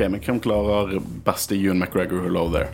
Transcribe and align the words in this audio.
Ok, 0.00 0.06
men 0.08 0.20
hvem 0.24 0.38
klarer 0.40 0.94
beste 1.26 1.52
Ewan 1.58 1.82
McGregor 1.82 2.22
Hello 2.24 2.46
There? 2.48 2.70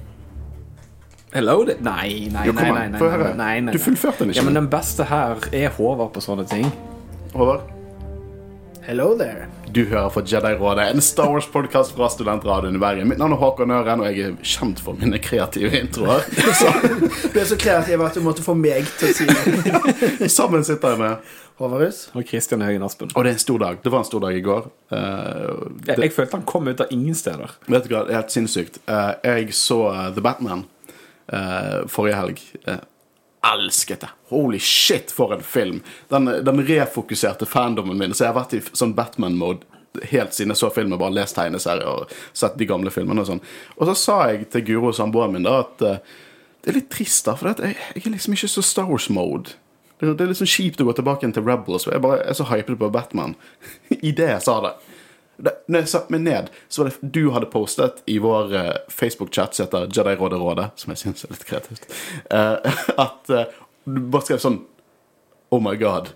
Hello, 1.32 1.64
there? 1.66 1.80
Nei, 1.82 2.28
nei, 2.30 2.46
Jo, 2.46 2.52
nei. 2.52 2.70
nei, 2.70 2.88
nei, 2.88 3.00
nei, 3.00 3.34
nei, 3.34 3.60
nei, 3.66 3.72
Du 3.72 3.80
fullførte 3.82 4.22
den 4.22 4.30
ikke. 4.30 4.38
Ja, 4.38 4.44
men 4.46 4.54
den 4.54 4.68
beste 4.70 5.08
her 5.10 5.42
er 5.50 5.72
Håvard 5.74 6.12
på 6.14 6.22
sånne 6.22 6.44
ting. 6.46 6.70
Håvard? 7.34 7.66
Hello 8.86 9.16
there. 9.18 9.48
Du 9.74 9.80
hører 9.90 10.12
på 10.14 10.22
Jedi-rådet, 10.22 10.84
en 10.94 11.02
Star 11.02 11.32
Wars-podkast 11.32 11.96
fra 11.96 12.06
Studentradioen 12.14 12.78
i 12.78 12.78
Bergen. 12.78 13.08
Mitt 13.10 13.18
navn 13.18 13.34
er 13.34 13.40
Håkon 13.40 13.74
Øren, 13.74 14.04
og 14.04 14.06
jeg 14.06 14.28
er 14.28 14.36
kjent 14.46 14.78
for 14.78 14.94
mine 14.94 15.18
kreative 15.18 15.72
introer. 15.80 16.22
Så, 16.30 16.70
Du 17.34 17.40
er 17.42 17.48
så 17.50 17.58
kreativ 17.58 18.06
at 18.06 18.14
du 18.14 18.22
måtte 18.22 18.46
få 18.46 18.54
meg 18.54 18.86
til 19.00 19.10
å 19.10 19.16
si 19.18 19.26
det. 19.26 20.30
sammen 20.38 20.62
sitter 20.62 20.94
jeg 20.94 21.02
med 21.02 21.34
Håvardus? 21.56 22.02
Og 22.12 22.26
Kristian 22.28 22.60
Høgen 22.60 22.84
Aspen. 22.84 23.08
Og 23.16 23.24
det 23.24 23.30
er 23.30 23.38
en 23.38 23.40
stor 23.40 23.62
dag. 23.62 23.78
Det 23.82 23.92
var 23.92 24.02
en 24.02 24.08
stor 24.08 24.20
dag 24.26 24.36
i 24.36 24.42
går. 24.44 24.66
Eh, 24.92 25.62
Jeg, 25.86 25.98
jeg 26.02 26.12
følte 26.12 26.36
han 26.36 26.44
kom 26.48 26.68
ut 26.68 26.82
av 26.84 26.90
ingen 26.92 27.16
steder. 27.16 27.54
Vet 27.66 27.86
du 27.86 27.94
hva, 27.94 28.02
det 28.04 28.12
er 28.12 28.20
helt 28.20 28.34
sinnssykt. 28.34 28.76
Uh, 28.84 29.14
jeg 29.24 29.54
så 29.56 29.78
eh, 29.92 30.10
The 30.18 30.24
Batman 30.26 30.66
eh, 31.32 31.86
forrige 31.88 32.18
helg. 32.20 32.42
Uh, 32.68 32.82
elsket 33.54 34.04
det. 34.04 34.12
Holy 34.28 34.60
shit, 34.60 35.14
for 35.14 35.32
en 35.32 35.46
film! 35.46 35.80
Den, 36.12 36.28
den 36.44 36.62
refokuserte 36.68 37.48
fandomen 37.48 37.96
min. 37.96 38.12
Så 38.12 38.26
jeg 38.26 38.34
har 38.34 38.40
vært 38.42 38.56
i 38.58 38.62
sånn 38.76 38.92
Batman-mode 38.98 39.64
helt 40.10 40.36
siden 40.36 40.52
jeg 40.52 40.60
så 40.60 40.68
filmen. 40.74 40.98
Bare 41.00 41.16
lest 41.16 41.38
tegneserier 41.38 41.88
og 41.88 42.12
sett 42.36 42.58
de 42.60 42.68
gamle 42.68 42.92
filmene 42.92 43.24
og 43.24 43.30
sånn. 43.30 43.44
Og 43.78 43.88
så 43.88 43.96
sa 43.96 44.22
jeg 44.28 44.50
til 44.52 44.66
Guro, 44.74 44.92
samboeren 44.92 45.38
min, 45.38 45.48
da, 45.48 45.62
at 45.64 45.86
uh, 45.86 46.16
det 46.60 46.74
er 46.74 46.82
litt 46.82 46.92
trist, 46.92 47.24
da. 47.24 47.32
For 47.38 47.54
jeg, 47.54 47.78
jeg 47.94 48.04
er 48.04 48.12
liksom 48.18 48.36
ikke 48.36 48.50
så 48.50 48.64
Star 48.74 48.90
Wars-mode. 48.90 49.56
Det, 49.96 50.12
er 50.20 50.28
litt 50.28 50.40
sånn 50.40 50.50
kjipt 50.50 50.80
å 50.82 50.86
gå 50.88 50.92
tilbake 50.98 51.24
igjen 51.24 51.32
til 51.38 51.46
Rebels. 51.46 51.86
Jeg 51.88 52.04
bare 52.04 52.20
er 52.28 52.36
så 52.36 52.44
hypet 52.50 52.76
på 52.80 52.92
Batman. 52.92 53.34
I 54.08 54.12
det 54.16 54.28
jeg 54.28 54.44
sa 54.44 54.58
det. 54.64 54.74
Det, 55.36 55.52
når 55.68 55.82
jeg 55.82 55.92
satte 55.92 56.12
meg 56.14 56.24
ned, 56.24 56.48
så 56.72 56.82
var 56.82 56.90
det 56.90 57.10
du 57.12 57.30
hadde 57.34 57.48
postet 57.52 58.00
i 58.08 58.16
vår 58.24 58.54
eh, 58.56 58.72
Facebook-chat 58.92 59.56
som 59.56 59.66
heter 59.66 59.88
Jedi-rådet 59.92 60.40
rådet, 60.40 60.66
som 60.80 60.92
jeg 60.92 61.02
syns 61.02 61.26
er 61.26 61.32
litt 61.34 61.44
kreativt, 61.48 61.88
eh, 62.32 62.76
at 63.06 63.32
eh, 63.32 63.58
du 63.84 64.00
bare 64.12 64.28
skrev 64.28 64.40
sånn 64.42 64.62
Oh 65.54 65.60
my 65.62 65.76
god. 65.78 66.08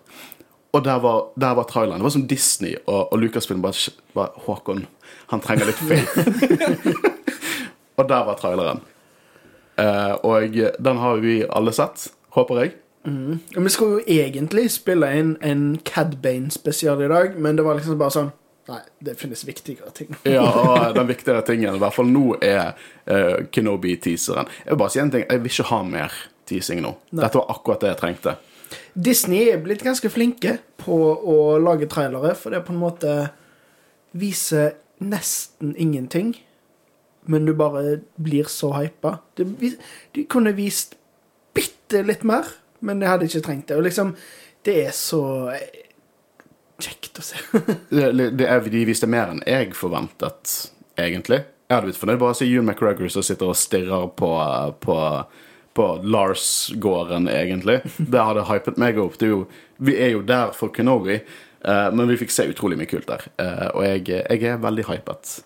Og 0.75 0.83
der 0.85 0.99
var, 1.03 1.29
der 1.39 1.55
var 1.55 1.69
traileren. 1.71 2.01
Det 2.01 2.09
var 2.09 2.15
som 2.17 2.25
Disney 2.31 2.75
og, 2.81 3.13
og 3.13 3.21
Lucasfilm 3.21 3.61
bare, 3.63 3.93
bare 4.17 4.45
Håkon, 4.47 4.83
han 5.31 5.43
trenger 5.45 5.71
litt 5.71 5.83
faith. 5.87 6.97
og 7.99 8.09
der 8.11 8.27
var 8.27 8.41
traileren. 8.41 8.83
Og 10.27 10.59
den 10.59 11.01
har 11.05 11.23
vi 11.23 11.37
alle 11.47 11.73
sett, 11.77 12.09
håper 12.35 12.65
jeg. 12.65 12.75
Ja, 13.05 13.61
Vi 13.61 13.71
skulle 13.73 14.01
jo 14.01 14.21
egentlig 14.21 14.67
spille 14.75 15.09
inn 15.17 15.37
en 15.41 15.79
Cad 15.85 16.19
Bane-spesial 16.21 17.01
i 17.03 17.09
dag, 17.09 17.39
men 17.41 17.57
det 17.57 17.65
var 17.65 17.79
liksom 17.79 17.99
bare 18.01 18.17
sånn 18.17 18.31
Nei, 18.71 18.83
det 19.03 19.17
finnes 19.19 19.41
viktigere 19.43 19.91
ting. 19.97 20.13
Ja, 20.37 20.45
og 20.61 20.95
den 20.95 21.09
viktigere 21.09 21.43
tingen, 21.43 21.75
i 21.75 21.81
hvert 21.83 21.97
fall 21.97 22.11
nå, 22.13 22.37
er 22.45 22.77
uh, 23.09 23.41
Kenobi-teaseren. 23.51 24.47
Jeg 24.63 24.71
vil 24.71 24.79
bare 24.83 24.95
si 24.95 25.01
en 25.03 25.11
ting. 25.11 25.25
Jeg 25.27 25.43
vil 25.43 25.51
ikke 25.51 25.67
ha 25.73 25.81
mer 25.89 26.19
teasing 26.47 26.85
nå. 26.85 26.93
Dette 27.11 27.41
var 27.41 27.51
akkurat 27.57 27.83
det 27.83 27.91
jeg 27.95 28.01
trengte. 28.03 28.37
Disney 28.95 29.49
er 29.51 29.59
blitt 29.65 29.83
ganske 29.83 30.11
flinke 30.13 30.59
på 30.79 31.01
å 31.19 31.37
lage 31.59 31.89
trailere, 31.91 32.37
for 32.39 32.55
det 32.55 32.63
på 32.67 32.75
en 32.77 32.83
måte 32.85 33.17
viser 34.15 34.77
nesten 35.01 35.75
ingenting, 35.81 36.35
men 37.31 37.47
du 37.49 37.55
bare 37.57 38.01
blir 38.23 38.47
så 38.51 38.73
hypa. 38.77 39.19
De, 39.39 39.47
De 40.15 40.25
kunne 40.31 40.55
vist 40.55 40.95
bitte 41.57 42.05
litt 42.07 42.23
mer, 42.27 42.47
men 42.87 43.03
jeg 43.03 43.13
hadde 43.13 43.29
ikke 43.29 43.45
trengt 43.47 43.69
det. 43.71 43.79
Og 43.79 43.87
liksom, 43.87 44.15
det 44.67 44.77
er 44.87 44.95
så 44.97 45.23
eh, 45.55 45.85
kjekt 46.81 47.21
å 47.21 47.25
se. 47.25 47.41
Det, 47.91 48.31
det 48.39 48.47
er, 48.47 48.65
de 48.73 48.87
viste 48.89 49.09
mer 49.11 49.33
enn 49.33 49.43
jeg 49.49 49.75
forventet, 49.77 50.55
egentlig. 51.01 51.43
Jeg 51.69 51.77
hadde 51.77 51.91
blitt 51.91 52.01
fornøyd 52.01 52.21
bare 52.23 52.35
å 52.35 52.39
se 52.39 52.49
Ewan 52.49 52.67
McGregor 52.71 53.13
som 53.13 53.25
sitter 53.27 53.53
og 53.53 53.59
stirrer 53.59 54.09
på, 54.19 54.31
på, 54.83 54.97
på 55.79 55.87
Lars-gården, 56.03 57.29
egentlig. 57.31 57.81
Det 57.99 58.25
hadde 58.27 58.49
hypet 58.49 58.81
meg 58.81 58.99
opp. 59.03 59.21
Er 59.23 59.35
jo, 59.35 59.45
vi 59.79 59.95
er 60.01 60.17
jo 60.17 60.25
der 60.27 60.51
for 60.57 60.75
Kenobi, 60.75 61.21
uh, 61.67 61.89
men 61.95 62.11
vi 62.11 62.19
fikk 62.25 62.35
se 62.35 62.49
utrolig 62.51 62.81
mye 62.81 62.91
kult 62.91 63.07
der. 63.11 63.29
Uh, 63.39 63.69
og 63.69 63.87
jeg, 63.87 64.09
jeg 64.19 64.51
er 64.51 64.59
veldig 64.65 64.89
hypet. 64.91 65.37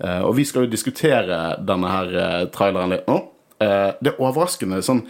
Uh, 0.00 0.22
og 0.28 0.36
vi 0.40 0.46
skal 0.48 0.64
jo 0.64 0.72
diskutere 0.72 1.40
denne 1.64 1.88
her 1.92 2.16
eh, 2.20 2.42
traileren 2.52 2.92
litt 2.92 3.06
nå. 3.08 3.20
Eh, 3.56 3.90
det 4.04 4.12
er 4.12 4.20
overraskende 4.20 4.82
sånn 4.84 5.06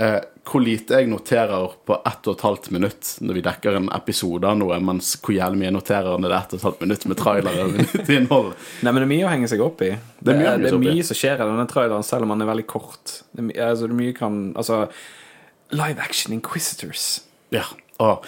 eh, 0.00 0.18
hvor 0.48 0.62
lite 0.64 1.00
jeg 1.00 1.08
noterer 1.10 1.74
på 1.86 1.98
ett 2.08 2.28
og 2.28 2.36
et 2.36 2.44
halvt 2.46 2.70
minutt 2.74 3.10
når 3.24 3.38
vi 3.38 3.44
dekker 3.44 3.78
en 3.78 3.90
episode 3.94 4.48
av 4.48 4.56
noe, 4.60 4.78
mens 4.80 5.12
hvor 5.20 5.36
jævlig 5.36 5.60
mye 5.60 5.68
jeg 5.68 5.76
noterer 5.76 6.16
når 6.16 6.28
det 6.28 6.36
er 6.36 6.40
ett 6.40 6.54
og 6.54 6.58
et 6.58 6.66
halvt 6.68 6.84
minutt 6.86 7.06
med 7.10 7.20
trailere 7.20 7.66
og 7.68 8.12
innhold. 8.16 8.50
Nei, 8.80 8.90
men 8.92 9.00
det 9.02 9.06
er 9.06 9.12
mye 9.14 9.28
å 9.28 9.32
henge 9.34 9.52
seg 9.52 9.64
opp 9.64 9.84
i. 9.84 9.92
Det 10.18 10.34
er 10.34 10.40
mye 10.40 10.48
det, 10.48 10.52
henge 10.54 10.66
det 10.66 10.74
er 10.74 10.84
mye 10.86 11.08
som 11.10 11.20
skjer 11.20 11.36
i 11.38 11.48
denne 11.52 11.68
traileren, 11.70 12.06
selv 12.06 12.26
om 12.26 12.34
den 12.34 12.46
er 12.46 12.52
veldig 12.52 12.68
kort. 12.70 13.18
Det 13.32 13.48
er, 13.52 13.70
altså, 13.70 13.88
det 13.88 13.96
er 13.96 14.02
mye 14.02 14.18
kan 14.18 14.36
Altså, 14.58 14.82
live 15.74 16.00
action 16.00 16.34
Inquisitors. 16.34 17.06
Ja. 17.54 17.64
Å, 18.00 18.18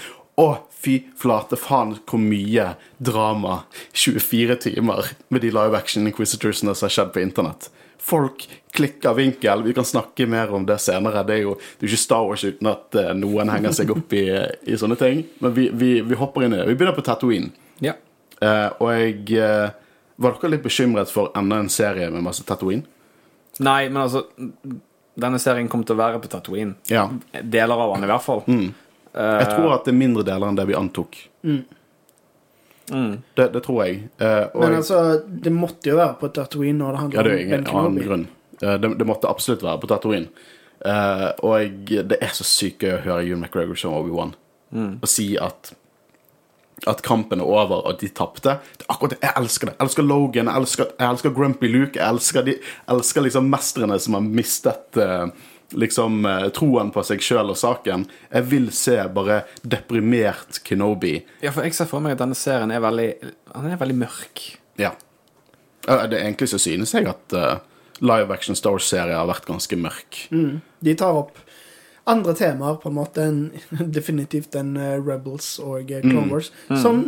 å, 0.41 0.49
fy 0.81 0.97
flate 1.19 1.59
faen 1.61 1.95
hvor 2.09 2.21
mye 2.23 2.71
drama 3.03 3.63
24 3.93 4.57
timer 4.65 5.13
med 5.29 5.45
de 5.45 5.53
live 5.53 5.77
action 5.77 6.09
inquisitorsene 6.09 6.73
som 6.75 6.89
har 6.89 6.95
skjedd 6.95 7.13
på 7.15 7.23
internett. 7.25 7.69
Folk 8.01 8.49
klikker 8.73 9.15
vinkel. 9.15 9.63
Vi 9.63 9.75
kan 9.75 9.85
snakke 9.85 10.27
mer 10.27 10.55
om 10.55 10.67
det 10.67 10.79
senere. 10.79 11.23
Det 11.27 11.35
er 11.35 11.43
jo 11.45 11.57
det 11.59 11.85
er 11.85 11.91
ikke 11.91 12.01
Star 12.01 12.25
Wars 12.27 12.45
uten 12.45 12.71
at 12.71 12.97
eh, 12.97 13.11
noen 13.19 13.51
henger 13.53 13.75
seg 13.77 13.93
opp 13.93 14.15
i, 14.17 14.25
i 14.65 14.79
sånne 14.81 14.97
ting. 15.01 15.25
Men 15.45 15.55
vi, 15.57 15.69
vi, 15.73 15.91
vi 16.07 16.19
hopper 16.19 16.47
inn 16.47 16.57
i 16.57 16.61
det. 16.63 16.69
Vi 16.71 16.77
begynner 16.79 16.97
på 16.97 17.05
Tatooine. 17.05 17.53
Ja. 17.85 17.97
Uh, 18.41 18.69
og 18.81 18.87
jeg 18.95 19.37
uh, 19.37 19.69
Var 20.21 20.37
dere 20.37 20.51
litt 20.55 20.63
bekymret 20.65 21.11
for 21.13 21.29
enda 21.37 21.59
en 21.61 21.69
serie 21.73 22.09
med 22.13 22.25
masse 22.25 22.45
Tatooine? 22.49 22.87
Nei, 23.61 23.91
men 23.91 24.01
altså 24.01 24.23
Denne 25.21 25.41
serien 25.43 25.69
kommer 25.69 25.85
til 25.85 25.99
å 25.99 26.01
være 26.01 26.23
på 26.23 26.31
Tatooine. 26.33 26.79
Ja. 26.89 27.05
Deler 27.43 27.85
av 27.85 27.93
den, 27.95 28.07
i 28.07 28.09
hvert 28.09 28.25
fall. 28.25 28.41
Jeg 28.47 29.51
tror 29.51 29.75
at 29.75 29.85
det 29.85 29.93
er 29.93 29.99
mindre 29.99 30.25
deler 30.25 30.49
enn 30.49 30.57
det 30.57 30.65
vi 30.71 30.79
antok. 30.79 31.19
Det, 32.91 33.47
det 33.55 33.63
tror 33.65 33.85
jeg. 33.87 34.03
Eh, 34.19 34.45
og 34.55 34.61
Men 34.65 34.75
altså, 34.81 35.01
det 35.27 35.53
måtte 35.55 35.91
jo 35.93 35.97
være 36.01 36.17
på 36.21 36.29
Tatooine 36.35 36.79
når 36.79 36.91
det 36.91 36.95
Ja, 36.95 37.03
handler 37.03 37.23
det 37.23 37.33
er 37.33 37.45
om 37.45 37.51
Ben 37.51 37.65
Kenobi. 37.71 38.07
grunn. 38.09 38.27
Eh, 38.63 38.77
Det, 38.83 38.91
det 38.99 39.07
måtte 39.07 39.29
absolutt 39.31 39.63
være 39.63 39.81
på 39.81 39.89
Tatooine. 39.89 40.29
Eh, 40.85 41.27
og 41.45 41.55
jeg, 41.61 42.07
det 42.09 42.19
er 42.21 42.33
så 42.35 42.45
sykt 42.45 42.83
gøy 42.87 42.95
å 42.99 43.03
høre 43.05 43.25
Hugh 43.27 43.39
McGregor 43.41 43.77
som 43.77 43.93
Obi-Wan. 43.99 44.35
Og 44.75 45.09
si 45.09 45.37
at 45.41 45.73
at 46.89 47.03
kampen 47.05 47.41
er 47.43 47.45
over, 47.45 47.83
og 47.85 47.99
de 48.01 48.09
tapte. 48.09 48.55
Akkurat 48.89 49.11
det. 49.13 49.19
Jeg 49.21 49.35
elsker 49.37 49.67
det. 49.69 49.75
Jeg 49.77 49.85
elsker 49.85 50.03
Logan, 50.03 50.47
jeg 50.49 50.57
elsker, 50.63 50.87
jeg 50.99 51.11
elsker 51.13 51.35
Grumpy 51.37 51.69
Luke. 51.69 51.99
Jeg 52.01 52.09
elsker, 52.09 52.43
de, 52.47 52.55
jeg 52.57 52.95
elsker 52.95 53.21
liksom 53.27 53.51
mestrene 53.53 53.99
som 54.01 54.15
har 54.17 54.23
mistet 54.25 54.97
eh, 54.97 55.27
liksom 55.73 56.25
eh, 56.27 56.47
troen 56.57 56.91
på 56.95 57.03
seg 57.07 57.23
sjøl 57.25 57.53
og 57.53 57.59
saken. 57.59 58.07
Jeg 58.31 58.49
vil 58.51 58.71
se 58.75 58.97
bare 59.15 59.43
deprimert 59.63 60.63
Kenobi. 60.67 61.19
Ja, 61.45 61.53
for 61.55 61.67
jeg 61.67 61.77
ser 61.77 61.91
for 61.91 62.05
meg 62.05 62.17
at 62.17 62.25
denne 62.25 62.39
serien 62.39 62.73
er 62.75 62.83
veldig 62.85 63.11
Han 63.55 63.71
er 63.71 63.81
veldig 63.81 63.99
mørk. 64.03 64.45
Ja. 64.81 64.95
Det 65.85 65.97
er 65.97 66.19
Egentlig 66.21 66.51
så 66.53 66.61
synes 66.61 66.93
jeg 66.95 67.09
at 67.09 67.35
uh, 67.35 67.63
live 68.05 68.33
action 68.35 68.57
Star 68.59 68.77
Wars-serier 68.77 69.17
har 69.17 69.29
vært 69.31 69.49
ganske 69.49 69.79
mørk. 69.81 70.27
De 70.31 70.95
tar 70.99 71.17
opp 71.17 71.41
andre 72.11 72.35
temaer 72.35 72.79
på 72.83 72.91
en 72.91 72.97
måte 72.97 73.25
enn 73.25 73.41
definitivt 73.97 74.57
enn 74.59 74.75
eh, 74.77 74.97
Rebels 74.99 75.59
og 75.63 75.91
Clone 76.03 76.29
Wars, 76.31 76.53
som 76.83 77.05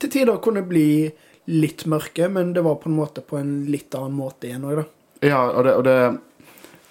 til 0.00 0.12
tider 0.12 0.40
kunne 0.42 0.64
bli 0.66 1.10
litt 1.50 1.84
mørke, 1.90 2.28
men 2.32 2.54
det 2.56 2.62
var 2.64 2.78
på 2.80 2.88
en 2.90 2.96
måte 2.96 3.22
på 3.26 3.38
en 3.40 3.52
litt 3.70 3.94
annen 3.98 4.16
måte 4.16 4.48
igjen 4.48 4.64
òg, 4.64 4.80
da. 4.80 4.84
Ja, 5.26 5.40
og 5.50 5.64
det, 5.66 5.72
og 5.76 5.84
det 5.84 5.96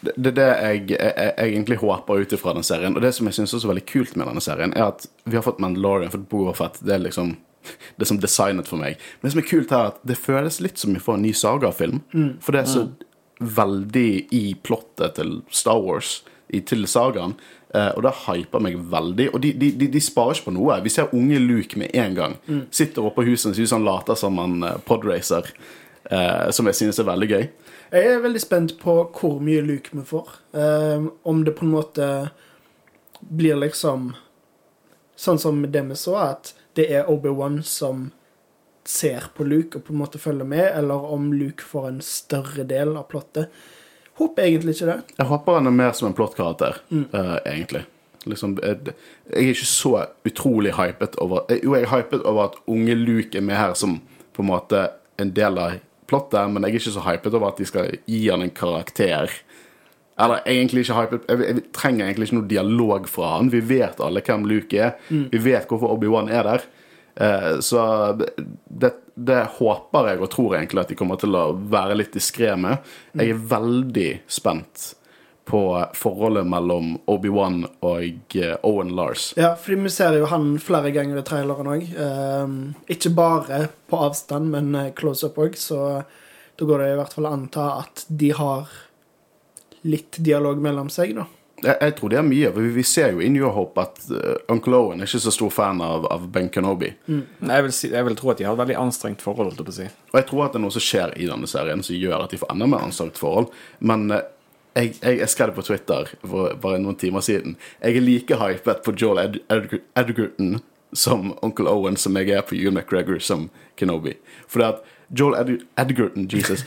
det 0.01 0.13
det 0.16 0.31
er 0.31 0.38
det 0.38 0.48
jeg, 0.48 0.84
jeg, 0.94 1.13
jeg 1.18 1.51
egentlig 1.51 1.78
håper 1.81 2.24
ut 2.24 2.34
ifra 2.36 2.54
den 2.56 2.66
serien. 2.66 2.96
Og 2.96 3.04
det 3.04 3.12
som 3.16 3.28
jeg 3.28 3.36
syns 3.40 3.54
er 3.54 3.63
så 3.63 3.69
veldig 3.72 3.86
kult 3.90 4.16
med 4.16 4.30
denne 4.30 4.44
serien, 4.44 4.74
er 4.78 4.94
at 4.94 5.06
vi 5.25 5.36
har 5.36 5.46
fått 5.46 5.60
Mandalorian, 5.63 6.13
fått 6.13 6.30
Boba 6.31 6.56
Fett. 6.57 6.80
Det 6.86 6.96
er 6.96 7.04
liksom 7.04 7.36
det 8.00 8.07
som 8.07 8.22
designet 8.22 8.69
for 8.69 8.81
meg. 8.81 9.00
Men 9.19 9.28
det 9.28 9.36
som 9.36 9.44
er 9.44 9.50
kult 9.51 9.75
her, 9.75 9.86
er 9.86 9.94
at 9.94 10.01
det 10.07 10.19
føles 10.19 10.62
litt 10.63 10.81
som 10.81 10.96
vi 10.96 11.04
får 11.04 11.19
en 11.19 11.25
ny 11.28 11.36
sagafilm. 11.36 12.01
Mm. 12.16 12.34
For 12.44 12.56
det 12.56 12.63
er 12.63 12.74
så 12.74 12.88
veldig 13.40 14.10
i 14.36 14.44
plottet 14.63 15.16
til 15.19 15.40
Star 15.51 15.80
Wars, 15.84 16.19
i, 16.50 16.62
til 16.66 16.88
sagaen. 16.90 17.36
Uh, 17.69 17.92
og 17.94 18.02
det 18.02 18.16
hyper 18.24 18.63
meg 18.66 18.80
veldig. 18.90 19.28
Og 19.36 19.44
de, 19.44 19.52
de, 19.62 19.69
de, 19.78 19.88
de 19.94 20.02
sparer 20.02 20.40
ikke 20.40 20.50
på 20.50 20.56
noe. 20.56 20.80
Vi 20.81 20.92
ser 20.94 21.12
unge 21.16 21.38
Luke 21.44 21.78
med 21.80 21.94
en 21.94 22.16
gang. 22.18 22.40
Sitter 22.74 23.06
oppe 23.06 23.22
på 23.22 23.28
huset 23.30 23.52
og 23.52 23.60
synes 23.60 23.75
han 23.75 23.86
later 23.86 24.18
som 24.18 24.40
han 24.42 24.63
uh, 24.66 24.78
podracer. 24.88 25.52
uh, 26.10 26.50
som 26.56 26.66
jeg 26.66 26.80
synes 26.80 27.00
er 27.00 27.10
veldig 27.12 27.30
gøy. 27.30 27.45
Jeg 27.90 28.06
er 28.06 28.22
veldig 28.22 28.42
spent 28.42 28.76
på 28.82 28.96
hvor 29.18 29.40
mye 29.42 29.64
Luke 29.66 29.96
vi 29.98 30.04
får. 30.06 30.30
Um, 30.54 31.12
om 31.24 31.42
det 31.46 31.56
på 31.58 31.66
en 31.66 31.74
måte 31.74 32.08
blir 33.20 33.58
liksom 33.60 34.14
Sånn 35.20 35.36
som 35.36 35.58
det 35.68 35.82
vi 35.84 35.96
så, 36.00 36.14
at 36.16 36.54
det 36.80 36.86
er 36.96 37.10
Obi-Wan 37.12 37.58
som 37.68 38.06
ser 38.88 39.26
på 39.36 39.44
Luke 39.44 39.76
og 39.76 39.84
på 39.84 39.92
en 39.92 40.00
måte 40.00 40.22
følger 40.22 40.48
med, 40.48 40.64
eller 40.78 41.10
om 41.12 41.26
Luke 41.36 41.66
får 41.68 41.88
en 41.90 41.98
større 42.00 42.64
del 42.64 42.94
av 42.96 43.10
plottet. 43.12 43.52
Håper 44.22 44.48
egentlig 44.48 44.78
ikke 44.78 44.88
det. 44.88 44.96
Jeg 45.18 45.28
håper 45.28 45.60
han 45.60 45.68
er 45.68 45.76
mer 45.76 45.92
som 45.98 46.08
en 46.08 46.16
plottkarakter, 46.16 46.80
eh, 46.96 47.36
egentlig. 47.52 47.84
Liksom, 48.32 48.56
jeg, 48.64 48.96
jeg 49.28 49.44
er 49.44 49.52
ikke 49.52 49.70
så 49.74 49.94
utrolig 50.28 50.74
hypet 50.80 51.20
over 51.24 51.46
eh, 51.52 51.62
Jo, 51.64 51.76
jeg 51.76 51.86
er 51.86 51.94
hypet 51.94 52.24
over 52.28 52.50
at 52.50 52.58
unge 52.68 52.96
Luke 52.96 53.36
er 53.36 53.44
med 53.44 53.60
her 53.60 53.76
som 53.80 54.00
på 54.36 54.44
en 54.44 54.50
måte 54.54 54.88
en 55.20 55.36
del 55.36 55.60
av 55.60 55.78
plottet, 56.10 56.50
men 56.50 56.66
jeg 56.66 56.76
er 56.76 56.82
ikke 56.82 56.96
så 56.98 57.06
hypet 57.06 57.38
over 57.38 57.52
at 57.52 57.62
de 57.62 57.70
skal 57.70 57.94
gi 58.10 58.26
han 58.28 58.44
en 58.46 58.56
karakter. 58.56 59.32
Eller 60.20 60.44
egentlig 60.50 60.84
ikke 60.84 60.98
hypet 60.98 61.30
Jeg, 61.32 61.46
jeg 61.48 61.64
trenger 61.76 62.06
egentlig 62.06 62.28
ikke 62.28 62.40
noe 62.42 62.52
dialog 62.52 63.08
fra 63.08 63.38
han. 63.38 63.54
Vi 63.54 63.62
vet 63.70 64.02
alle 64.04 64.24
hvem 64.26 64.46
Luke 64.50 64.76
er. 64.76 64.98
Vi 65.32 65.44
vet 65.46 65.70
hvorfor 65.70 65.96
Obi-Wan 65.96 66.32
er 66.34 66.48
der. 66.50 66.68
Eh, 67.20 67.60
så 67.64 67.82
det, 68.18 68.94
det 69.16 69.40
håper 69.60 70.12
jeg 70.12 70.22
og 70.24 70.32
tror 70.32 70.56
egentlig 70.58 70.84
at 70.84 70.92
de 70.92 70.98
kommer 71.00 71.20
til 71.20 71.36
å 71.36 71.52
være 71.72 71.98
litt 72.00 72.14
diskré 72.16 72.54
med. 72.60 72.84
Jeg 73.16 73.34
er 73.34 73.46
veldig 73.56 74.10
spent 74.32 74.94
på 75.50 75.62
forholdet 75.98 76.46
mellom 76.46 76.94
Obi-Wan 77.10 77.63
og 77.86 78.36
eh, 78.38 78.56
Owen 78.68 78.94
Lars. 78.96 79.31
Ja, 79.38 79.56
fordi 79.57 79.80
vi 79.88 79.94
ser 79.94 80.18
jo 80.19 80.30
han 80.30 80.51
flere 80.62 80.92
ganger 80.94 81.22
i 81.22 81.25
traileren 81.25 81.72
òg. 81.74 81.88
ikke 82.88 83.13
bare 83.18 83.63
på 83.90 84.04
avstand, 84.06 84.51
men 84.54 84.75
eh, 84.78 84.94
close 84.94 85.25
up 85.25 85.42
òg, 85.42 85.57
så 85.57 86.04
da 86.60 86.68
går 86.68 86.84
det 86.84 86.94
i 86.94 87.00
hvert 87.00 87.18
fall 87.18 87.30
å 87.30 87.34
anta 87.34 87.66
at 87.80 88.06
de 88.07 88.30
har 88.38 88.69
litt 89.90 90.19
dialog 90.22 90.62
mellom 90.62 90.90
seg, 90.94 91.16
da. 91.18 91.25
Jeg, 91.63 91.75
jeg 91.81 91.95
tror 91.98 92.12
det 92.12 92.19
er 92.19 92.28
mye. 92.28 92.52
for 92.56 92.75
Vi, 92.75 92.84
ser 92.88 93.13
jo 93.16 93.24
i 93.24 93.30
New 93.31 93.48
Hope 93.52 93.84
at 93.84 94.00
uh, 94.12 94.36
Uncle 94.52 94.78
Owen 94.78 95.02
er 95.02 95.10
ikke 95.10 95.22
så 95.24 95.34
stor 95.34 95.52
fan 95.54 95.81
av, 95.84 96.07
av 96.12 96.28
Ben 96.31 96.50
Kenobi. 96.52 96.92
Jeg 97.10 97.66
vil, 97.66 97.74
si, 97.75 97.92
jeg 97.92 98.07
vil 98.07 98.18
tro 98.19 98.31
at 98.34 98.40
de 98.40 98.48
har 98.48 98.56
et 98.56 98.62
veldig 98.62 98.78
anstrengt 98.80 99.24
forhold, 99.24 99.56
jeg 99.57 99.68
å 99.68 99.75
si. 99.75 99.88
Og 100.13 100.19
jeg 100.22 100.28
tror 100.30 100.45
at 100.45 100.56
det 100.56 100.62
er 100.62 100.66
noe 100.66 100.75
som 100.75 100.86
skjer 100.86 101.16
i 101.19 101.28
denne 101.30 101.50
serien 101.52 101.84
som 101.86 101.98
gjør 101.98 102.25
at 102.25 102.36
de 102.36 102.40
får 102.42 102.54
enda 102.54 102.69
mer 102.69 102.86
anstrengt 102.88 103.19
forhold. 103.19 103.52
Men 103.84 104.07
eh, 104.16 104.28
jeg, 104.77 104.95
jeg, 105.01 105.30
skrev 105.30 105.51
det 105.51 105.57
på 105.57 105.66
Twitter 105.66 106.12
for 106.21 106.54
bare 106.62 106.81
noen 106.81 106.98
timer 107.00 107.24
siden. 107.25 107.57
Jeg 107.81 107.98
er 107.98 108.06
like 108.06 108.38
hypet 108.39 108.83
på 108.86 108.94
Joel 108.95 109.24
Ed 109.24 109.39
Ed 109.50 109.80
Edgerton 109.98 110.60
som 110.94 111.33
Onkel 111.45 111.69
Owen 111.69 111.98
som 111.98 112.18
jeg 112.18 112.31
er 112.33 112.45
på 112.45 112.57
Ewan 112.57 112.80
McGregor 112.80 113.19
som 113.21 113.50
Kenobi. 113.77 114.16
For 114.48 114.62
det 114.62 114.69
at 114.69 114.95
Joel 115.10 115.39
Ed 115.39 115.66
Edgerton 115.81 116.30
Jesus, 116.30 116.63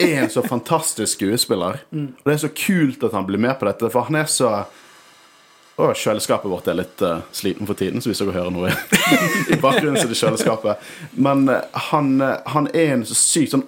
er 0.00 0.22
en 0.22 0.30
så 0.32 0.42
fantastisk 0.42 1.18
skuespiller. 1.18 1.82
Og 1.92 2.24
det 2.24 2.34
er 2.34 2.42
så 2.46 2.52
kult 2.56 3.04
at 3.04 3.16
han 3.16 3.28
blir 3.28 3.40
med 3.40 3.58
på 3.60 3.68
dette, 3.68 3.90
for 3.92 4.08
han 4.08 4.20
er 4.22 4.30
så 4.32 4.52
og 5.76 5.92
kjøleskapet 5.92 6.48
vårt 6.48 6.68
er 6.72 6.78
litt 6.78 7.02
uh, 7.04 7.18
sliten 7.36 7.68
for 7.68 7.76
tiden, 7.76 8.00
så 8.00 8.08
hvis 8.08 8.22
dere 8.22 8.32
hører 8.32 8.52
noe 8.54 8.70
i 9.52 9.58
bakgrunnen, 9.60 9.98
så 9.98 10.06
er 10.06 10.12
det 10.14 10.16
kjøleskapet. 10.16 10.86
Men 11.20 11.42
uh, 11.50 11.58
han, 11.90 12.14
uh, 12.22 12.38
han 12.48 12.70
er 12.72 12.94
en 12.94 13.04
så 13.04 13.16
sykt 13.18 13.52
sånn 13.52 13.66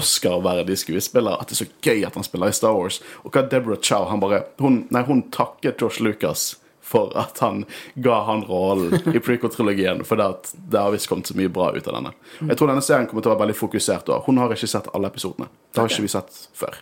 Oscar-verdig 0.00 0.80
skuespiller 0.80 1.38
at 1.38 1.50
det 1.50 1.58
er 1.58 1.62
så 1.64 1.70
gøy 1.84 2.06
at 2.08 2.16
han 2.18 2.26
spiller 2.26 2.50
i 2.50 2.56
Star 2.56 2.74
Wars. 2.76 2.98
Og 3.22 3.34
hva 3.34 3.44
Deborah 3.46 3.80
Chow 3.84 4.08
han 4.10 4.22
bare, 4.22 4.42
hun, 4.62 4.82
nei, 4.94 5.04
hun 5.06 5.26
takket 5.34 5.80
Josh 5.84 6.02
Lucas 6.04 6.54
for 6.90 7.12
at 7.18 7.38
han 7.38 7.64
ga 7.94 8.16
han 8.26 8.42
rollen 8.48 8.96
i 9.14 9.20
prequel-trilogien. 9.22 10.02
For 10.08 10.18
det, 10.18 10.54
det 10.72 10.80
har 10.80 10.90
visst 10.94 11.06
kommet 11.10 11.30
så 11.30 11.36
mye 11.38 11.52
bra 11.52 11.70
ut 11.76 11.86
av 11.86 11.94
denne. 12.00 12.14
Og 12.40 12.50
jeg 12.50 12.58
tror 12.58 12.72
denne 12.72 12.84
serien 12.84 13.06
kommer 13.10 13.22
til 13.22 13.30
å 13.30 13.36
være 13.36 13.44
veldig 13.44 13.58
fokusert. 13.60 14.08
da. 14.08 14.18
Hun 14.26 14.40
har 14.42 14.54
ikke 14.54 14.70
sett 14.72 14.90
alle 14.90 15.10
episodene. 15.12 15.50
Det 15.70 15.82
har 15.82 15.92
ikke 15.92 16.08
vi 16.08 16.12
sett 16.16 16.40
før. 16.56 16.80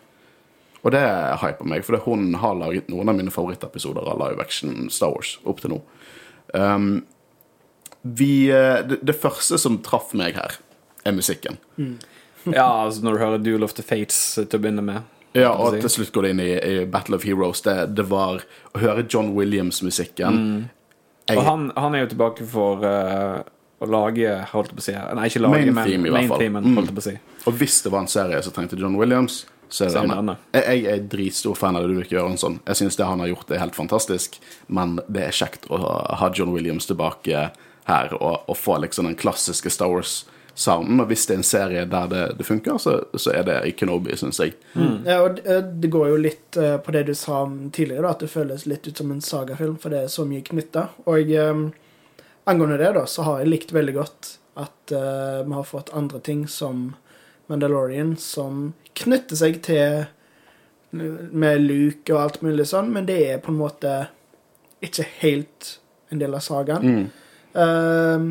Og 0.86 0.94
det 0.94 1.04
hyper 1.42 1.68
meg, 1.68 1.84
for 1.84 2.00
hun 2.06 2.30
har 2.40 2.56
laget 2.56 2.88
noen 2.88 3.10
av 3.10 3.18
mine 3.18 3.34
favorittepisoder 3.34 4.08
av 4.08 4.20
live 4.22 4.40
action 4.40 4.88
Star 4.94 5.12
Wars 5.12 5.34
opp 5.48 5.60
til 5.60 5.74
nå. 5.74 5.82
Um, 6.54 7.02
vi, 8.02 8.46
eh, 8.54 8.78
det, 8.86 9.02
det 9.04 9.16
første 9.18 9.58
som 9.60 9.80
traff 9.84 10.14
meg 10.16 10.38
her, 10.38 10.56
er 11.04 11.16
musikken. 11.16 11.58
Ja, 12.60 12.84
altså 12.86 13.02
når 13.04 13.12
du 13.12 13.18
hører 13.18 13.38
Duel 13.44 13.64
of 13.64 13.72
the 13.74 13.82
Fates 13.82 14.38
eh, 14.38 14.44
til 14.44 14.58
å 14.58 14.62
begynne 14.62 14.82
med. 14.84 15.02
Ja, 15.36 15.50
og 15.52 15.74
si. 15.74 15.80
til 15.84 15.90
slutt 15.90 16.12
går 16.14 16.22
det 16.22 16.30
inn 16.34 16.40
i, 16.40 16.50
i 16.56 16.84
Battle 16.88 17.16
of 17.18 17.24
Heroes. 17.24 17.60
Det, 17.62 17.74
det 17.94 18.06
var 18.08 18.40
å 18.74 18.78
høre 18.80 19.04
John 19.08 19.34
Williams-musikken. 19.36 20.68
Jeg- 21.28 21.36
Og 21.38 21.44
han, 21.44 21.70
han 21.76 21.94
er 21.94 22.06
jo 22.06 22.10
tilbake 22.14 22.46
for 22.48 22.80
uh, 22.84 23.42
å 23.84 23.86
lage, 23.86 24.32
holdt 24.54 24.72
jeg 24.72 24.78
på 24.78 24.82
å 24.82 24.86
si 24.86 24.94
Nei, 24.96 25.26
ikke 25.28 25.42
lage, 25.44 25.58
Main 25.60 25.74
men 25.76 25.84
theme, 25.86 26.10
main 26.10 26.28
theme 26.28 26.38
themen, 26.40 26.64
Mm. 26.64 26.76
holdt 26.80 26.94
på 26.96 27.02
å 27.04 27.06
si. 27.10 27.14
Og 27.46 27.54
hvis 27.60 27.82
det 27.84 27.92
var 27.92 28.00
en 28.00 28.08
serie 28.10 28.40
som 28.42 28.52
trengte 28.56 28.78
John 28.80 28.96
Williams, 28.96 29.44
så 29.68 29.84
er 29.84 29.92
det 30.08 30.24
det. 30.24 30.36
Jeg, 30.64 30.84
er 30.88 31.02
dritstor 31.12 31.54
fan 31.54 31.76
av 31.76 31.84
Ludvig 31.84 32.08
Göransson. 32.14 32.58
Jeg 32.66 32.76
syns 32.80 32.96
det 32.96 33.04
han 33.04 33.20
har 33.20 33.28
gjort, 33.28 33.50
er 33.52 33.60
helt 33.60 33.76
fantastisk. 33.76 34.38
Men 34.72 34.96
det 35.06 35.26
er 35.28 35.36
kjekt 35.36 35.68
å 35.68 35.76
ha- 36.16 36.30
John 36.34 36.54
Williams 36.56 36.86
tilbake 36.88 37.50
her 37.84 38.14
og, 38.16 38.48
og 38.48 38.56
få 38.56 38.78
liksom 38.80 39.04
den 39.10 39.14
klassiske 39.20 39.68
Star 39.70 39.92
Wars-sounden. 40.58 41.00
Og 41.00 41.06
hvis 41.08 41.26
det 41.26 41.34
er 41.34 41.38
en 41.38 41.44
serie 41.46 41.84
der 41.86 42.06
det, 42.08 42.38
det 42.38 42.46
funker, 42.46 42.78
så, 42.78 42.96
så 43.16 43.30
er 43.32 43.44
det 43.44 43.58
i 43.66 43.72
Kenobi, 43.72 44.16
syns 44.16 44.38
jeg. 44.40 44.54
Ja, 45.06 45.20
og 45.22 45.36
det- 45.36 45.80
det 45.80 45.90
går 45.90 46.08
jo 46.08 46.16
litt 46.16 46.56
eh, 46.56 46.76
på 46.78 46.92
det 46.92 47.06
du 47.06 47.14
sa 47.14 47.44
tidligere, 47.72 48.02
da, 48.02 48.10
at 48.10 48.20
det 48.20 48.30
føles 48.30 48.66
litt 48.66 48.86
ut 48.88 48.96
som 48.96 49.10
en 49.12 49.20
sagafilm, 49.20 49.78
for 49.78 49.90
det 49.90 50.02
er 50.04 50.08
så 50.08 50.24
mye 50.26 50.42
knytta. 50.42 50.88
Og 51.06 51.30
um, 51.30 51.72
angående 52.46 52.78
det, 52.78 52.94
da, 52.94 53.04
så 53.06 53.22
har 53.22 53.38
jeg 53.40 53.48
likt 53.52 53.72
veldig 53.72 53.94
godt 53.94 54.38
at 54.56 54.92
uh, 54.92 55.44
vi 55.46 55.52
har 55.54 55.64
fått 55.64 55.92
andre 55.94 56.18
ting 56.20 56.46
som 56.48 56.94
Mandalorian, 57.48 58.16
som 58.16 58.72
knytter 58.94 59.36
seg 59.36 59.62
til 59.62 60.06
med 60.90 61.60
Luke 61.60 62.12
og 62.14 62.20
alt 62.22 62.42
mulig 62.42 62.64
sånn, 62.66 62.90
men 62.92 63.04
det 63.06 63.18
er 63.30 63.38
på 63.44 63.52
en 63.52 63.58
måte 63.60 64.08
ikke 64.82 65.04
helt 65.20 65.78
en 66.10 66.18
del 66.22 66.32
av 66.34 66.40
sagaen. 66.40 67.10
Eh, 67.54 68.24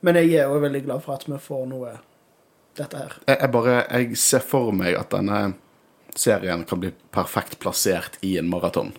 men 0.00 0.16
jeg 0.20 0.32
er 0.40 0.48
jo 0.48 0.60
veldig 0.62 0.84
glad 0.86 1.02
for 1.04 1.18
at 1.18 1.26
vi 1.28 1.38
får 1.38 1.66
noe 1.70 1.96
dette 2.78 2.96
her. 2.96 3.16
jeg, 3.26 3.36
jeg 3.40 3.52
bare 3.52 3.76
Jeg 3.90 4.16
ser 4.16 4.44
for 4.46 4.72
meg 4.72 4.96
at 4.96 5.10
denne 5.12 5.54
serien 6.16 6.64
kan 6.64 6.80
bli 6.80 6.90
perfekt 7.14 7.58
plassert 7.62 8.18
i 8.26 8.36
en 8.38 8.48
maraton. 8.50 8.92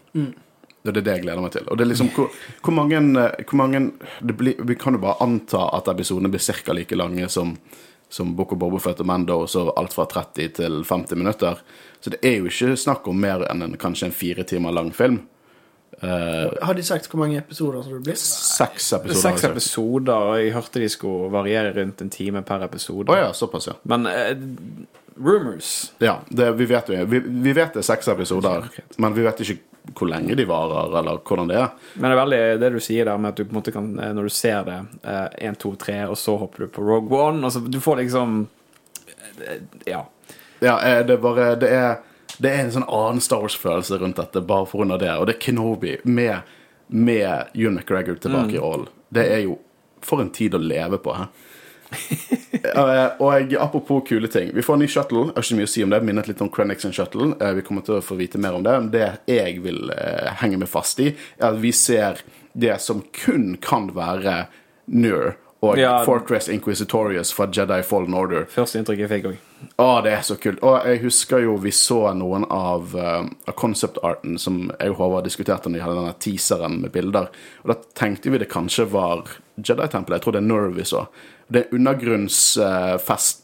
Det 0.81 0.89
er 0.89 1.01
det 1.01 1.13
jeg 1.13 1.23
gleder 1.25 1.43
meg 1.43 1.53
til. 1.53 1.67
Og 1.69 1.77
det 1.77 1.85
er 1.85 1.91
liksom 1.91 2.09
Hvor, 2.15 2.31
hvor 2.63 2.73
mange, 2.73 2.97
eh, 2.97 3.43
hvor 3.45 3.57
mange 3.59 3.91
det 4.21 4.37
blir, 4.37 4.55
Vi 4.65 4.75
kan 4.75 4.93
jo 4.93 4.99
bare 4.99 5.21
anta 5.21 5.67
at 5.77 5.87
episodene 5.87 6.29
blir 6.29 6.41
ca. 6.41 6.73
like 6.73 6.95
lange 6.95 7.29
som, 7.29 7.57
som 8.09 8.35
Book 8.35 8.53
of 8.53 8.59
Bobofet 8.59 8.99
og 8.99 9.05
Mando, 9.05 9.45
så 9.47 9.73
alt 9.77 9.93
fra 9.93 10.05
30 10.05 10.49
til 10.49 10.83
50 10.83 11.15
minutter. 11.15 11.59
Så 11.99 12.09
det 12.09 12.19
er 12.23 12.39
jo 12.39 12.49
ikke 12.49 12.77
snakk 12.77 13.07
om 13.07 13.19
mer 13.19 13.45
enn 13.51 13.61
en, 13.61 13.77
kanskje 13.77 14.05
en 14.09 14.11
fire 14.15 14.43
timer 14.43 14.71
lang 14.71 14.91
film. 14.91 15.21
Har 16.01 16.73
de 16.73 16.83
sagt 16.83 17.09
hvor 17.11 17.21
mange 17.21 17.37
episoder 17.37 17.83
som 17.85 17.93
det 17.93 18.03
blir? 18.07 18.17
Seks 18.17 18.91
er 18.93 19.03
episoder. 19.03 19.21
seks 19.21 19.43
episoder, 19.51 20.13
og 20.31 20.39
jeg 20.41 20.53
hørte 20.55 20.81
de 20.81 20.89
skulle 20.89 21.29
variere 21.33 21.73
rundt 21.77 22.01
en 22.01 22.09
time 22.09 22.41
per 22.47 22.63
episode. 22.65 23.11
Oh, 23.11 23.17
ja, 23.19 23.33
såpass, 23.37 23.67
ja. 23.69 23.75
Men 23.83 24.07
uh, 24.09 24.31
rumors 25.21 25.91
Ja, 26.01 26.19
det, 26.29 26.51
vi, 26.57 26.65
vet 26.65 26.89
jo, 26.89 27.05
vi, 27.05 27.19
vi 27.19 27.53
vet 27.53 27.73
det 27.73 27.83
er 27.83 27.89
seks 27.91 28.07
episoder, 28.07 28.65
men 28.97 29.13
vi 29.13 29.25
vet 29.27 29.43
ikke 29.45 29.59
hvor 29.97 30.09
lenge 30.09 30.35
de 30.37 30.45
varer, 30.45 30.91
eller 30.99 31.17
hvordan 31.25 31.49
det 31.49 31.57
er. 31.57 31.69
Men 31.95 32.11
det 32.11 32.15
er 32.15 32.19
veldig 32.21 32.41
det 32.61 32.69
du 32.75 32.79
sier 32.85 33.07
der 33.09 33.17
med 33.17 33.31
at 33.31 33.39
du 33.39 33.45
på 33.45 33.53
en 33.53 33.57
måte 33.57 33.73
kan 33.73 33.87
eh, 33.99 34.11
Når 34.13 34.27
du 34.29 34.33
ser 34.33 34.59
det 34.67 34.75
én, 35.41 35.57
to, 35.57 35.73
tre, 35.75 35.95
og 36.05 36.17
så 36.21 36.35
hopper 36.37 36.65
du 36.65 36.73
på 36.75 36.83
Rogue 36.85 37.17
One 37.17 37.45
og 37.47 37.53
så, 37.53 37.63
Du 37.65 37.79
får 37.81 38.03
liksom 38.03 38.43
Ja. 39.89 40.03
Ja, 40.61 40.75
det 41.01 41.15
er 41.15 41.23
bare 41.23 41.55
Det 41.57 41.71
er, 41.73 41.95
det 42.41 42.49
er 42.51 42.63
en 42.63 42.73
sånn 42.73 42.87
annen 42.87 43.21
Star 43.21 43.43
Wars-følelse 43.43 43.99
rundt 44.01 44.17
dette, 44.17 44.41
bare 44.41 44.65
for 44.69 44.85
under 44.85 44.99
det. 45.01 45.11
Og 45.19 45.27
det 45.29 45.37
er 45.37 45.43
Kenobi 45.43 45.97
med, 46.03 46.47
med 46.87 47.51
Ewan 47.53 47.77
McGregor 47.77 48.17
tilbake 48.21 48.57
i 48.57 48.61
rollen. 48.61 48.89
Det 49.13 49.27
er 49.29 49.45
jo 49.45 49.59
For 50.01 50.17
en 50.17 50.31
tid 50.33 50.55
å 50.57 50.59
leve 50.61 50.97
på, 50.97 51.13
hæ? 51.13 51.29
Eh, 52.61 53.21
og 53.23 53.53
apropos 53.57 54.03
kule 54.05 54.27
ting. 54.31 54.51
Vi 54.53 54.61
får 54.61 54.75
en 54.75 54.81
ny 54.83 54.87
shuttle. 54.91 55.21
Jeg 55.31 55.35
har 55.35 55.45
ikke 55.45 55.55
mye 55.57 55.67
å 55.67 55.71
si 55.71 55.83
om 55.83 55.91
det. 55.91 55.99
Minnet 56.05 56.27
litt 56.29 56.41
om 56.43 56.49
Krennic 56.53 56.83
sin 56.83 56.93
shuttle. 56.93 57.31
Eh, 57.41 57.53
vi 57.57 57.63
kommer 57.65 57.83
til 57.85 57.97
å 57.97 58.03
få 58.05 58.17
vite 58.19 58.39
mer 58.41 58.57
om 58.57 58.63
det. 58.65 58.75
Det 58.93 59.07
jeg 59.31 59.61
vil 59.63 59.89
uh, 59.89 60.29
henge 60.41 60.59
meg 60.61 60.69
fast 60.69 61.01
i, 61.01 61.09
er 61.39 61.47
at 61.47 61.57
vi 61.63 61.71
ser 61.75 62.21
det 62.53 62.75
som 62.83 63.01
kun 63.23 63.55
kan 63.63 63.89
være 63.97 64.43
Nur 64.91 65.33
og 65.61 65.77
Ja. 65.77 66.05
Fortress 66.05 66.49
Inquisitorius 66.49 67.33
fra 67.33 67.47
Jedi 67.53 67.81
Fallen 67.83 68.13
Order. 68.13 68.47
Første 68.49 68.79
inntrykk 68.79 69.03
jeg 69.03 69.09
fikk 69.11 69.25
òg. 69.29 69.35
Å, 69.77 70.01
det 70.01 70.11
er 70.11 70.23
så 70.25 70.35
kult. 70.41 70.61
Og 70.65 70.87
jeg 70.89 71.03
husker 71.03 71.43
jo 71.43 71.53
vi 71.61 71.69
så 71.71 71.99
noen 72.17 72.47
av, 72.49 72.95
uh, 72.97 73.27
av 73.45 73.53
concept-arten 73.59 74.39
som 74.41 74.71
jeg 74.79 74.89
og 74.89 74.97
Håvard 74.97 75.27
diskuterte 75.29 75.69
når 75.69 75.77
de 75.77 75.83
hadde 75.85 75.99
denne 75.99 76.15
teaseren 76.17 76.79
med 76.81 76.91
bilder. 76.95 77.29
Og 77.61 77.73
da 77.73 77.77
tenkte 77.93 78.33
vi 78.33 78.41
det 78.41 78.49
kanskje 78.49 78.87
var 78.89 79.21
Jedi-tempelet. 79.61 80.17
Jeg 80.17 80.25
tror 80.25 80.33
det 80.33 80.41
er 80.41 80.49
Nerve 80.49 80.73
vi 80.79 80.87
så. 80.89 81.05
Det 81.51 81.67
er 81.67 82.13
en 82.15 82.27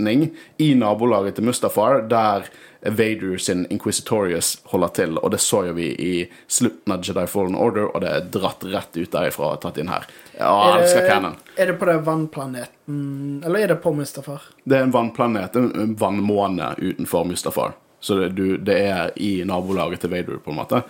uh, 0.02 0.28
i 0.58 0.74
nabolaget 0.74 1.36
til 1.36 1.46
Mustafar, 1.46 2.02
der 2.10 2.50
Vader 2.82 3.38
sin 3.38 3.66
Inquisitorius 3.74 4.58
holder 4.72 4.94
til. 5.00 5.18
Og 5.18 5.32
det 5.34 5.40
så 5.44 5.64
jo 5.68 5.74
vi 5.78 5.90
i 5.94 6.14
slutten 6.48 6.94
av 6.94 7.06
Jedi 7.06 7.26
Fallen 7.32 7.58
Order, 7.58 7.90
og 7.90 8.04
det 8.04 8.14
er 8.14 8.30
dratt 8.34 8.64
rett 8.68 9.00
ut 9.00 9.12
derifra 9.14 9.54
og 9.56 9.62
tatt 9.64 9.80
inn 9.82 9.92
her. 9.92 10.06
Ja, 10.38 10.52
jeg 10.52 10.84
elsker 10.84 11.10
Cannon. 11.10 11.36
er 11.58 11.72
det 11.72 11.80
på 11.82 11.90
den 11.90 12.06
vannplaneten, 12.06 13.02
eller 13.46 13.60
er 13.60 13.74
det 13.74 13.82
på 13.84 13.94
Mustafar? 13.98 14.46
Det 14.64 14.78
er 14.78 14.88
en 14.88 14.94
vannplanet, 14.94 15.56
en 15.56 15.98
vannmåne 15.98 16.76
utenfor 16.78 17.26
Mustafar. 17.26 17.76
Så 18.00 18.16
det, 18.20 18.30
du, 18.38 18.58
det 18.58 18.78
er 18.78 19.12
i 19.16 19.42
nabolaget 19.46 20.04
til 20.04 20.14
Vader, 20.14 20.38
på 20.44 20.54
en 20.54 20.60
måte. 20.60 20.84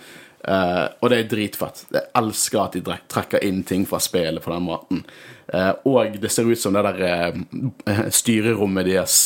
Uh, 0.48 0.86
og 1.02 1.10
det 1.10 1.18
er 1.18 1.30
dritfett. 1.32 1.82
Jeg 1.92 2.06
elsker 2.20 2.60
at 2.62 2.76
de 2.76 2.96
trekker 3.10 3.42
inn 3.44 3.64
ting 3.66 3.82
fra 3.88 3.98
spillet 4.02 4.44
på 4.44 4.52
den 4.52 4.64
måten. 4.68 5.02
Uh, 5.50 5.72
og 5.88 6.18
det 6.20 6.30
ser 6.30 6.46
ut 6.46 6.60
som 6.60 6.76
det 6.76 6.84
der 6.86 7.34
uh, 7.34 8.04
styrerommet 8.14 8.86
deres 8.86 9.18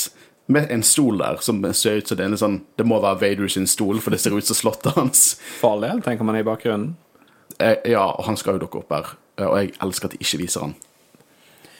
med 0.47 0.71
en 0.71 0.83
stol 0.83 1.19
der 1.19 1.39
som 1.41 1.63
ser 1.75 2.01
ut 2.01 2.09
som 2.09 2.19
det 2.19 2.25
er 2.25 2.33
en 2.33 2.41
sånn 2.41 2.61
Det 2.77 2.87
må 2.87 2.99
være 3.03 3.21
Vader 3.21 3.49
sin 3.53 3.69
stol, 3.71 4.01
for 4.03 4.15
det 4.15 4.21
ser 4.21 4.35
ut 4.35 4.47
som 4.47 4.59
slottet 4.59 4.97
hans. 4.97 5.37
Farlig, 5.63 5.95
tenker 6.05 6.27
man 6.27 6.39
i 6.39 6.47
bakgrunnen. 6.47 6.97
Eh, 7.59 7.77
ja, 7.93 8.05
og 8.11 8.25
han 8.27 8.39
skal 8.41 8.57
jo 8.57 8.65
dukke 8.65 8.83
opp 8.83 8.93
her. 8.95 9.15
Eh, 9.39 9.47
Og 9.47 9.61
jeg 9.61 9.77
elsker 9.85 10.09
at 10.09 10.17
de 10.17 10.25
ikke 10.25 10.43
viser 10.43 10.67
han. 10.67 10.75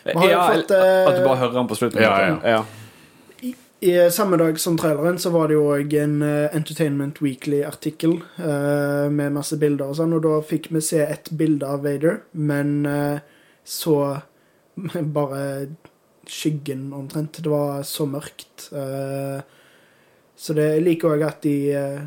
Vi 0.05 0.15
Ja, 0.31 0.47
fått, 0.51 0.71
eh, 0.75 1.09
at 1.09 1.19
du 1.19 1.25
bare 1.27 1.41
hører 1.43 1.59
han 1.59 1.69
på 1.71 1.79
slutten. 1.79 2.03
Ja, 2.03 2.15
ja. 2.27 2.39
ja. 2.45 2.63
I 3.83 4.11
samme 4.15 4.39
dag 4.39 4.61
som 4.63 4.77
traileren 4.79 5.19
så 5.19 5.33
var 5.35 5.49
det 5.51 5.57
jo 5.57 5.65
òg 5.75 5.95
en 5.99 6.21
uh, 6.23 6.55
Entertainment 6.55 7.17
Weekly-artikkel 7.19 8.13
uh, 8.39 9.09
med 9.11 9.35
masse 9.35 9.59
bilder 9.59 9.91
og 9.91 9.97
sånn, 9.99 10.15
og 10.15 10.23
da 10.23 10.37
fikk 10.47 10.69
vi 10.71 10.83
se 10.87 11.01
et 11.03 11.27
bilde 11.35 11.67
av 11.67 11.83
Vader, 11.83 12.21
men 12.31 12.87
uh, 12.87 13.19
så 13.67 13.97
bare 15.19 15.43
skyggen 16.27 16.93
omtrent. 16.93 17.43
Det 17.43 17.51
var 17.51 17.83
så 17.83 18.07
mørkt. 18.07 18.69
Eh, 18.73 19.43
så 20.37 20.57
det 20.57 20.69
jeg 20.75 20.85
liker 20.87 21.15
òg 21.15 21.25
at 21.27 21.43
de 21.45 21.57
eh, 21.77 22.03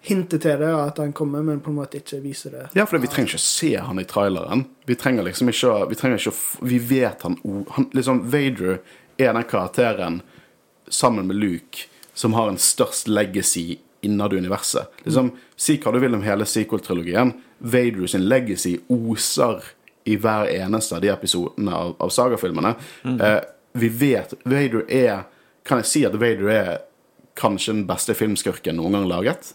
hinter 0.00 0.40
til 0.40 0.62
det, 0.62 0.70
at 0.72 0.98
han 0.98 1.12
kommer, 1.12 1.42
men 1.42 1.60
på 1.60 1.70
en 1.70 1.78
måte 1.80 2.00
ikke 2.00 2.22
viser 2.24 2.56
det. 2.56 2.64
Ja, 2.78 2.86
for 2.88 2.98
vi 2.98 3.10
trenger 3.10 3.34
ikke 3.34 3.44
se 3.44 3.74
han 3.76 4.00
i 4.00 4.06
traileren. 4.08 4.64
Vi 4.88 4.96
trenger 4.98 5.26
liksom 5.26 5.52
ikke 5.52 5.74
Vi, 5.90 5.98
ikke 6.14 6.34
vi 6.62 6.78
vet 6.78 7.22
han, 7.22 7.36
han 7.76 7.90
Liksom, 7.92 8.24
Vader 8.32 8.80
er 9.18 9.32
den 9.32 9.44
karakteren 9.44 10.22
sammen 10.88 11.26
med 11.26 11.36
Luke 11.36 11.86
som 12.14 12.34
har 12.34 12.48
en 12.48 12.58
størst 12.58 13.08
legacy 13.08 13.78
innad 14.00 14.32
i 14.32 14.36
universet. 14.36 14.88
Liksom, 15.04 15.30
Si 15.56 15.76
hva 15.76 15.92
du 15.92 16.00
vil 16.00 16.16
om 16.16 16.24
hele 16.24 16.46
sequel-trilogien. 16.48 17.34
Vader 17.58 18.06
sin 18.08 18.24
legacy 18.28 18.78
oser 18.88 19.60
i 20.04 20.16
hver 20.16 20.48
eneste 20.50 20.96
av 20.96 21.04
de 21.04 21.10
episodene 21.12 21.74
av, 21.76 21.94
av 21.98 22.12
sagafilmene. 22.14 22.74
Eh, 23.04 23.40
vi 23.72 23.88
vet 23.88 24.34
Vader 24.44 24.84
er 24.88 25.22
Kan 25.68 25.82
jeg 25.82 25.86
si 25.86 26.00
at 26.08 26.16
Vader 26.16 26.48
er 26.50 26.70
kanskje 27.38 27.74
den 27.74 27.82
beste 27.86 28.14
filmskurken 28.16 28.78
noen 28.80 28.96
gang 28.96 29.04
laget? 29.10 29.52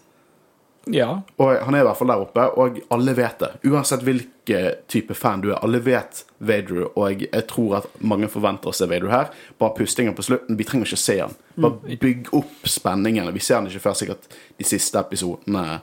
Ja. 0.86 1.22
Og 1.36 1.58
han 1.66 1.74
er 1.74 1.82
i 1.82 1.86
hvert 1.86 1.98
fall 1.98 2.12
der 2.12 2.22
oppe, 2.22 2.44
og 2.54 2.78
alle 2.94 3.14
vet 3.18 3.40
det. 3.42 3.48
Uansett 3.66 4.04
hvilken 4.06 4.78
type 4.90 5.16
fan 5.18 5.42
du 5.42 5.50
er. 5.50 5.58
Alle 5.66 5.80
vet 5.82 6.22
Vader, 6.38 6.84
og 6.94 7.24
jeg 7.26 7.46
tror 7.50 7.80
at 7.80 7.88
mange 7.98 8.30
forventer 8.30 8.70
å 8.70 8.76
se 8.76 8.86
Vader 8.86 9.10
her. 9.10 9.32
Bare 9.58 9.74
pustingen 9.76 10.14
på 10.16 10.24
slutten. 10.28 10.58
Vi 10.58 10.66
trenger 10.68 10.86
ikke 10.86 11.02
se 11.02 11.18
han. 11.24 11.34
Bare 11.58 11.98
bygg 12.00 12.30
opp 12.38 12.70
spenningen. 12.70 13.32
Vi 13.34 13.42
ser 13.42 13.58
han 13.58 13.66
ikke 13.70 13.82
før 13.88 13.98
sikkert 13.98 14.30
de 14.30 14.68
siste 14.68 15.02
episodene. 15.02 15.80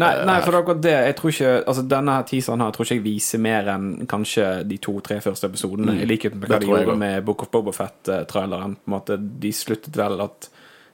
Nei, 0.00 0.10
eh, 0.18 0.24
nei, 0.28 0.38
for 0.44 0.56
akkurat 0.56 0.82
det. 0.82 0.94
Jeg 1.06 1.16
tror 1.18 1.32
ikke 1.32 1.50
Altså 1.68 1.82
Denne 1.88 2.14
teaseren 2.28 2.64
her 2.64 2.70
tror 2.72 2.86
ikke 2.86 2.96
jeg 2.96 3.04
viser 3.04 3.42
mer 3.44 3.68
enn 3.74 4.06
kanskje 4.08 4.46
de 4.68 4.78
to-tre 4.82 5.18
første 5.24 5.50
episodene. 5.50 5.98
I 6.00 6.08
likhet 6.08 6.36
med 6.36 6.48
hva 6.48 6.60
de 6.62 6.70
gjorde 6.70 6.96
med 6.98 7.24
Book 7.26 7.44
of 7.44 7.52
Bobafett-traileren. 7.52 8.78
På 8.86 9.02
De 9.18 9.52
sluttet 9.52 9.96
vel 9.96 10.20
at 10.24 10.48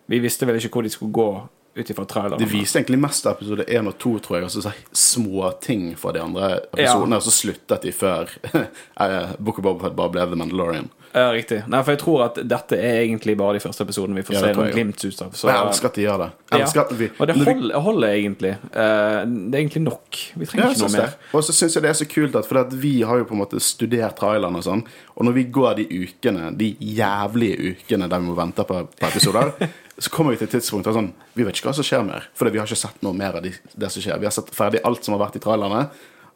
Vi 0.09 0.19
visste 0.25 0.47
vel 0.49 0.57
ikke 0.57 0.73
hvor 0.78 0.87
de 0.87 0.90
skulle 0.90 1.12
gå 1.12 1.31
ut 1.80 1.90
ifra 1.94 2.06
traileren. 2.08 2.42
De 2.42 2.50
viser 2.50 2.80
egentlig 2.80 3.00
mest 3.02 3.26
av 3.26 3.38
episode 3.38 3.66
én 3.68 3.90
og 3.90 3.99
to, 3.99 4.16
tror 4.23 4.38
jeg, 4.38 4.49
Altså 4.49 4.62
så 4.62 4.68
så 4.68 4.99
små 5.18 5.50
ting 5.61 5.90
fra 5.99 6.12
de 6.12 6.23
andre 6.23 6.52
episodene, 6.73 7.18
og 7.18 7.23
så 7.23 7.35
sluttet 7.35 7.82
de 7.82 7.92
før 7.92 8.30
eh, 9.00 9.35
Book 9.38 9.58
of 9.58 9.66
Boba 9.66 9.90
bare 9.90 10.14
ble 10.14 10.28
The 10.28 10.38
Mandalorian. 10.38 10.90
Ja, 11.12 11.30
riktig. 11.32 11.62
Nei, 11.70 11.80
for 11.82 11.94
jeg 11.94 12.00
tror 12.02 12.23
at 12.26 12.38
dette 12.50 12.76
er 12.76 13.00
egentlig 13.00 13.35
bare 13.38 13.56
de 13.56 13.62
første 13.64 13.85
episodene 13.87 14.18
vi 14.18 14.25
får 14.28 14.37
Ja, 14.37 14.42
se 14.44 14.50
noen 14.58 14.75
glimt 14.75 15.00
ut 15.00 15.23
av. 15.25 15.32
Så, 15.32 15.49
jeg 15.49 15.56
elsker 15.56 15.88
at 15.88 15.97
de 15.97 16.04
gjør 16.04 16.20
det. 16.20 16.28
Jeg 16.50 16.61
ja. 16.61 16.66
elsker 16.66 16.82
at 16.82 16.92
vi, 16.99 17.08
Og 17.16 17.30
det 17.30 17.37
holder, 17.38 17.78
holder 17.87 18.08
egentlig. 18.12 18.52
Eh, 18.52 19.16
det 19.25 19.56
er 19.56 19.62
egentlig 19.62 19.85
nok. 19.87 20.20
Vi 20.35 20.50
trenger 20.50 20.66
ja, 20.66 20.75
ikke 20.75 20.85
noe 20.85 20.94
mer. 20.99 21.16
Og 21.32 21.47
så 21.49 21.56
syns 21.56 21.78
jeg 21.78 21.87
det 21.87 21.92
er 21.94 21.99
så 22.02 22.08
kult 22.12 22.38
at 22.38 22.49
For 22.49 22.61
at 22.61 22.76
vi 22.85 22.94
har 23.08 23.23
jo 23.23 23.28
på 23.28 23.37
en 23.37 23.42
måte 23.42 23.62
studert 23.64 24.18
traileren 24.20 24.61
og 24.61 24.66
sånn, 24.66 24.85
og 25.16 25.26
når 25.26 25.38
vi 25.40 25.47
går 25.58 25.80
de 25.80 25.88
ukene, 26.04 26.52
de 26.58 26.75
jævlige 26.78 27.73
ukene 27.73 28.11
der 28.11 28.23
vi 28.23 28.28
må 28.28 28.37
vente 28.38 28.66
på, 28.68 28.85
på 28.92 29.08
episoder, 29.08 29.54
så 29.99 30.11
kommer 30.11 30.35
vi 30.35 30.38
til 30.40 30.49
et 30.49 30.55
tidspunkt 30.59 30.87
der 30.87 30.95
sånn 30.95 31.11
Vi 31.35 31.45
vet 31.47 31.59
ikke 31.59 31.71
hva 31.71 31.75
som 31.75 31.87
skjer 31.87 32.05
mer, 32.07 32.28
for 32.38 32.50
vi 32.50 32.61
har 32.61 32.69
ikke 32.69 32.78
sett 32.78 33.02
noe 33.02 33.17
mer 33.17 33.38
av 33.38 33.43
de, 33.43 33.50
det 33.75 33.90
som 33.90 34.05
skjer. 34.05 34.19
Vi 34.23 34.28
har 34.28 34.35
sett 34.35 34.52
ferdig 34.55 34.83
alt 34.87 35.05
som 35.05 35.17
har 35.17 35.25
vært 35.26 35.38
i 35.40 35.43
trailerne. 35.43 35.88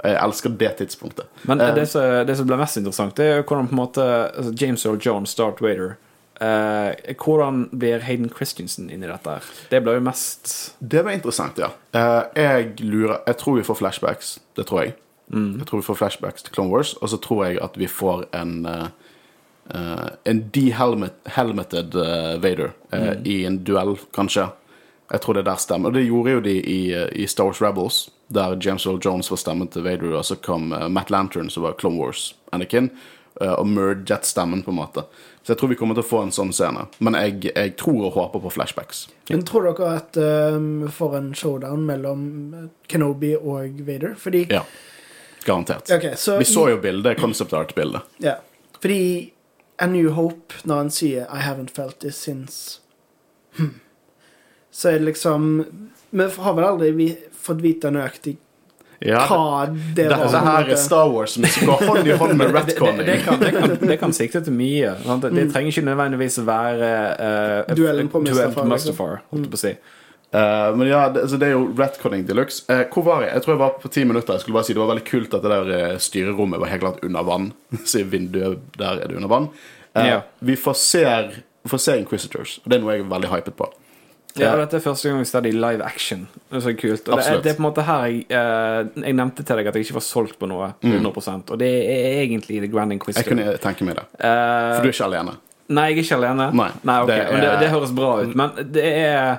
Jeg 0.02 0.18
elsker 0.18 0.54
det 0.58 0.70
tidspunktet. 0.80 1.28
Men 1.46 1.60
Eh, 1.62 1.74
det, 1.76 1.86
som, 1.92 2.02
det 2.26 2.34
som 2.36 2.46
ble 2.48 2.58
mest 2.58 2.80
interessant, 2.80 3.14
det 3.16 3.28
er 3.28 3.44
hvordan 3.44 3.68
på 3.70 3.76
en 3.76 3.82
måte 3.84 4.06
altså 4.06 4.54
James 4.58 4.86
Earl 4.86 4.98
Jones, 4.98 5.34
Darth 5.38 5.62
Vader 5.62 5.94
eh, 6.42 7.14
Hvordan 7.14 7.68
blir 7.70 8.02
Hayden 8.02 8.32
Christensen 8.34 8.90
inn 8.90 9.04
i 9.04 9.10
dette? 9.10 9.30
her? 9.30 9.52
Det 9.70 9.82
ble 9.84 9.94
jo 10.00 10.02
mest 10.02 10.74
Det 10.80 11.04
var 11.06 11.14
interessant, 11.14 11.58
ja. 11.62 11.70
Eh, 11.94 12.42
jeg 12.42 12.74
lurer 12.82 13.20
Jeg 13.26 13.38
tror 13.44 13.60
vi 13.60 13.66
får 13.68 13.78
flashbacks. 13.78 14.40
Det 14.58 14.66
tror 14.66 14.82
jeg. 14.82 14.96
Jeg 15.32 15.66
tror 15.68 15.80
vi 15.80 15.86
får 15.86 15.96
flashbacks 15.96 16.42
til 16.42 16.52
Clone 16.52 16.74
Wars, 16.74 16.96
og 17.00 17.08
så 17.08 17.16
tror 17.22 17.46
jeg 17.46 17.62
at 17.62 17.78
vi 17.78 17.86
får 17.88 18.26
en 18.36 18.66
eh, 18.66 18.88
En 20.24 20.40
dehelmeted 20.52 21.94
uh, 21.94 22.34
Vader 22.42 22.72
mm. 22.90 23.22
i 23.24 23.44
en 23.46 23.60
duell, 23.64 23.94
kanskje. 24.14 24.48
Jeg 25.12 25.20
tror 25.20 25.34
det 25.34 25.44
der 25.44 25.60
stemmer. 25.60 25.90
Og 25.90 25.96
det 25.98 26.06
gjorde 26.06 26.32
jo 26.32 26.40
de 26.40 26.54
i, 26.56 26.92
eh, 26.96 27.08
i 27.12 27.26
Star 27.28 27.50
Wars 27.50 27.60
Rebels, 27.60 28.10
der 28.32 28.56
James 28.60 28.86
Earl 28.86 29.00
Jones 29.04 29.30
var 29.30 29.36
stemmen 29.36 29.68
til 29.68 29.84
Vader, 29.84 30.14
og 30.16 30.24
så 30.24 30.38
kom 30.40 30.72
eh, 30.72 30.88
Matt 30.88 31.10
Lantern, 31.10 31.50
som 31.50 31.66
var 31.66 31.76
Clone 31.80 32.00
Wars 32.00 32.34
Anakin, 32.52 32.88
eh, 33.40 33.52
og 33.52 33.66
merget 33.68 34.24
stemmen, 34.24 34.62
på 34.62 34.72
en 34.72 34.78
måte. 34.78 35.04
Så 35.42 35.52
jeg 35.52 35.60
tror 35.60 35.68
vi 35.68 35.76
kommer 35.76 35.98
til 35.98 36.04
å 36.04 36.08
få 36.08 36.22
en 36.24 36.32
sånn 36.32 36.54
scene. 36.56 36.86
Men 37.04 37.18
jeg, 37.18 37.50
jeg 37.50 37.74
tror 37.76 38.06
og 38.06 38.16
håper 38.16 38.44
på 38.46 38.54
flashbacks. 38.54 39.04
Men 39.28 39.44
tror 39.44 39.68
dere 39.68 39.90
at 39.98 40.16
eh, 40.16 40.56
vi 40.56 40.88
får 40.96 41.18
en 41.18 41.28
showdown 41.36 41.84
mellom 41.84 42.24
Kenobi 42.88 43.34
og 43.36 43.84
Vader? 43.84 44.16
Fordi 44.16 44.46
Ja. 44.48 44.64
Garantert. 45.44 45.90
Okay, 45.90 46.14
så 46.16 46.38
Vi 46.38 46.46
så 46.46 46.68
jo 46.70 46.76
bildet, 46.80 47.18
concept 47.20 47.52
art-bildet. 47.52 48.06
Ja. 48.22 48.36
Fordi 48.80 49.32
A 49.78 49.86
New 49.86 50.10
Hope, 50.10 50.54
når 50.64 50.76
han 50.76 50.90
sier 50.90 51.26
'I 51.26 51.40
haven't 51.40 51.74
felt 51.74 52.00
this 52.00 52.28
since' 52.28 52.80
hmm. 53.56 53.80
Så 54.72 54.88
er 54.88 54.92
det 54.92 55.04
liksom 55.04 55.66
Vi 56.10 56.28
har 56.38 56.54
vel 56.54 56.64
aldri 56.64 56.90
vi, 56.90 57.16
fått 57.32 57.60
vite 57.60 57.90
nøyaktig 57.90 58.36
Ja, 59.02 59.24
hva 59.26 59.66
det 59.66 59.94
det, 59.96 60.08
var. 60.10 60.28
det 60.30 60.42
her 60.46 60.68
er 60.70 60.76
Star 60.78 61.08
Wars 61.10 61.32
som 61.34 61.42
går 61.42 61.86
hånd 61.88 62.06
i 62.06 62.12
hånd 62.12 62.36
med 62.38 62.46
det, 62.46 62.52
det, 62.52 62.60
retconning. 62.60 63.06
det, 63.06 63.16
kan, 63.24 63.40
det, 63.40 63.50
kan, 63.50 63.88
det 63.88 63.96
kan 63.98 64.12
sikte 64.12 64.44
til 64.46 64.54
mye. 64.54 64.92
Sant? 65.02 65.26
Det 65.26 65.48
trenger 65.50 65.72
ikke 65.72 65.84
nødvendigvis 65.88 66.38
være 66.46 66.92
uh, 67.18 67.74
Duellen 67.76 68.08
på 68.08 68.20
Mustafar, 68.22 68.46
liksom. 68.46 68.68
Mustafar, 68.68 69.24
holdt 69.32 69.48
jeg 69.48 69.50
på 69.50 69.58
å 69.58 69.62
si. 69.64 69.74
Eh, 70.32 70.76
men 70.76 70.88
ja, 70.88 71.02
det, 71.12 71.22
altså, 71.26 71.36
det 71.40 71.48
er 71.50 71.52
jo 71.52 71.66
retconning 71.76 72.22
de 72.28 72.34
luxe. 72.38 72.62
Uh, 72.70 72.86
hvor 72.94 73.04
var 73.04 73.26
jeg? 73.26 73.34
Jeg 73.36 73.42
tror 73.44 73.52
jeg 73.54 73.60
var 73.60 73.74
på 73.82 73.90
ti 73.92 74.04
minutter. 74.08 74.32
Jeg 74.38 74.40
skulle 74.46 74.56
bare 74.56 74.64
si 74.70 74.72
Det 74.72 74.80
var 74.80 74.88
veldig 74.94 75.04
kult 75.10 75.34
at 75.36 75.42
det 75.44 75.50
der 75.52 75.72
eh, 75.92 75.98
styrerommet 76.00 76.60
var 76.62 76.70
helt 76.72 76.80
klart 76.86 77.02
under 77.04 77.22
vann. 77.28 77.50
Så 77.84 78.00
i 78.00 78.06
vinduet 78.08 78.58
der 78.80 79.02
er 79.02 79.12
det 79.12 79.16
under 79.20 79.28
vann. 79.28 79.50
Uh, 79.92 80.06
Ja. 80.08 80.20
Vi 80.40 80.56
får 80.56 80.74
se, 80.80 81.04
får 81.68 81.78
se 81.84 81.98
Inquisitors, 82.00 82.58
og 82.64 82.70
det 82.72 82.78
er 82.78 82.84
noe 82.86 82.94
jeg 82.96 83.04
er 83.04 83.10
veldig 83.12 83.28
hypet 83.34 83.56
på. 83.58 83.68
Ja, 84.40 84.54
dette 84.56 84.78
er 84.78 84.80
første 84.80 85.10
gang 85.10 85.18
vi 85.20 85.26
ser 85.28 85.42
det 85.44 85.50
i 85.52 85.58
live 85.60 85.84
action. 85.84 86.22
Det 86.48 86.56
er 86.56 86.62
så 86.64 86.72
kult. 86.80 87.08
Og 87.12 87.18
det 87.20 87.26
er, 87.28 87.40
det 87.44 87.50
er 87.50 87.56
på 87.58 87.60
en 87.60 87.66
måte 87.66 87.82
her 87.84 88.04
jeg, 88.08 88.22
eh, 88.32 88.78
jeg 89.04 89.16
nevnte 89.18 89.44
til 89.44 89.58
deg 89.60 89.66
at 89.68 89.76
jeg 89.76 89.84
ikke 89.84 89.96
var 89.98 90.04
solgt 90.06 90.38
på 90.40 90.48
noe 90.48 90.70
100% 90.80 91.52
Og 91.52 91.58
det 91.60 91.68
er 91.92 92.22
egentlig 92.22 92.62
The 92.64 92.70
Grand 92.72 92.94
Inquisitor. 92.96 93.28
Jeg 93.28 93.28
kunne 93.28 93.58
tenke 93.60 93.84
meg 93.84 93.98
det. 94.00 94.06
Eh, 94.16 94.70
For 94.78 94.80
du 94.80 94.88
er 94.88 94.94
ikke 94.96 95.10
alene. 95.10 95.34
Nei, 95.68 95.84
jeg 95.90 95.98
er 95.98 96.06
ikke 96.06 96.16
alene. 96.22 96.46
Nei, 96.56 96.96
ok, 97.04 97.12
det 97.12 97.18
Men 97.28 97.44
det, 97.44 97.50
er- 97.50 97.60
det 97.60 97.68
høres 97.74 97.92
bra 98.00 98.14
ut. 98.22 98.32
Men 98.40 98.56
det 98.72 98.86
er 99.02 99.36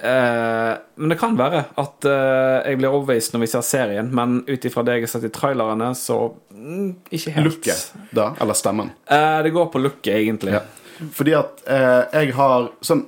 eh, 0.00 0.72
Men 0.94 1.12
det 1.12 1.18
kan 1.20 1.36
være 1.38 1.62
at 1.80 2.08
uh, 2.08 2.62
jeg 2.66 2.80
blir 2.80 2.92
overbevist 2.92 3.34
når 3.34 3.44
vi 3.44 3.50
ser 3.52 3.66
serien, 3.66 4.08
men 4.14 4.38
ut 4.48 4.66
ifra 4.68 4.84
det 4.86 4.98
jeg 4.98 5.06
har 5.06 5.12
sett 5.14 5.28
i 5.28 5.32
trailerne, 5.34 5.90
så 5.98 6.18
mm, 6.54 6.90
ikke 7.10 7.34
helt. 7.36 7.48
Looket, 7.50 7.84
da? 8.16 8.30
Eller 8.40 8.58
stemmen? 8.58 8.92
Uh, 9.10 9.38
det 9.46 9.52
går 9.56 9.70
på 9.72 9.82
looket, 9.82 10.12
egentlig. 10.16 10.56
Ja. 10.56 10.64
Fordi 11.12 11.34
at 11.36 11.58
jeg 11.68 12.30
har 12.32 12.70
sånn 12.80 13.02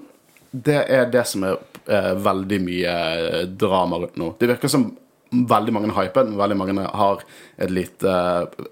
Det 0.52 0.82
er 0.92 1.06
det 1.08 1.22
som 1.24 1.46
er 1.46 1.56
veldig 2.20 2.58
mye 2.60 2.96
drama 3.48 4.02
rundt 4.02 4.18
nå. 4.20 4.26
Det 4.36 4.50
virker 4.50 4.68
som 4.68 4.90
veldig 5.30 5.72
mange 5.72 5.94
hyper 5.96 6.26
men 6.28 6.36
veldig 6.36 6.58
mange 6.60 6.84
har 7.00 7.24
et 7.56 7.72
lite 7.72 8.12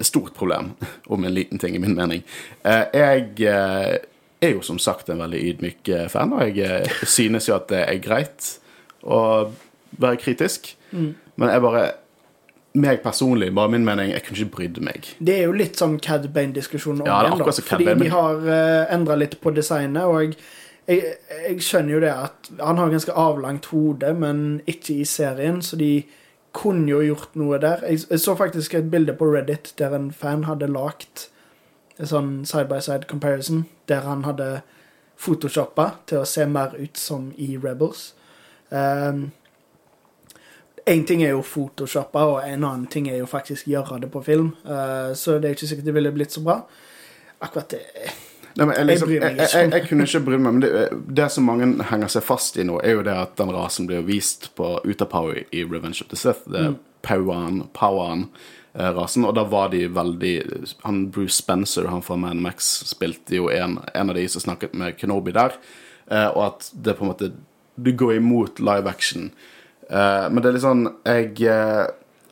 stort 0.05 0.35
problem 0.37 0.69
om 1.09 1.25
en 1.25 1.33
liten 1.33 1.57
ting, 1.57 1.73
i 1.75 1.81
min 1.81 1.97
mening. 1.97 2.21
Jeg 2.61 3.33
er 4.41 4.55
jo 4.55 4.63
som 4.65 4.79
sagt 4.81 5.09
en 5.09 5.21
veldig 5.23 5.39
ydmyk 5.51 5.93
eh, 5.93 6.07
fan, 6.11 6.33
og 6.35 6.43
jeg 6.45 6.65
eh, 6.65 6.99
synes 7.17 7.49
jo 7.49 7.55
at 7.57 7.69
det 7.71 7.83
er 7.85 8.01
greit 8.03 8.51
å 9.03 9.21
være 9.97 10.19
kritisk. 10.21 10.75
Men 10.91 11.51
jeg 11.51 11.63
bare 11.63 11.87
meg 12.77 13.01
personlig, 13.01 13.49
bare 13.55 13.71
min 13.73 13.85
mening, 13.85 14.11
jeg 14.13 14.23
kunne 14.25 14.39
ikke 14.43 14.55
brydd 14.57 14.79
meg. 14.85 15.09
Det 15.17 15.39
er 15.39 15.47
jo 15.47 15.55
litt 15.57 15.79
sånn 15.79 15.97
Cad 16.03 16.27
Bane-diskusjonen 16.33 17.03
om 17.03 17.09
Ja, 17.09 17.23
det 17.25 17.39
da. 17.41 17.55
Fordi 17.71 17.95
de 18.03 18.11
har 18.13 18.43
uh, 18.45 18.93
endra 18.93 19.17
litt 19.17 19.37
på 19.41 19.53
designet, 19.55 20.05
og 20.05 20.21
jeg, 20.21 20.37
jeg, 20.85 21.15
jeg 21.47 21.65
skjønner 21.65 21.95
jo 21.95 22.03
det 22.03 22.13
at 22.13 22.51
han 22.59 22.81
har 22.81 22.93
ganske 22.93 23.17
avlangt 23.17 23.71
hode, 23.73 24.13
men 24.19 24.45
ikke 24.69 24.99
i 25.01 25.07
serien, 25.09 25.63
så 25.65 25.79
de 25.79 25.91
kunne 26.57 26.89
jo 26.89 27.01
gjort 27.05 27.33
noe 27.39 27.59
der. 27.61 27.83
Jeg, 27.89 28.05
jeg 28.11 28.23
så 28.23 28.37
faktisk 28.37 28.77
et 28.77 28.91
bilde 28.93 29.15
på 29.17 29.29
Reddit 29.33 29.73
der 29.81 29.95
en 29.97 30.11
fan 30.15 30.45
hadde 30.49 30.69
lagt 30.71 31.27
en 31.97 32.09
sånn 32.09 32.31
side 32.45 32.67
by 32.69 32.79
side 32.83 33.09
comparison, 33.09 33.65
der 33.89 34.05
han 34.05 34.23
hadde 34.27 34.61
photoshoppa 35.17 35.91
til 36.09 36.21
å 36.21 36.29
se 36.29 36.45
mer 36.49 36.75
ut 36.77 36.97
som 36.97 37.31
i 37.41 37.55
Rebels. 37.57 38.11
Um, 38.69 39.31
en 40.87 41.03
ting 41.07 41.23
er 41.25 41.33
jo 41.33 41.41
photoshoppa, 41.43 42.23
og 42.31 42.39
en 42.45 42.63
annen 42.63 42.85
ting 42.91 43.09
er 43.09 43.17
jo 43.19 43.27
faktisk 43.29 43.67
gjøre 43.67 44.01
det 44.03 44.11
på 44.13 44.21
film. 44.23 44.53
Uh, 44.63 45.11
så 45.17 45.39
det 45.41 45.49
er 45.49 45.57
ikke 45.57 45.71
sikkert 45.73 45.89
det 45.89 45.97
ville 45.97 46.13
blitt 46.15 46.35
så 46.35 46.45
bra. 46.45 46.61
Akkurat 47.41 47.75
det 47.75 47.83
Nei, 48.57 48.65
men 48.65 48.73
jeg, 48.73 48.85
liksom, 48.89 49.11
Jeg 49.13 49.35
jeg, 49.37 49.69
jeg, 49.69 49.81
kunne 49.85 50.05
ikke 50.07 50.19
bry 50.25 50.37
meg, 50.41 50.53
men 50.55 50.61
det, 50.63 50.85
det 51.13 51.27
som 51.29 51.45
mange 51.45 51.67
henger 51.91 52.09
seg 52.09 52.23
fast 52.25 52.55
i 52.57 52.63
nå, 52.65 52.79
er 52.81 52.95
jo 52.95 53.03
det 53.05 53.13
at 53.13 53.35
den 53.37 53.51
rasen 53.53 53.85
blir 53.85 54.01
vist 54.07 54.47
på 54.57 54.79
Utapower 54.81 55.43
i 55.53 55.61
Revenge 55.61 56.01
of 56.01 56.09
the 56.09 56.17
Sith. 56.17 56.49
Det 56.49 56.63
er 56.63 56.73
Mm. 57.07 57.67
Pauan 57.73 58.21
eh, 58.21 58.66
rasen, 58.77 59.25
og 59.25 59.33
da 59.37 59.43
var 59.49 59.71
de 59.73 59.87
veldig 59.89 60.33
han 60.83 61.07
Bruce 61.13 61.39
Spencer, 61.39 61.87
han 61.89 62.03
fra 62.05 62.17
Man 62.19 62.41
Max, 62.43 62.69
spilte 62.85 63.39
jo 63.39 63.51
en, 63.53 63.79
en 63.93 64.09
av 64.13 64.17
de 64.17 64.27
som 64.29 64.43
snakket 64.43 64.75
med 64.77 64.97
Kenobi 64.99 65.33
der, 65.33 65.55
eh, 66.11 66.27
og 66.29 66.43
at 66.45 66.71
det 66.73 66.97
på 66.97 67.05
en 67.05 67.13
måte 67.13 67.31
Du 67.77 67.91
går 67.93 68.15
imot 68.17 68.59
live 68.59 68.89
action. 68.89 69.31
Eh, 69.89 70.27
men 70.29 70.41
det 70.41 70.49
er 70.49 70.55
litt 70.55 70.65
sånn 70.65 70.87
Jeg 71.05 71.35
eh, 71.45 71.85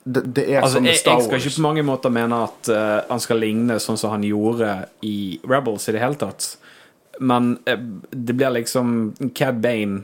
det, 0.05 0.21
det 0.37 0.45
Altså, 0.59 0.77
som 0.77 0.83
med 0.85 0.93
jeg, 0.93 1.01
jeg 1.01 1.25
skal 1.25 1.41
ikke 1.41 1.55
på 1.55 1.65
mange 1.65 1.83
måter 1.85 2.13
mene 2.13 2.43
at 2.45 2.69
uh, 2.69 3.01
han 3.09 3.21
skal 3.21 3.39
ligne 3.41 3.79
sånn 3.81 3.97
som 3.97 4.13
han 4.13 4.25
gjorde 4.25 4.69
i 5.05 5.39
Rebels 5.49 5.87
i 5.89 5.95
det 5.95 6.03
hele 6.03 6.19
tatt. 6.21 6.51
Men 7.17 7.55
uh, 7.65 7.79
det 8.13 8.35
blir 8.37 8.53
liksom 8.53 9.15
Cad 9.33 9.63
Bane 9.63 10.03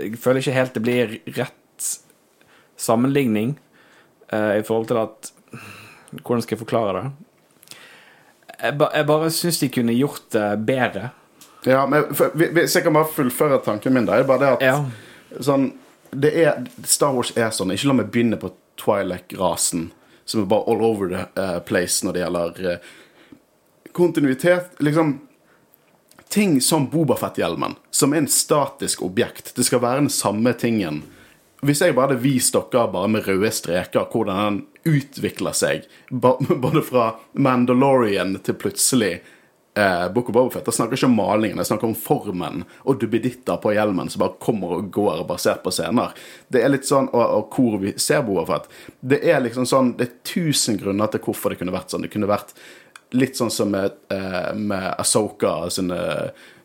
Jeg 0.00 0.18
føler 0.18 0.42
ikke 0.42 0.56
helt 0.56 0.74
det 0.74 0.82
blir 0.82 1.14
rett 1.36 1.90
sammenligning 2.80 3.54
eh, 3.54 3.69
i 4.32 4.62
forhold 4.66 4.86
til 4.90 4.98
at 5.00 5.30
Hvordan 6.10 6.42
skal 6.42 6.54
jeg 6.56 6.60
forklare 6.64 6.92
det? 6.96 7.10
Jeg, 8.62 8.74
ba, 8.78 8.88
jeg 8.94 9.06
bare 9.06 9.30
syns 9.30 9.58
de 9.62 9.68
kunne 9.72 9.94
gjort 9.94 10.24
det 10.34 10.46
bedre. 10.66 11.10
Ja, 11.66 11.84
men 11.86 12.04
Hvis 12.34 12.74
jeg 12.76 12.82
kan 12.86 12.94
bare 12.96 13.08
fullføre 13.14 13.60
tanken 13.64 13.94
min, 13.94 14.06
da, 14.08 14.18
er 14.18 14.26
bare 14.28 14.38
det 14.42 14.48
at 14.56 14.62
Ja. 14.62 14.74
sånn, 15.40 15.68
det 16.10 16.32
er, 16.44 16.64
Star 16.84 17.12
Wars 17.14 17.30
er 17.36 17.50
sånn. 17.54 17.70
Ikke 17.72 17.86
la 17.90 17.94
meg 18.00 18.10
begynne 18.10 18.38
på 18.40 18.50
Twi'lek-rasen, 18.80 19.90
som 20.24 20.42
er 20.42 20.46
bare 20.50 20.66
all 20.66 20.82
over 20.82 21.08
the 21.08 21.26
eh, 21.40 21.58
place 21.60 22.02
når 22.06 22.12
det 22.16 22.22
gjelder 22.24 22.72
eh, 22.72 22.90
kontinuitet. 23.92 24.70
Liksom 24.80 25.20
Ting 26.30 26.60
som 26.62 26.84
Bobafett-hjelmen, 26.90 27.72
som 27.90 28.12
er 28.14 28.18
en 28.22 28.28
statisk 28.30 29.00
objekt. 29.02 29.50
Det 29.56 29.64
skal 29.66 29.80
være 29.82 30.04
den 30.04 30.10
samme 30.14 30.52
tingen. 30.54 31.00
Hvis 31.60 31.82
jeg 31.84 31.92
bare 31.96 32.08
hadde 32.08 32.22
vist 32.22 32.56
dere 32.56 32.86
bare 32.92 33.10
med 33.12 33.26
røde 33.26 33.50
streker 33.52 34.08
hvordan 34.12 34.40
den 34.40 34.94
utvikler 34.96 35.56
seg, 35.56 35.84
både 36.10 36.82
fra 36.86 37.12
Mandalorian 37.32 38.38
til 38.44 38.56
plutselig 38.60 39.18
eh, 39.76 40.06
Book 40.14 40.30
of 40.30 40.34
Bobafett, 40.34 40.64
da 40.64 40.72
snakker 40.72 40.96
jeg 40.96 41.02
ikke 41.02 41.10
om 41.10 41.18
malingen, 41.20 41.60
jeg 41.60 41.70
snakker 41.70 41.90
om 41.90 41.96
formen 41.98 42.64
og 42.84 43.00
duppeditter 43.02 43.60
på 43.60 43.74
hjelmen 43.76 44.08
som 44.12 44.24
bare 44.24 44.40
kommer 44.42 44.78
og 44.78 44.90
går 44.94 45.24
basert 45.28 45.60
på 45.64 45.72
scener. 45.74 46.16
Det 46.48 46.64
er 46.64 46.72
litt 46.72 46.88
sånn, 46.88 47.10
og, 47.12 47.24
og 47.36 47.56
hvor 47.56 47.80
vi 47.84 47.94
ser 48.00 48.24
Bobafett. 48.26 48.70
Det 49.00 49.20
er 49.20 49.44
liksom 49.44 49.68
sånn, 49.68 49.94
det 50.00 50.08
er 50.08 50.18
tusen 50.32 50.80
grunner 50.80 51.12
til 51.12 51.24
hvorfor 51.26 51.52
det 51.52 51.60
kunne 51.60 51.76
vært 51.76 51.92
sånn. 51.92 52.08
Det 52.08 52.14
kunne 52.14 52.30
vært 52.30 52.56
litt 53.16 53.36
sånn 53.36 53.52
som 53.52 53.72
med, 53.74 54.00
eh, 54.12 54.52
med 54.56 54.94
Asoka 54.96 55.68
sine, 55.70 56.00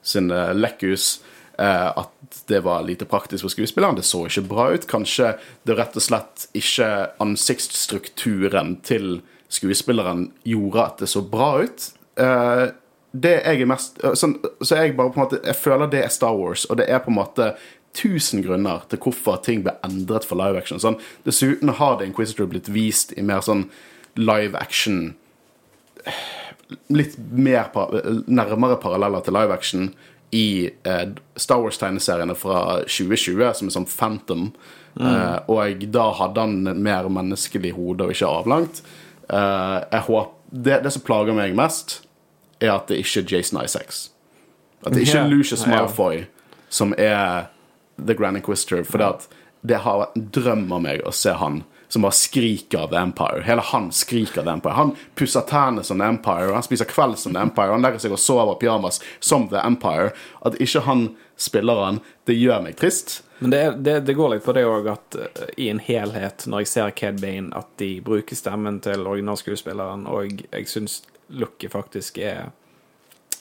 sine 0.06 0.48
lekkus. 0.56 1.18
Eh, 1.58 1.98
at 1.98 2.44
det 2.48 2.60
var 2.60 2.84
lite 2.84 3.06
praktisk 3.06 3.46
for 3.46 3.54
skuespilleren. 3.54 3.96
Det 3.96 4.04
så 4.04 4.26
ikke 4.28 4.48
bra 4.50 4.70
ut. 4.74 4.88
Kanskje 4.88 5.36
det 5.64 5.78
rett 5.78 5.96
og 5.96 6.04
slett 6.04 6.48
ikke 6.58 6.90
ansiktsstrukturen 7.24 8.76
til 8.84 9.22
skuespilleren 9.54 10.30
gjorde 10.44 10.84
at 10.84 11.04
det 11.04 11.10
så 11.12 11.24
bra 11.24 11.52
ut. 11.64 11.88
Eh, 12.20 12.66
det 13.16 13.36
jeg 13.38 13.64
er 13.64 13.72
mest 13.72 14.02
eh, 14.04 14.16
sånn, 14.20 14.38
Så 14.60 14.76
jeg 14.76 14.96
bare 14.98 15.12
på 15.12 15.20
en 15.20 15.24
måte 15.24 15.38
Jeg 15.44 15.56
føler 15.56 15.88
det 15.92 16.02
er 16.04 16.12
Star 16.12 16.36
Wars, 16.36 16.66
og 16.68 16.80
det 16.80 16.90
er 16.92 17.00
på 17.04 17.14
en 17.14 17.20
måte 17.22 17.54
tusen 17.96 18.44
grunner 18.44 18.84
til 18.92 19.00
hvorfor 19.00 19.40
ting 19.44 19.62
ble 19.64 19.72
endret 19.88 20.28
for 20.28 20.36
live 20.36 20.60
action. 20.60 20.82
Sånn, 20.84 20.98
dessuten 21.24 21.72
har 21.78 21.96
The 21.96 22.10
Inquisitor 22.10 22.50
blitt 22.52 22.68
vist 22.68 23.14
i 23.16 23.24
mer 23.24 23.40
sånn 23.46 23.70
live 24.20 24.60
action 24.60 25.14
litt 26.92 27.16
mer 27.32 27.70
nærmere 28.28 28.76
paralleller 28.82 29.24
til 29.24 29.36
live 29.38 29.56
action 29.56 29.88
i 30.32 30.70
eh, 30.84 31.06
Star 31.36 31.62
Wars-tegneseriene 31.64 32.36
fra 32.38 32.62
2020, 32.88 33.54
som 33.60 33.70
er 33.70 33.76
sånn 33.76 33.90
Phantom. 33.90 34.50
Eh, 35.00 35.38
og 35.52 35.86
da 35.92 36.06
hadde 36.16 36.46
han 36.46 36.82
mer 36.84 37.10
menneskelig 37.12 37.74
hode 37.76 38.08
og 38.08 38.16
ikke 38.16 38.32
avlangt. 38.32 38.82
Eh, 39.28 40.00
håper, 40.08 40.32
det, 40.50 40.82
det 40.86 40.94
som 40.96 41.04
plager 41.06 41.36
meg 41.36 41.56
mest, 41.58 42.00
er 42.64 42.76
at 42.78 42.92
det 42.92 43.02
ikke 43.04 43.26
er 43.26 43.36
Jason 43.36 43.62
Isaacs. 43.64 44.06
At 44.86 44.94
det 44.94 45.06
ikke 45.06 45.20
er 45.20 45.26
er 45.26 45.34
Lucius 45.34 45.66
Malfoy 45.68 46.22
yeah. 46.22 46.28
som 46.70 46.94
er 46.98 47.50
The 47.98 48.16
Grand 48.16 48.38
Inquisitor. 48.38 48.84
For 48.88 49.02
det, 49.02 49.08
at 49.08 49.28
det 49.66 49.82
har 49.84 50.04
vært 50.04 50.20
en 50.20 50.28
drøm 50.36 50.68
av 50.78 50.84
meg 50.86 51.04
å 51.08 51.14
se 51.16 51.34
han 51.36 51.64
som 51.88 52.06
bare 52.06 52.17
skriker 52.17 52.86
av 52.86 52.93
The 52.93 53.02
Empire. 53.02 53.43
Hele 53.45 53.62
han 53.62 53.91
skriker 53.91 54.41
av 54.41 54.48
The 54.48 54.56
Empire. 54.58 54.74
Han 54.74 54.95
pusser 55.15 55.45
tærne 55.50 55.84
som 55.84 56.00
The 56.02 56.06
Empire, 56.06 56.54
han 56.54 56.65
spiser 56.65 56.89
kveld 56.89 57.19
som 57.19 57.34
The 57.36 57.43
Empire, 57.45 57.71
han 57.76 57.86
legger 57.86 58.04
seg 58.04 58.15
og 58.15 58.21
sover 58.21 58.56
i 58.56 58.60
pyjamas 58.63 59.02
som 59.19 59.48
The 59.52 59.62
Empire. 59.63 60.12
At 60.45 60.60
ikke 60.62 60.86
han 60.88 61.08
spiller 61.36 61.84
han, 61.84 62.02
det 62.26 62.38
gjør 62.39 62.63
meg 62.65 62.78
trist. 62.80 63.21
Men 63.39 63.52
det, 63.52 63.63
det, 63.84 64.00
det 64.08 64.13
går 64.15 64.36
litt 64.36 64.45
på 64.45 64.54
det 64.56 64.63
òg 64.67 64.86
at 64.93 65.17
eh, 65.19 65.50
i 65.65 65.69
en 65.69 65.82
helhet, 65.84 66.45
når 66.48 66.63
jeg 66.63 66.71
ser 66.71 66.93
Cad 66.95 67.19
Bane, 67.19 67.52
at 67.56 67.67
de 67.82 67.98
bruker 68.04 68.38
stemmen 68.39 68.80
til 68.84 69.04
originalskuespilleren, 69.04 70.06
og 70.08 70.45
jeg 70.45 70.69
syns 70.71 71.02
looket 71.36 71.74
faktisk 71.74 72.21
er 72.24 72.54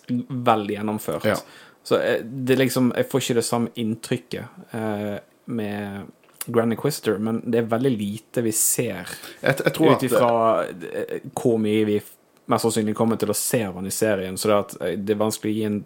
veldig 0.09 0.75
gjennomført. 0.79 1.29
Ja. 1.31 1.39
Så 1.85 2.01
eh, 2.01 2.21
det 2.25 2.57
liksom 2.59 2.93
Jeg 2.97 3.09
får 3.11 3.23
ikke 3.23 3.39
det 3.39 3.47
samme 3.47 3.73
inntrykket 3.81 4.75
eh, 4.75 5.17
med 5.45 6.13
Grand 6.47 6.77
Quister, 6.79 7.19
men 7.19 7.41
det 7.45 7.63
er 7.63 7.71
veldig 7.71 7.93
lite 7.95 8.43
vi 8.45 8.53
ser 8.53 9.09
ut 9.43 10.03
ifra 10.03 10.65
eh, 10.67 11.21
hvor 11.33 11.59
mye 11.63 11.85
vi 11.89 11.99
mest 12.47 12.67
sannsynlig 12.67 12.97
kommer 12.97 13.17
til 13.21 13.33
å 13.33 13.37
se 13.37 13.63
av 13.65 13.79
han 13.79 13.89
i 13.89 13.93
serien. 13.95 14.39
Så 14.39 14.51
det, 14.51 14.57
at 14.61 14.75
eh, 14.81 14.97
det 15.01 15.17
er 15.17 15.21
vanskelig 15.23 15.53
å 15.53 15.59
gi 15.59 15.69
en 15.69 15.83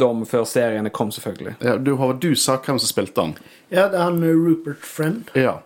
dom 0.00 0.22
før 0.28 0.44
seriene 0.48 0.92
kom, 0.94 1.10
selvfølgelig. 1.12 1.56
ja, 1.64 1.76
du, 1.80 1.94
Håvard, 1.96 2.20
du 2.22 2.36
sa 2.36 2.58
hvem 2.60 2.78
som 2.78 2.90
spilte 2.90 3.24
han. 3.26 3.34
Ja, 3.68 3.88
det 3.90 3.98
er 3.98 4.06
han 4.06 4.22
Rupert 4.24 4.86
Friend. 4.86 5.32
Ja. 5.38 5.60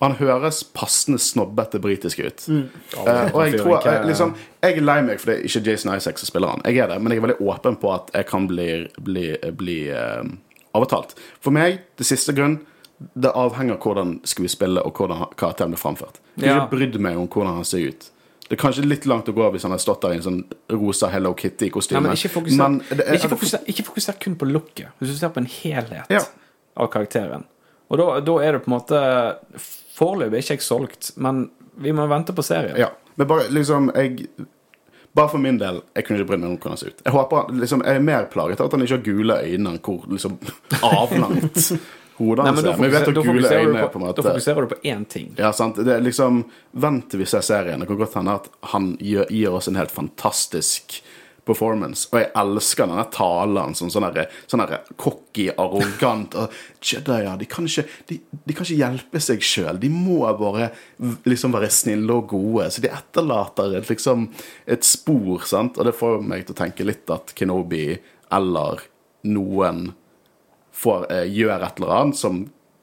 Han 0.00 0.14
høres 0.16 0.62
passende 0.72 1.20
snobbete 1.20 1.76
britisk 1.84 2.22
ut. 2.24 2.46
Mm. 2.48 2.62
Uh, 2.96 3.26
og 3.34 3.42
jeg 3.44 3.58
tror 3.60 3.84
jeg, 3.84 4.06
liksom, 4.08 4.30
Jeg 4.62 4.78
er 4.78 4.86
lei 4.86 5.00
meg 5.04 5.20
for 5.20 5.28
det 5.28 5.34
er 5.34 5.48
ikke 5.50 5.60
Jason 5.66 5.92
Isaac 5.92 6.22
som 6.22 6.30
spiller 6.30 6.54
han. 6.54 6.62
Jeg 6.64 6.80
er 6.80 6.88
det, 6.88 6.96
Men 7.02 7.12
jeg 7.12 7.20
er 7.20 7.26
veldig 7.26 7.50
åpen 7.52 7.76
på 7.82 7.90
at 7.92 8.08
jeg 8.16 8.28
kan 8.30 8.46
bli, 8.48 8.70
bli, 8.96 9.26
bli 9.60 9.76
uh, 9.92 10.24
overtalt. 10.72 11.12
For 11.44 11.52
meg, 11.52 11.82
det 12.00 12.08
siste 12.08 12.32
grunn, 12.36 12.62
det 13.14 13.30
avhenger 13.32 13.74
av 13.78 13.80
hvordan 13.84 14.20
skuespillet 14.28 14.84
og 14.84 14.94
hvordan 15.00 15.26
karakteren 15.40 15.70
blir 15.72 15.80
framført. 15.80 16.18
Jeg 16.36 16.48
har 16.50 16.56
Ja. 16.58 16.64
ikke 16.66 16.76
brydd 16.76 16.98
meg 17.00 17.16
om 17.16 17.28
hvordan 17.28 17.54
han 17.54 17.64
ser 17.64 17.88
ut. 17.88 18.10
Det 18.48 18.58
er 18.58 18.62
kanskje 18.68 18.84
litt 18.84 19.06
langt 19.06 19.28
å 19.28 19.32
gå 19.32 19.50
hvis 19.52 19.62
han 19.62 19.70
har 19.70 19.78
stått 19.78 20.00
der 20.02 20.12
i 20.12 20.16
en 20.16 20.22
sånn 20.22 20.44
rosa 20.70 21.08
Hello 21.08 21.32
Kitty-kostyme. 21.34 22.04
Ja, 22.06 22.12
ikke 22.12 22.28
fokuser, 23.30 23.58
er- 23.60 23.64
ikke 23.70 23.84
fokuser 23.86 24.18
kun 24.20 24.34
på 24.36 24.44
looket. 24.50 24.88
Hvis 25.00 25.12
du 25.12 25.16
ser 25.16 25.28
på 25.30 25.38
en 25.38 25.46
helhet 25.46 26.06
Ja. 26.10 26.20
av 26.76 26.90
karakteren. 26.90 27.44
Og 27.90 27.98
da, 27.98 28.20
da 28.20 28.38
er 28.38 28.52
det 28.52 28.64
på 28.64 28.68
en 28.72 28.78
måte 28.80 29.36
Foreløpig 29.96 30.34
er 30.34 30.38
ikke 30.42 30.56
jeg 30.56 30.60
solgt, 30.64 31.12
men 31.18 31.50
vi 31.78 31.92
må 31.92 32.06
vente 32.08 32.32
på 32.32 32.42
serien. 32.42 32.76
Ja, 32.76 32.88
men 33.16 33.26
bare 33.26 33.48
liksom 33.50 33.90
jeg, 33.94 34.26
Bare 35.12 35.28
for 35.28 35.38
min 35.38 35.58
del, 35.58 35.82
jeg 35.96 36.04
kunne 36.06 36.20
ikke 36.20 36.28
brydd 36.28 36.40
meg 36.40 36.50
om 36.50 36.56
hvordan 36.58 36.70
han 36.70 36.76
ser 36.78 36.86
ut. 36.92 37.00
Jeg 37.04 37.12
håper, 37.12 37.48
liksom, 37.58 37.82
jeg 37.84 37.96
er 37.96 38.00
mer 38.00 38.26
plaget 38.26 38.60
av 38.60 38.66
at 38.66 38.72
han 38.72 38.80
ikke 38.82 38.90
har 38.96 39.02
gule 39.02 39.34
øyne 39.42 39.66
enn 39.72 39.78
hvor 39.80 40.04
liksom, 40.06 40.38
avlangt 40.82 41.80
hodet 42.20 42.46
hans 42.46 42.60
er. 42.62 42.70
Men 42.76 42.86
vi 42.86 42.92
vet 42.94 43.08
hvor 43.10 43.24
gule 43.24 43.48
øynene 43.50 43.70
øyne 43.70 43.82
er 43.84 43.88
på- 43.92 44.00
en 44.00 44.06
måte 44.06 44.22
Da 44.22 44.28
fokuserer 44.30 44.66
du 44.68 44.74
på 44.74 44.80
én 44.94 45.06
ting. 45.08 45.32
Ja, 45.40 45.50
sant. 45.56 45.76
Det 45.80 45.88
er 45.96 46.00
liksom 46.04 46.44
Vent 46.74 47.08
til 47.10 47.18
vi 47.24 47.26
ser 47.26 47.40
serien. 47.42 47.80
Det 47.80 47.88
kan 47.90 47.98
godt 47.98 48.14
hende 48.20 48.36
at 48.38 48.48
han 48.74 48.92
gir, 49.00 49.24
gir 49.30 49.50
oss 49.56 49.66
en 49.68 49.74
helt 49.80 49.90
fantastisk 49.90 51.00
performance. 51.48 52.06
Og 52.12 52.20
jeg 52.20 52.30
elsker 52.36 52.86
denne 52.86 53.04
talen 53.10 53.74
som 53.74 53.88
sånn 53.90 54.04
derre 54.06 54.26
sånn 54.46 54.62
cocky, 55.00 55.48
arrogant 55.58 56.34
og 56.38 56.52
Jedier, 56.84 57.36
de 57.40 57.46
kan 57.50 57.64
ikke, 57.66 57.86
de, 58.06 58.20
de 58.46 58.54
kan 58.54 58.64
ikke 58.68 58.78
hjelpe 58.78 59.20
seg 59.24 59.40
sjøl. 59.42 59.80
De 59.80 59.88
må 59.90 60.20
bare 60.38 60.70
liksom 61.26 61.52
være 61.56 61.70
snille 61.74 62.10
og 62.20 62.28
gode. 62.28 62.68
Så 62.70 62.84
de 62.84 62.92
etterlater 62.92 63.78
et, 63.80 63.88
liksom 63.90 64.28
et 64.68 64.86
spor, 64.86 65.42
sant. 65.48 65.78
Og 65.80 65.88
det 65.88 65.96
får 65.98 66.20
meg 66.22 66.46
til 66.46 66.54
å 66.54 66.60
tenke 66.60 66.86
litt 66.86 67.10
at 67.10 67.32
Kenobi 67.34 67.98
eller 68.30 68.84
noen 69.24 69.88
får, 70.80 71.06
eh, 71.12 71.28
gjør 71.28 71.66
et 71.66 71.80
eller 71.80 71.94
annet 71.98 72.20
som 72.20 72.42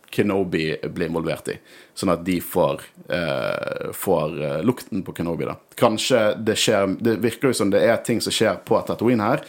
Kenobi 0.10 0.76
blir 0.84 1.08
involvert 1.08 1.48
i. 1.52 1.58
Sånn 1.96 2.12
at 2.14 2.24
de 2.26 2.40
får, 2.42 2.82
eh, 3.10 3.92
får 3.94 4.42
eh, 4.44 4.62
lukten 4.64 5.04
på 5.04 5.14
Kenobi. 5.14 5.46
da. 5.46 5.56
Kanskje 5.76 6.44
det 6.44 6.56
skjer 6.56 6.98
Det 7.02 7.18
virker 7.22 7.50
jo 7.50 7.54
som 7.54 7.70
det 7.70 7.82
er 7.84 7.98
ting 7.98 8.22
som 8.22 8.32
skjer 8.32 8.64
på 8.66 8.80
Tatooine 8.86 9.22
her. 9.22 9.44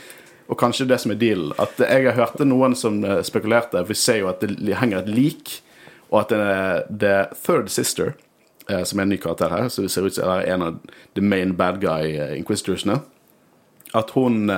Og 0.49 0.59
kanskje 0.59 0.89
det 0.89 1.01
som 1.01 1.13
er 1.13 1.21
dealen. 1.21 1.53
At 1.59 1.77
jeg 1.79 2.05
har 2.05 2.17
hørt 2.17 2.39
noen 2.41 2.75
som 2.75 3.05
eh, 3.05 3.23
spekulerte 3.23 3.87
Vi 3.87 3.95
ser 3.95 4.19
jo 4.19 4.29
at 4.29 4.41
det 4.41 4.79
henger 4.81 4.99
et 4.99 5.09
lik, 5.09 5.61
og 6.11 6.23
at 6.23 6.29
det 6.29 6.39
er 6.41 6.83
The 6.89 7.37
Third 7.37 7.71
Sister, 7.71 8.15
eh, 8.69 8.83
som 8.83 8.99
er 8.99 9.03
en 9.03 9.09
ny 9.09 9.19
karakter 9.19 9.51
her, 9.51 9.69
så 9.69 9.83
det 9.83 9.91
ser 9.91 10.07
ut 10.07 10.15
som 10.15 10.25
det 10.25 10.49
er 10.49 10.55
en 10.55 10.63
av 10.63 10.81
the 11.15 11.21
main 11.21 11.55
bad 11.55 11.81
guy 11.81 12.17
inquisitorsene 12.37 13.03
at 13.95 14.11
hun 14.11 14.51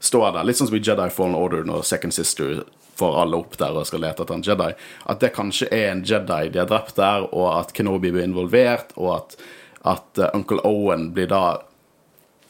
står 0.00 0.32
der, 0.34 0.44
litt 0.44 0.58
sånn 0.58 0.68
som 0.68 0.76
i 0.76 0.82
Jedi 0.84 1.08
Fallen 1.08 1.34
Order 1.34 1.64
når 1.64 1.80
Second 1.88 2.12
Sister 2.12 2.66
får 2.98 3.20
alle 3.22 3.36
opp 3.36 3.58
der 3.60 3.76
og 3.76 3.86
skal 3.88 4.02
lete 4.04 4.24
etter 4.24 4.36
en 4.36 4.44
Jedi, 4.46 4.70
at 5.12 5.22
det 5.22 5.34
kanskje 5.36 5.68
er 5.74 5.90
en 5.92 6.04
Jedi 6.06 6.50
de 6.52 6.62
har 6.62 6.70
drept 6.70 6.96
der, 6.96 7.28
og 7.32 7.48
at 7.58 7.72
Kenobi 7.76 8.12
blir 8.14 8.24
involvert, 8.24 8.94
og 8.96 9.12
at, 9.18 9.36
at 9.84 10.22
eh, 10.22 10.32
Uncle 10.36 10.62
Owen 10.64 11.10
blir 11.16 11.28
da 11.32 11.44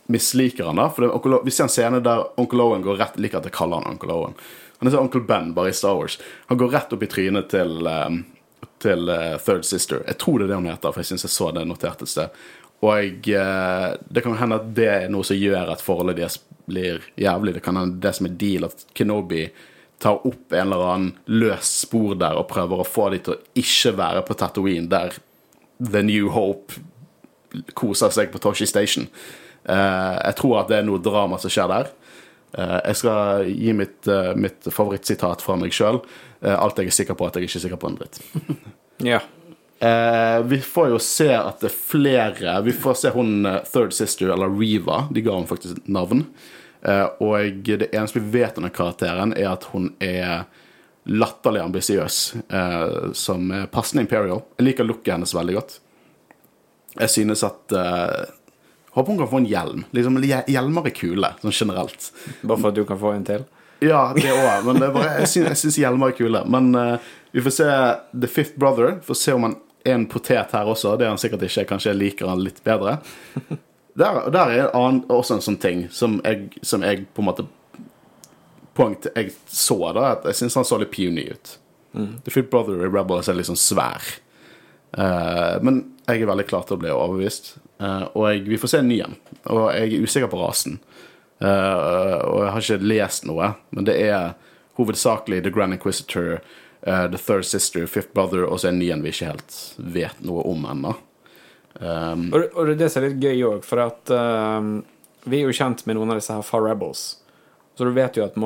misliker 0.06 0.68
han 0.70 0.78
da, 0.78 0.90
for 0.90 1.06
det, 1.06 1.40
vi 1.44 1.50
ser 1.50 1.66
en 1.66 1.72
scene 1.72 2.00
der 2.04 2.28
Uncle 2.40 2.62
Owen 2.62 2.84
går 2.84 3.00
rett, 3.00 3.18
liker 3.18 3.40
at 3.40 3.50
jeg 3.50 3.56
kaller 3.56 3.82
han 3.82 3.96
Uncle 3.96 4.14
Owen. 4.14 4.38
Han 4.78 4.88
er 4.88 4.94
sånn 4.94 5.08
Uncle 5.08 5.24
Ben, 5.26 5.52
bare 5.56 5.72
i 5.72 5.76
Star 5.76 5.96
Wars. 5.96 6.18
Han 6.50 6.60
går 6.60 6.74
rett 6.74 6.92
opp 6.92 7.02
i 7.02 7.08
trynet 7.10 7.48
til, 7.50 7.78
eh, 7.88 8.18
til 8.84 9.08
eh, 9.08 9.38
Third 9.42 9.64
Sister. 9.64 10.02
Jeg 10.06 10.20
tror 10.22 10.38
det 10.38 10.46
er 10.46 10.54
det 10.54 10.60
hun 10.60 10.70
heter, 10.70 10.92
for 10.92 11.02
jeg 11.02 11.10
syns 11.10 11.26
jeg 11.26 11.34
så 11.34 11.50
det 11.56 11.64
notert 11.66 12.04
et 12.04 12.12
sted. 12.12 12.42
Og 12.84 12.90
jeg, 12.92 13.38
eh, 13.40 13.94
det 14.08 14.22
kan 14.22 14.36
hende 14.36 14.60
at 14.60 14.68
det 14.76 14.90
er 14.92 15.08
noe 15.12 15.24
som 15.24 15.38
gjør 15.40 15.72
at 15.72 15.84
forholdet 15.84 16.20
deres 16.20 16.38
blir 16.68 17.00
jævlig. 17.16 17.56
Det 17.56 17.64
kan 17.64 17.78
hende 17.80 18.02
det 18.02 18.12
som 18.18 18.28
er 18.28 18.36
deal, 18.36 18.68
at 18.68 18.84
Kenobi 18.94 19.46
tar 20.02 20.26
opp 20.26 20.52
en 20.52 20.66
eller 20.66 20.90
annen 20.90 21.12
løs 21.30 21.70
spor 21.84 22.16
der 22.20 22.36
og 22.36 22.48
prøver 22.50 22.82
å 22.82 22.88
få 22.88 23.08
de 23.14 23.22
til 23.24 23.36
å 23.36 23.40
ikke 23.56 23.94
være 23.96 24.24
på 24.26 24.36
Tatooine, 24.38 24.90
der 24.92 25.16
The 25.80 26.02
New 26.04 26.28
Hope 26.34 26.80
koser 27.76 28.12
seg 28.12 28.32
på 28.32 28.40
Toshi 28.42 28.68
Station. 28.68 29.08
Uh, 29.66 30.16
jeg 30.20 30.36
tror 30.38 30.60
at 30.60 30.70
det 30.70 30.80
er 30.80 30.86
noe 30.86 31.02
drama 31.02 31.40
som 31.42 31.52
skjer 31.52 31.70
der. 31.72 31.90
Uh, 32.56 32.78
jeg 32.82 33.00
skal 33.00 33.48
gi 33.50 33.72
mitt, 33.76 33.98
uh, 34.08 34.34
mitt 34.38 34.68
favorittsitat 34.68 35.44
fra 35.44 35.56
meg 35.60 35.74
sjøl. 35.74 36.02
alt 36.46 36.78
jeg 36.78 36.92
er 36.92 36.94
sikker 36.94 37.16
på, 37.16 37.26
at 37.26 37.36
jeg 37.36 37.48
ikke 37.48 37.58
er 37.58 37.64
sikker 37.64 37.80
på 37.80 37.88
en 37.90 37.96
dritt. 37.98 38.20
yeah. 39.10 39.24
Vi 40.46 40.58
får 40.64 40.90
jo 40.92 40.98
se 41.02 41.26
at 41.36 41.60
det 41.60 41.68
er 41.68 41.74
flere 41.74 42.52
Vi 42.64 42.72
får 42.72 42.94
se 42.96 43.10
hun 43.12 43.44
Third 43.68 43.92
Sister, 43.92 44.30
eller 44.32 44.52
Riva. 44.52 45.02
De 45.12 45.24
ga 45.24 45.34
henne 45.34 45.48
faktisk 45.48 45.80
navn. 45.84 46.22
Eh, 46.86 47.06
og 47.22 47.66
det 47.66 47.90
eneste 47.90 48.22
vi 48.22 48.38
vet 48.40 48.58
om 48.58 48.66
den 48.66 48.74
karakteren, 48.74 49.34
er 49.36 49.50
at 49.52 49.66
hun 49.72 49.90
er 50.02 50.46
latterlig 51.06 51.62
ambisiøs, 51.62 52.20
eh, 52.50 53.12
som 53.14 53.50
passende 53.74 54.06
Imperial. 54.06 54.42
Jeg 54.58 54.70
liker 54.70 54.88
looket 54.88 55.14
hennes 55.14 55.34
veldig 55.34 55.58
godt. 55.58 55.78
Jeg 56.96 57.12
synes 57.12 57.44
at 57.46 57.76
eh, 57.76 58.34
Håper 58.96 59.12
hun 59.12 59.18
kan 59.18 59.28
få 59.28 59.36
en 59.42 59.46
hjelm. 59.50 59.82
Liksom, 59.92 60.14
hjelmer 60.24 60.86
er 60.88 60.92
kule, 60.96 61.28
sånn 61.42 61.52
generelt. 61.52 62.06
Bare 62.40 62.56
for 62.56 62.70
at 62.70 62.78
du 62.78 62.86
kan 62.88 62.96
få 62.96 63.10
en 63.12 63.26
til? 63.28 63.42
Ja, 63.84 64.06
det 64.16 64.30
òg. 64.32 64.64
Men 64.64 64.80
det 64.80 64.88
bare, 64.94 65.10
jeg 65.20 65.28
syns, 65.28 65.50
jeg 65.50 65.60
syns 65.60 65.76
hjelmer 65.82 66.14
er 66.14 66.16
kule. 66.16 66.40
Men 66.48 66.70
uh, 66.72 67.10
vi 67.36 67.44
får 67.44 67.52
se 67.58 67.66
The 68.16 68.30
Fifth 68.32 68.56
Brother. 68.56 68.94
Får 69.04 69.18
se 69.20 69.34
om 69.36 69.44
han 69.44 69.58
er 69.84 69.98
en 69.98 70.06
potet 70.08 70.56
her 70.56 70.72
også. 70.72 70.94
Det 70.96 71.04
er 71.04 71.12
han 71.12 71.20
sikkert 71.20 71.44
ikke. 71.44 71.66
Kanskje 71.74 71.92
jeg 71.92 72.00
liker 72.00 72.32
han 72.32 72.40
litt 72.40 72.62
bedre. 72.64 72.96
Der, 73.96 74.26
der 74.30 74.50
er 74.52 74.62
en 74.66 74.74
annen, 74.76 75.04
også 75.08 75.38
en 75.38 75.44
sånn 75.44 75.60
ting 75.60 75.86
som 75.94 76.18
jeg, 76.24 76.50
som 76.66 76.84
jeg 76.84 77.06
på 77.16 77.24
en 77.24 77.30
måte 77.30 77.46
Punkt 78.76 79.06
jeg 79.08 79.30
så, 79.48 79.78
da, 79.96 80.10
at 80.12 80.26
jeg 80.28 80.36
syns 80.36 80.58
han 80.58 80.66
så 80.68 80.76
litt 80.76 80.90
puny 80.92 81.22
ut. 81.32 81.54
Mm. 81.96 82.18
The 82.26 82.32
Fifth 82.34 82.50
Brother 82.52 82.82
i 82.84 82.90
Rebels 82.92 83.30
er 83.32 83.38
litt 83.38 83.48
sånn 83.48 83.56
svær. 83.56 84.04
Uh, 84.92 85.56
men 85.64 85.78
jeg 86.04 86.20
er 86.20 86.28
veldig 86.28 86.44
klar 86.50 86.66
til 86.68 86.76
å 86.76 86.82
bli 86.82 86.92
overbevist. 86.92 87.54
Uh, 87.80 88.04
og 88.12 88.26
jeg, 88.28 88.42
vi 88.50 88.58
får 88.60 88.72
se 88.74 88.82
en 88.82 88.90
ny 88.92 88.98
en. 89.06 89.16
Og 89.48 89.62
jeg 89.72 89.88
er 89.88 90.04
usikker 90.04 90.28
på 90.28 90.42
rasen. 90.42 90.76
Uh, 91.40 92.20
og 92.20 92.44
jeg 92.44 92.52
har 92.52 92.66
ikke 92.66 92.92
lest 92.92 93.24
noe, 93.32 93.48
men 93.72 93.88
det 93.88 93.96
er 94.04 94.36
hovedsakelig 94.76 95.40
The 95.46 95.54
Grand 95.56 95.72
Inquisitor, 95.78 96.42
The 96.84 97.16
Third 97.16 97.48
Sister, 97.48 97.88
Fifth 97.88 98.12
Brother 98.12 98.44
og 98.44 98.60
så 98.60 98.68
en 98.68 98.76
ny 98.78 98.92
en 98.92 99.00
vi 99.02 99.10
ikke 99.10 99.32
helt 99.32 99.56
vet 99.80 100.20
noe 100.20 100.44
om 100.46 100.68
ennå. 100.68 100.92
Um, 101.80 102.28
og, 102.32 102.44
og, 102.54 102.72
det 102.78 102.88
som 102.92 103.02
er 103.02 103.10
litt 103.10 103.22
gøy 103.22 103.44
òg, 103.48 103.64
for 103.66 103.82
at 103.84 104.12
um, 104.12 104.80
vi 105.26 105.40
er 105.40 105.48
jo 105.48 105.56
kjent 105.56 105.84
med 105.86 105.98
noen 105.98 106.14
av 106.14 106.20
disse 106.20 106.34
her 106.34 106.44
Far 106.46 106.64
Rebels. 106.64 107.06
Så 107.76 107.84
du 107.84 107.92
vet 107.96 108.16
jo 108.16 108.24
at 108.24 108.36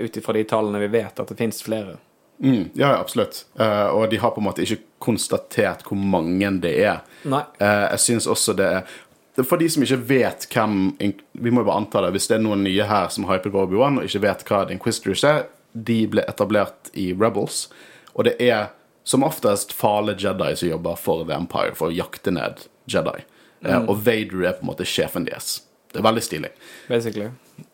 ut 0.00 0.16
ifra 0.18 0.34
de 0.34 0.46
tallene 0.50 0.80
vi 0.82 0.90
vet, 0.90 1.20
at 1.20 1.28
det 1.28 1.38
fins 1.38 1.62
flere. 1.62 1.98
Mm, 2.42 2.72
ja, 2.74 2.94
absolutt. 2.96 3.44
Uh, 3.60 3.92
og 3.94 4.08
de 4.10 4.18
har 4.18 4.32
på 4.34 4.42
en 4.42 4.48
måte 4.48 4.64
ikke 4.64 4.80
konstatert 5.02 5.84
hvor 5.86 6.00
mange 6.00 6.50
det 6.64 6.74
er. 6.82 7.04
Nei. 7.28 7.44
jeg 7.60 8.00
syns 8.00 8.26
også 8.28 8.56
det 8.56 8.66
er 8.80 8.98
for 9.46 9.60
de 9.60 9.68
som 9.70 9.84
ikke 9.84 10.00
vet 10.08 10.46
hvem 10.50 10.74
Vi 10.98 11.52
må 11.52 11.62
jo 11.62 11.68
bare 11.68 11.78
anta 11.80 12.02
det. 12.04 12.10
Hvis 12.16 12.26
det 12.28 12.38
er 12.38 12.44
noen 12.44 12.64
nye 12.66 12.86
her 12.88 13.08
som 13.14 13.28
hyper 13.28 13.52
på 13.52 13.62
Obi-Wan 13.62 14.00
og 14.00 14.08
ikke 14.08 14.24
vet 14.26 14.44
hva 14.48 14.64
The 14.64 14.76
Inquisitors 14.76 15.24
er, 15.24 15.44
de 15.72 16.02
ble 16.10 16.24
etablert 16.28 16.90
i 16.98 17.10
Rebels. 17.14 17.68
Og 18.12 18.26
det 18.26 18.36
er 18.42 18.72
som 19.06 19.24
oftest 19.24 19.72
farlige 19.72 20.26
Jedi 20.26 20.56
som 20.56 20.68
jobber 20.68 20.98
for 21.00 21.24
The 21.24 21.36
Empire, 21.38 21.74
for 21.78 21.90
å 21.90 21.94
jakte 21.94 22.34
ned 22.34 22.66
Jedi. 22.90 23.18
Eh, 23.64 23.76
mm. 23.76 23.88
og 23.88 24.00
Vader 24.06 24.46
er 24.48 24.56
på 24.58 24.64
en 24.64 24.72
måte 24.72 24.88
sjefen 24.88 25.28
deres. 25.28 25.60
Det 25.90 25.98
er 25.98 26.06
veldig 26.06 26.22
stilig. 26.22 26.50
Basically. 26.88 27.30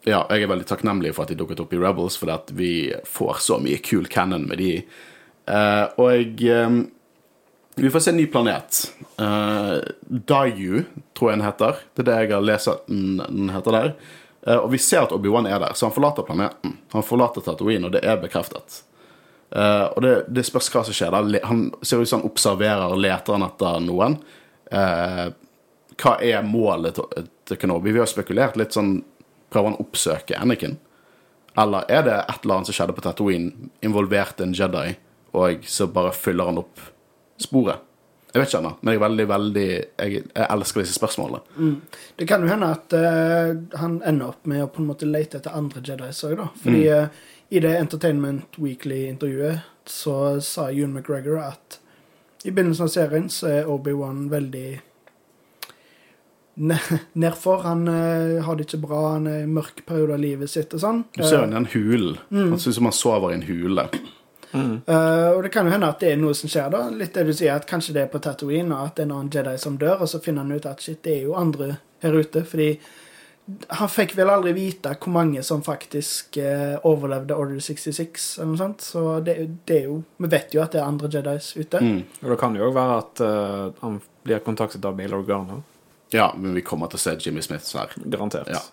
Ja, 0.09 0.23
jeg 0.33 0.47
er 0.47 0.51
veldig 0.51 0.67
takknemlig 0.69 1.13
for 1.15 1.27
at 1.27 1.33
de 1.33 1.39
dukket 1.39 1.61
opp 1.63 1.75
i 1.77 1.81
Rebels, 1.81 2.17
fordi 2.19 2.35
at 2.35 2.53
vi 2.57 2.73
får 3.07 3.43
så 3.45 3.59
mye 3.63 3.79
kul 3.85 4.09
canon 4.11 4.47
med 4.49 4.63
de. 4.63 4.71
Uh, 5.47 5.85
og 6.03 6.43
um, 6.49 6.79
vi 7.77 7.91
får 7.93 8.07
se 8.07 8.15
en 8.15 8.17
ny 8.17 8.25
planet. 8.33 8.81
Uh, 9.21 9.85
Dayu, 10.09 10.87
tror 11.15 11.31
jeg 11.31 11.39
den 11.39 11.47
heter. 11.47 11.83
Det 11.93 12.03
er 12.03 12.09
det 12.09 12.17
jeg 12.23 12.33
har 12.33 12.47
lest 12.49 12.73
at 12.73 12.89
den, 12.89 13.51
heter 13.53 13.77
der. 13.77 13.93
Uh, 14.47 14.59
og 14.63 14.71
vi 14.73 14.81
ser 14.81 15.05
at 15.05 15.13
Obi-Wan 15.13 15.49
er 15.51 15.61
der, 15.61 15.77
så 15.77 15.91
han 15.91 15.95
forlater 15.95 16.25
planeten. 16.25 16.79
Han 16.97 17.05
forlater 17.05 17.45
Tatooine, 17.45 17.91
og 17.91 17.93
det 17.95 18.01
er 18.01 18.17
bekreftet. 18.23 18.81
Uh, 19.53 19.93
og 19.93 20.01
det, 20.03 20.15
det, 20.33 20.47
spørs 20.49 20.73
hva 20.73 20.87
som 20.89 20.97
skjer. 20.97 21.21
Han 21.47 21.69
ser 21.85 22.01
ut 22.01 22.09
som 22.09 22.25
han 22.25 22.31
observerer 22.33 22.97
leteren 22.97 23.45
etter 23.45 23.79
noen. 23.85 24.19
Hva 24.71 26.17
er 26.21 26.43
målet 26.43 26.99
til, 26.99 27.57
Kenobi? 27.57 27.93
Vi 27.95 28.03
har 28.03 28.11
spekulert 28.11 28.59
litt 28.59 28.75
sånn 28.77 28.99
Prøver 29.47 29.71
han 29.71 29.77
å 29.79 29.85
oppsøke 29.85 30.35
Anakin? 30.43 30.73
Eller 31.57 31.87
er 31.89 32.03
det 32.05 32.17
et 32.19 32.43
eller 32.43 32.57
annet 32.57 32.69
som 32.69 32.77
skjedde 32.77 32.97
på 32.97 33.05
Tatooine, 33.05 33.69
involverte 33.87 34.45
en 34.45 34.55
Jedi, 34.57 34.97
og 35.39 35.69
så 35.71 35.87
bare 35.89 36.11
fyller 36.13 36.51
han 36.51 36.59
opp 36.61 36.83
sporet. 37.41 37.85
Jeg 38.33 38.43
vet 38.43 38.51
ikke 38.51 38.59
ennå, 38.59 38.73
men 38.83 38.93
jeg 38.93 38.99
er 38.99 39.05
veldig, 39.05 39.25
veldig 39.31 39.69
jeg, 39.71 40.19
jeg 40.27 40.49
elsker 40.53 40.83
disse 40.83 40.99
spørsmålene. 40.99 41.55
Mm. 41.57 42.03
Det 42.19 42.27
kan 42.29 42.43
jo 42.45 42.51
hende 42.51 42.69
at 42.75 42.97
uh, 42.99 43.79
han 43.81 43.95
ender 44.05 44.35
opp 44.35 44.51
med 44.51 44.65
å 44.67 44.69
på 44.69 44.83
en 44.83 44.91
måte 44.91 45.09
lete 45.09 45.41
etter 45.41 45.57
andre 45.57 45.81
Jedis 45.87 46.21
òg, 46.29 46.35
da. 46.43 46.51
Fordi 46.61 46.83
mm. 46.85 47.07
uh, 47.07 47.33
i 47.49 47.63
det 47.65 47.73
Entertainment 47.79 48.59
Weekly-intervjuet 48.61 49.89
så 49.89 50.17
sa 50.45 50.67
Ewan 50.69 50.93
McGregor 50.99 51.41
at 51.47 51.79
i 52.45 52.51
begynnelsen 52.51 52.87
av 52.87 52.93
serien 52.93 53.31
så 53.33 53.49
er 53.51 53.71
Obi-Wan 53.71 54.27
veldig 54.31 54.69
nedfor. 56.57 57.63
Han 57.63 57.89
uh, 57.89 58.45
har 58.45 58.57
det 58.57 58.69
ikke 58.69 58.83
bra, 58.87 59.01
han 59.17 59.27
er 59.29 59.43
i 59.43 59.47
en 59.47 59.57
mørk 59.57 59.83
periode 59.89 60.17
av 60.17 60.23
livet 60.23 60.51
sitt 60.51 60.75
og 60.77 60.83
sånn. 60.83 61.03
Du 61.17 61.25
ser 61.25 61.45
han 61.45 61.53
i 61.53 61.61
en 61.61 61.73
hul. 61.73 62.15
Mm. 62.31 62.53
Han 62.55 62.61
synes 62.63 62.79
som 62.81 62.89
han 62.89 62.97
sover 62.97 63.33
i 63.33 63.39
en 63.41 63.49
hule. 63.49 63.89
Mm. 64.53 64.77
Uh, 64.89 65.31
og 65.35 65.43
det 65.45 65.51
kan 65.53 65.69
jo 65.69 65.75
hende 65.75 65.91
at 65.91 66.01
det 66.01 66.15
er 66.15 66.21
noe 66.21 66.37
som 66.39 66.51
skjer, 66.51 66.71
da. 66.73 66.87
Litt 66.95 67.17
det 67.17 67.27
du 67.29 67.35
sier, 67.35 67.57
at 67.57 67.69
kanskje 67.69 67.97
det 67.97 68.07
er 68.07 68.13
på 68.13 68.23
Tatooine, 68.25 68.73
og 68.73 68.91
at 68.91 68.97
det 68.97 69.05
er 69.05 69.11
en 69.11 69.17
annen 69.19 69.33
Jedi 69.35 69.57
som 69.61 69.77
dør, 69.81 70.07
og 70.07 70.13
så 70.13 70.23
finner 70.25 70.47
han 70.47 70.57
ut 70.57 70.71
at 70.71 70.85
shit, 70.85 71.03
det 71.05 71.19
er 71.19 71.27
jo 71.27 71.37
andre 71.37 71.75
her 72.05 72.17
ute. 72.17 72.45
Fordi 72.49 72.71
han 73.69 73.91
fikk 73.91 74.17
vel 74.19 74.31
aldri 74.33 74.53
vite 74.57 74.91
hvor 74.99 75.13
mange 75.15 75.43
som 75.47 75.63
faktisk 75.63 76.39
eh, 76.43 76.75
overlevde 76.87 77.35
Order 77.39 77.61
66, 77.63 78.25
eller 78.41 78.51
noe 78.51 78.59
sånt. 78.59 78.83
Så 78.83 79.05
det, 79.27 79.37
det, 79.69 79.77
er 79.77 79.85
jo 79.87 80.01
Vi 80.19 80.31
vet 80.33 80.55
jo 80.57 80.65
at 80.65 80.75
det 80.75 80.83
er 80.83 80.89
andre 80.89 81.11
Jedis 81.13 81.53
ute. 81.55 81.83
Mm. 81.83 82.01
Og 82.25 82.33
det 82.33 82.39
kan 82.41 82.59
jo 82.59 82.67
òg 82.67 82.75
være 82.75 82.97
at 83.05 83.23
uh, 83.23 83.69
han 83.85 84.01
blir 84.27 84.43
kontaktet 84.43 84.85
av 84.89 84.99
Bail 84.99 85.15
Organa. 85.15 85.61
Ja, 86.15 86.33
men 86.35 86.59
vi 86.59 86.65
kommer 86.67 86.91
til 86.91 86.99
å 86.99 87.05
se 87.05 87.15
Jimmy 87.23 87.45
Smith 87.45 87.71
her. 87.79 87.95
Garantert. 88.03 88.51
Ja. 88.51 88.65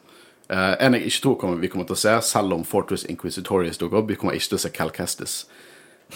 Uh, 0.49 0.73
en 0.81 0.97
jeg 0.97 1.11
ikke 1.11 1.25
tror 1.27 1.37
kommer, 1.45 1.61
vi 1.61 1.69
kommer 1.69 1.85
til 1.89 1.97
å 1.97 2.03
se, 2.03 2.17
selv 2.25 2.57
om 2.57 2.65
Fortress 2.65 3.05
Inquisitorius 3.09 3.77
dukker 3.81 4.01
opp, 4.01 4.09
vi 4.09 4.17
kommer 4.17 4.37
ikke 4.37 4.55
til 4.55 4.61
å 4.61 4.65
se 4.65 4.73
Cal 4.73 4.93
Kestis. 4.95 5.43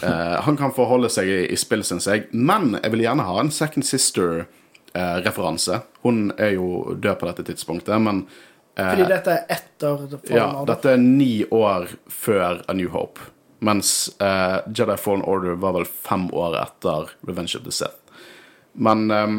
Uh, 0.02 0.38
han 0.46 0.58
kan 0.58 0.74
forholde 0.74 1.10
seg 1.10 1.30
i, 1.30 1.40
i 1.46 1.58
spill, 1.58 1.86
syns 1.86 2.10
jeg. 2.10 2.26
Men 2.34 2.74
jeg 2.82 2.90
vil 2.94 3.06
gjerne 3.06 3.26
ha 3.26 3.38
en 3.38 3.54
Second 3.54 3.86
Sister-referanse. 4.88 5.74
Uh, 5.74 5.80
Hun 6.02 6.32
er 6.38 6.54
jo 6.56 6.94
død 6.94 7.18
på 7.20 7.26
dette 7.26 7.42
tidspunktet, 7.42 8.00
men 8.00 8.26
eh, 8.76 8.90
Fordi 8.90 9.08
dette 9.08 9.34
er 9.34 9.44
etter 9.48 9.96
Fallen 9.96 10.36
Ja, 10.36 10.64
dette 10.66 10.92
er 10.94 11.02
ni 11.02 11.44
år 11.50 11.88
før 12.08 12.62
A 12.68 12.72
New 12.72 12.88
Hope. 12.88 13.20
Mens 13.60 14.10
Jedi 14.70 14.96
Fallen 14.96 15.24
Order 15.26 15.56
var 15.58 15.74
vel 15.74 15.84
fem 15.84 16.28
år 16.30 16.54
etter 16.60 17.10
Revenge 17.26 17.58
of 17.58 17.64
the 17.64 17.72
Sith. 17.74 17.98
Men 18.78 19.10
um, 19.10 19.38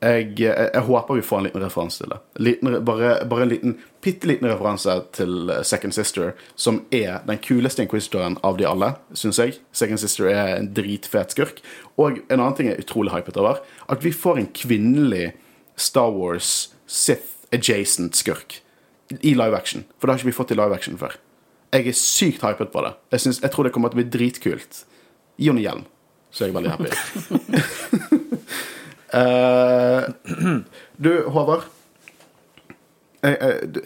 jeg, 0.00 0.30
jeg, 0.40 0.54
jeg, 0.56 0.82
håper 0.86 1.18
vi 1.18 1.22
får 1.24 1.38
en 1.38 1.46
liten 1.48 1.62
referanse 1.64 2.00
til 2.00 2.12
det. 2.14 2.18
Liten, 2.40 2.76
bare, 2.88 3.10
bare, 3.28 3.44
en 3.44 3.50
liten, 3.52 3.74
bitte 4.00 4.30
liten 4.30 4.48
referanse 4.48 4.94
til 5.12 5.52
eh, 5.52 5.60
Second 5.66 5.92
Sister, 5.92 6.32
som 6.56 6.80
er 6.94 7.20
den 7.28 7.40
kuleste 7.44 7.84
inquisitoren 7.84 8.38
av 8.46 8.56
de 8.56 8.64
alle, 8.68 8.94
syns 9.12 9.42
jeg. 9.42 9.58
Second 9.76 10.00
Sister 10.00 10.30
er 10.32 10.54
en 10.54 10.70
dritfet 10.76 11.36
skurk. 11.36 11.60
Og 12.00 12.22
en 12.22 12.38
annen 12.38 12.56
ting 12.56 12.70
jeg 12.70 12.78
er 12.78 12.86
utrolig 12.86 13.12
hypet 13.12 13.36
over, 13.40 13.60
at 13.92 14.06
vi 14.06 14.14
får 14.16 14.40
en 14.40 14.50
kvinnelig 14.56 15.34
Star 15.76 16.16
Wars 16.16 16.70
Sith 16.88 17.36
adjacent 17.52 18.16
skurk 18.16 18.62
i 19.20 19.34
live 19.34 19.56
action. 19.56 19.84
For 19.98 20.08
det 20.08 20.16
har 20.16 20.24
ikke 20.24 20.32
vi 20.32 20.38
fått 20.40 20.56
i 20.56 20.60
live 20.60 20.76
action 20.76 20.96
før. 21.00 21.20
Jeg 21.76 21.92
er 21.92 22.00
sykt 22.00 22.42
hypet 22.46 22.72
på 22.72 22.88
det. 22.88 22.96
Jeg, 23.12 23.26
synes, 23.26 23.44
jeg 23.44 23.52
tror 23.52 23.68
det 23.68 23.76
kommer 23.76 23.92
til 23.92 24.00
å 24.00 24.02
bli 24.02 24.10
dritkult. 24.16 24.84
Gi 25.36 25.52
henne 25.52 25.62
hjelm, 25.62 25.84
så 26.32 26.46
er 26.46 26.54
jeg 26.54 26.56
veldig 26.56 26.72
happy. 26.72 26.88
Uh, 29.14 30.06
du, 30.96 31.12
Håvard. 31.28 31.66
Jeg, 33.20 33.36
jeg, 33.36 33.82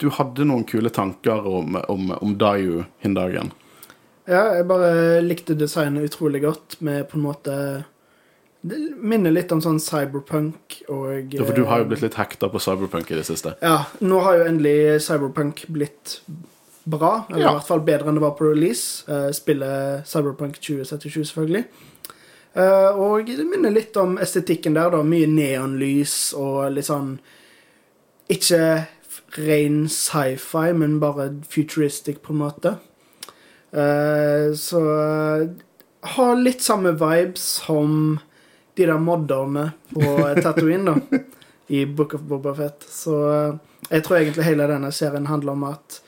du 0.00 0.08
hadde 0.16 0.46
noen 0.48 0.64
kule 0.68 0.88
tanker 0.94 1.44
om, 1.48 1.76
om, 1.90 2.14
om 2.16 2.36
Dayu 2.40 2.84
den 3.04 3.16
dagen. 3.16 3.52
Ja, 4.24 4.54
jeg 4.56 4.64
bare 4.70 5.20
likte 5.24 5.56
designet 5.58 6.08
utrolig 6.08 6.40
godt, 6.46 6.78
med 6.80 7.10
på 7.10 7.18
en 7.18 7.26
måte 7.26 7.56
Det 8.64 8.78
minner 8.96 9.34
litt 9.34 9.50
om 9.52 9.60
sånn 9.60 9.76
cyberpunk 9.84 10.78
og 10.88 11.34
ja, 11.34 11.44
For 11.44 11.52
du 11.52 11.66
har 11.68 11.82
jo 11.82 11.90
blitt 11.90 12.06
litt 12.06 12.16
hekta 12.16 12.48
på 12.48 12.62
cyberpunk 12.64 13.12
i 13.12 13.18
det 13.18 13.26
siste. 13.28 13.52
Ja, 13.60 13.82
nå 14.00 14.22
har 14.24 14.40
jo 14.40 14.46
endelig 14.48 15.02
cyberpunk 15.04 15.66
blitt 15.68 16.22
bra. 16.84 17.26
Eller 17.28 17.44
ja. 17.44 17.50
i 17.50 17.58
hvert 17.58 17.68
fall 17.68 17.84
bedre 17.84 18.08
enn 18.08 18.16
det 18.16 18.24
var 18.24 18.32
på 18.38 18.48
release. 18.48 19.04
Spiller 19.04 19.36
spillet 19.36 20.08
Cyberpunk 20.08 20.56
2077, 20.60 21.20
selvfølgelig. 21.28 21.66
Eh, 22.54 22.90
og 22.94 23.26
det 23.26 23.44
minner 23.48 23.74
litt 23.74 23.96
om 23.98 24.18
estetikken 24.22 24.76
der, 24.78 24.92
da. 24.94 25.02
Mye 25.02 25.26
neonlys 25.30 26.32
og 26.38 26.76
litt 26.76 26.88
sånn 26.90 27.16
Ikke 28.32 28.60
ren 29.34 29.84
sci-fi, 29.90 30.72
men 30.72 31.00
bare 31.02 31.28
futuristic, 31.50 32.22
på 32.22 32.32
en 32.32 32.42
måte. 32.44 32.76
Eh, 33.74 34.54
så 34.54 34.80
ha 36.04 36.14
har 36.14 36.36
litt 36.36 36.62
samme 36.62 36.92
vibes 37.00 37.42
som 37.64 38.18
de 38.76 38.86
der 38.86 39.00
modderne 39.00 39.70
på 39.90 40.16
Tatooine, 40.44 40.94
da. 40.94 41.22
I 41.66 41.86
Book 41.86 42.14
of 42.14 42.26
Boba 42.28 42.54
Fett. 42.54 42.86
Så 42.88 43.18
eh, 43.32 43.54
jeg 43.90 44.04
tror 44.04 44.20
egentlig 44.20 44.46
hele 44.46 44.68
denne 44.70 44.92
serien 44.94 45.26
handler 45.26 45.56
om 45.56 45.66
at 45.72 46.00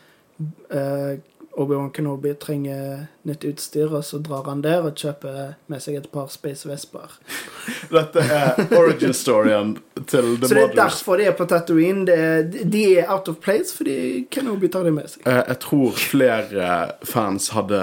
eh, 0.71 1.19
Obi-Wan 1.57 1.91
Kenobi 1.97 2.35
trenger 2.37 3.07
nytt 3.25 3.45
utstyr, 3.49 3.89
og 3.97 4.03
så 4.05 4.19
drar 4.21 4.45
han 4.51 4.61
der 4.65 4.85
og 4.85 4.95
kjøper 5.01 5.55
med 5.73 5.81
seg 5.81 5.97
et 6.03 6.09
par 6.13 6.29
Space 6.33 6.69
Vesper. 6.69 7.15
Dette 7.97 8.21
er 8.21 8.61
origin-storyen 8.77 9.77
til 10.07 10.35
The 10.37 10.49
Så 10.51 10.55
det 10.55 10.61
er 10.61 10.67
Mothers. 10.67 10.77
derfor 10.77 11.17
de 11.23 11.29
er 11.31 11.37
på 11.39 11.47
Tatooine. 11.49 12.05
Det 12.07 12.67
de 12.73 12.83
er 12.99 13.09
out 13.13 13.29
of 13.33 13.39
place 13.41 13.73
fordi 13.77 14.27
Kenobi 14.31 14.69
tar 14.69 14.85
dem 14.85 14.99
med 15.01 15.09
seg. 15.15 15.25
Eh, 15.27 15.43
Jeg 15.49 15.59
tror 15.65 15.97
flere 15.97 16.71
fans 17.09 17.49
hadde 17.57 17.81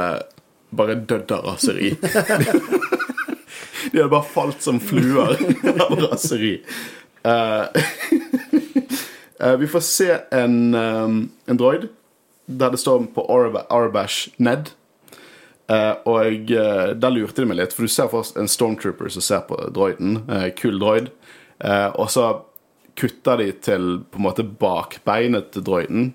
bare 0.74 0.96
dødd 1.10 1.32
av 1.36 1.46
raseri. 1.54 1.94
De 3.94 4.00
hadde 4.00 4.10
bare 4.14 4.24
falt 4.34 4.62
som 4.64 4.78
fluer 4.80 5.36
av 5.74 5.98
raseri. 6.08 6.54
Uh, 7.26 7.68
vi 9.60 9.68
får 9.68 9.84
se 9.86 10.08
en, 10.32 10.56
en 10.76 11.58
droid 11.60 11.90
der 12.46 12.74
det 12.74 12.82
står 12.82 13.08
på 13.16 13.26
Arbash 13.30 14.34
Ned. 14.38 14.74
Uh, 15.72 15.96
og 16.10 16.52
uh, 16.52 16.92
der 16.92 17.14
lurte 17.14 17.42
de 17.42 17.48
meg 17.48 17.62
litt, 17.62 17.74
for 17.76 17.88
du 17.88 17.92
ser 17.92 18.12
først 18.12 18.36
en 18.38 18.52
stormtrooper 18.52 19.12
som 19.14 19.24
ser 19.24 19.46
på 19.48 19.58
droiden. 19.74 20.20
Uh, 20.28 20.50
kul 20.58 20.76
droid. 20.82 21.14
Eh, 21.64 21.88
og 21.88 22.12
så 22.12 22.28
kutter 23.00 23.40
de 23.40 23.52
til 23.64 23.86
på 24.12 24.20
en 24.20 24.26
måte 24.28 24.46
bakbeinet 24.46 25.54
til 25.54 25.66
droiden. 25.66 26.10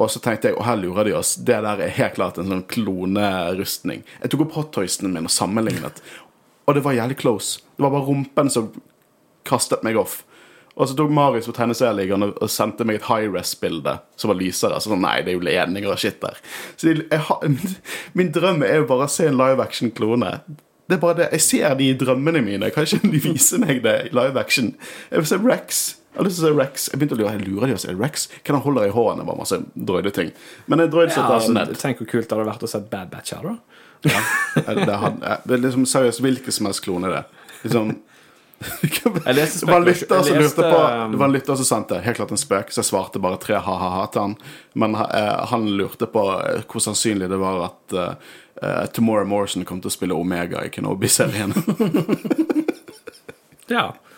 Og 0.00 0.10
så 0.10 0.22
tenkte 0.22 0.50
jeg, 0.50 0.58
og 0.58 0.66
her 0.66 0.80
lurer 0.80 1.08
de 1.08 1.14
oss, 1.16 1.36
det 1.38 1.60
der 1.64 1.80
er 1.80 1.96
helt 1.96 2.16
klart 2.18 2.38
en 2.40 2.50
sånn 2.50 2.64
klonerustning. 2.70 4.02
Jeg 4.22 4.32
tok 4.32 4.46
opp 4.46 4.58
hottoysene 4.58 5.12
mine 5.12 5.30
og 5.30 5.34
sammenlignet, 5.34 6.02
og 6.66 6.76
det 6.76 6.82
var 6.84 6.96
jævlig 6.96 7.18
close. 7.22 7.62
Det 7.76 7.84
var 7.84 7.94
bare 7.94 8.08
rumpen 8.08 8.50
som 8.52 8.72
kastet 9.48 9.84
meg 9.86 9.98
off. 10.00 10.22
Og 10.76 10.88
så 10.88 10.94
tok 10.96 11.10
Marius 11.12 11.46
på 11.50 11.52
tegneserieligaen 11.56 12.22
og 12.30 12.48
sendte 12.50 12.86
meg 12.88 12.96
et 13.00 13.08
high-res-bilde 13.10 13.98
som 14.16 14.30
var 14.32 14.38
lysere. 14.40 14.78
Så 14.80 14.88
sånn, 14.92 15.02
nei, 15.04 15.18
det 15.22 15.34
er 15.34 15.38
jo 15.38 15.44
ledninger 15.44 15.92
og 15.92 15.98
shit 16.00 16.20
der. 16.22 16.38
Så 16.80 16.88
jeg, 16.94 17.06
jeg 17.12 17.78
min 18.18 18.30
drøm 18.32 18.62
er 18.64 18.78
jo 18.80 18.86
bare 18.88 19.04
å 19.08 19.12
se 19.12 19.26
en 19.28 19.36
live 19.40 19.60
action-klone. 19.64 20.30
Det 20.88 20.96
er 20.96 21.02
bare 21.02 21.18
det, 21.20 21.26
Jeg 21.36 21.44
ser 21.44 21.74
de 21.78 21.90
i 21.92 21.96
drømmene 22.00 22.40
mine. 22.44 22.70
Kan 22.74 22.84
ikke 22.88 23.04
de 23.12 23.20
vise 23.24 23.58
meg 23.60 23.82
det 23.84 23.96
i 24.08 24.14
live 24.16 24.40
action? 24.40 24.72
Jeg 25.10 25.22
vil 25.22 25.28
se 25.30 25.38
Rex. 25.44 25.82
Jeg 26.12 26.20
har 26.20 26.26
lyst 26.28 26.40
til 26.40 26.44
å 26.44 26.48
se 26.50 26.56
Rex. 26.58 26.86
Jeg 26.92 27.00
begynte 27.00 27.16
å 27.16 27.20
lure, 27.22 27.34
jeg 27.36 27.46
lurer 27.46 27.70
de 27.70 27.76
å 27.76 27.82
se 27.84 27.94
Rex? 27.96 28.26
Kan 28.44 28.56
han 28.58 28.64
holde 28.66 28.88
i 28.88 28.92
hånden? 28.92 29.24
Bare 29.28 29.38
masse 29.44 29.60
drøyde 29.76 30.12
ting. 30.16 30.32
Men 30.68 30.82
en 30.84 30.90
drøyd 30.92 31.12
som 31.14 31.24
Ja, 31.28 31.36
altså, 31.38 31.54
ned. 31.56 31.76
tenk 31.80 32.00
hvor 32.02 32.10
kult 32.10 32.28
det 32.28 32.36
hadde 32.36 32.48
vært 32.50 32.64
å 32.66 32.72
se 32.72 32.80
Bad 32.92 33.12
Batch 33.12 33.32
her, 33.36 33.44
da. 33.52 33.54
Det, 34.02 34.96
hadde- 35.04 35.36
det 35.46 35.54
er 35.56 35.62
liksom 35.62 35.86
seriøst 35.88 36.20
hvilken 36.24 36.52
som 36.52 36.68
helst 36.68 36.82
klone, 36.84 37.12
det. 37.12 37.22
Liksom 37.62 37.94
Jeg 38.62 39.36
leste 39.36 39.66
det 39.66 39.72
var 39.72 39.80
en 39.80 39.88
lytter 39.88 40.22
som 40.26 40.38
lurte 40.38 40.62
på 40.62 40.78
um, 40.82 41.12
Det 41.12 41.20
var 41.20 41.26
en 41.26 41.34
lytter 41.36 41.58
som 41.60 41.68
sendte 41.68 41.98
helt 42.04 42.20
klart 42.20 42.34
en 42.34 42.40
spøk, 42.40 42.70
så 42.72 42.82
jeg 42.82 42.90
svarte 42.90 43.22
bare 43.22 43.40
tre 43.42 43.58
ha-ha-ha 43.62 44.06
til 44.12 44.26
han. 44.26 44.36
Men 44.78 44.96
uh, 44.98 45.42
han 45.50 45.66
lurte 45.78 46.08
på 46.10 46.24
eh, 46.38 46.62
hvor 46.68 46.84
sannsynlig 46.84 47.30
det 47.32 47.40
var 47.40 47.66
at 47.70 47.96
eh, 47.96 48.30
eh, 48.62 48.84
Tomorrow 48.94 49.28
Morrison 49.28 49.66
kom 49.68 49.82
til 49.82 49.92
å 49.92 49.96
spille 49.96 50.16
Omega 50.16 50.64
i 50.66 50.72
Kenobi-serien. 50.74 51.54
Ja. 53.72 53.86
Og 53.92 54.12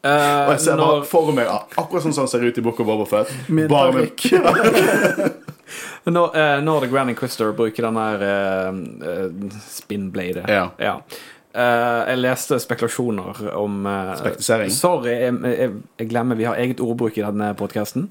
Eh, 0.00 0.50
jeg 0.54 0.60
ser 0.64 0.78
bare 0.80 1.00
når, 1.00 1.02
for 1.08 1.32
meg 1.36 1.48
akkurat 1.50 2.04
sånn 2.06 2.14
som 2.16 2.24
han 2.24 2.30
ser 2.32 2.44
ut 2.46 2.56
i 2.56 2.62
Book 2.64 2.78
of 2.80 2.88
Overfet. 2.88 3.32
Bare 3.68 3.92
med 3.92 4.08
når, 6.16 6.32
uh, 6.32 6.60
når 6.64 6.86
The 6.86 6.88
Grand 6.88 7.12
Inquisitor 7.12 7.52
bruker 7.56 7.84
den 7.84 7.98
der 8.00 8.24
uh, 8.24 9.50
spinbladet 9.68 10.48
Ja. 10.48 11.02
Eh, 11.50 12.00
jeg 12.12 12.20
leste 12.20 12.60
spekulasjoner 12.62 13.42
om 13.58 13.82
uh, 13.88 14.14
Spektisering? 14.20 14.70
Sorry, 14.74 15.16
jeg, 15.16 15.40
jeg, 15.50 15.74
jeg 15.98 16.12
glemmer 16.12 16.38
vi 16.38 16.46
har 16.46 16.60
eget 16.62 16.82
ordbruk 16.84 17.18
i 17.18 17.26
denne 17.26 17.52
podkasten. 17.58 18.10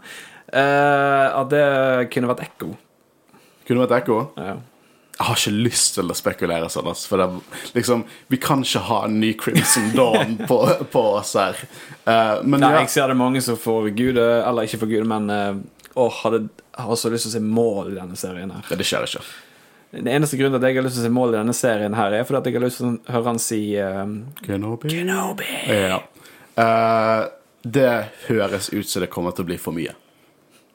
at 0.49 1.49
det 1.53 1.65
kunne 2.09 2.31
vært 2.31 2.47
ekko. 2.47 2.73
Kunne 3.69 3.85
vært 3.85 3.99
Ekko. 4.01 4.19
Ja. 4.41 4.57
Jeg 5.19 5.27
har 5.27 5.35
ikke 5.35 5.51
lyst 5.67 5.97
til 5.97 6.09
å 6.09 6.15
spekulere 6.15 6.69
sånn, 6.71 6.87
for 6.95 7.19
det, 7.19 7.25
er 7.27 7.73
liksom, 7.75 8.05
vi 8.31 8.37
kan 8.41 8.63
ikke 8.63 8.81
ha 8.87 9.01
en 9.05 9.17
ny 9.19 9.33
Crimson 9.37 9.91
Dawn 9.97 10.37
på, 10.49 10.57
på 10.93 11.03
oss 11.19 11.35
her. 11.37 11.59
Eh, 12.07 12.39
men 12.45 12.63
Nei, 12.63 12.71
ja, 12.71 12.85
jeg 12.85 12.93
ser 12.95 13.11
det 13.11 13.17
mange 13.19 13.43
som 13.45 13.59
får 13.59 13.91
gude, 13.99 14.23
eller 14.39 14.65
ikke 14.65 14.79
får 14.85 14.91
gude, 14.93 15.09
men 15.11 15.27
uh, 15.29 16.07
hadde, 16.23 16.41
har 16.79 16.97
så 16.97 17.11
lyst 17.13 17.27
til 17.27 17.33
å 17.33 17.35
se 17.35 17.43
mål 17.43 17.91
i 17.91 17.99
denne 17.99 18.17
serien 18.17 18.55
her. 18.55 18.71
det 18.79 18.87
skjer 18.87 19.05
ikke. 19.09 19.25
Den 19.91 20.07
eneste 20.07 20.37
grunnen 20.37 20.59
til 20.59 20.67
at 20.67 20.69
jeg 20.69 20.77
har 20.77 20.85
lyst 20.85 20.99
til 20.99 21.05
å 21.05 21.07
se 21.07 21.13
mål 21.13 21.31
i 21.33 21.39
denne 21.39 21.55
serien 21.57 21.95
her, 21.97 22.13
er 22.13 22.27
fordi 22.27 22.39
at 22.39 22.49
jeg 22.49 22.59
har 22.59 22.65
lyst 22.67 22.81
til 22.81 22.89
å 22.91 23.13
høre 23.15 23.25
han 23.31 23.39
si 23.41 23.61
eh, 23.81 24.03
Kenobi. 24.45 24.91
Kenobi. 24.93 25.47
Ja. 25.65 25.97
Uh, 26.59 27.25
det 27.65 27.93
høres 28.27 28.69
ut 28.69 28.85
som 28.89 29.01
det 29.01 29.09
kommer 29.09 29.33
til 29.33 29.47
å 29.47 29.49
bli 29.49 29.57
for 29.61 29.73
mye. 29.73 29.95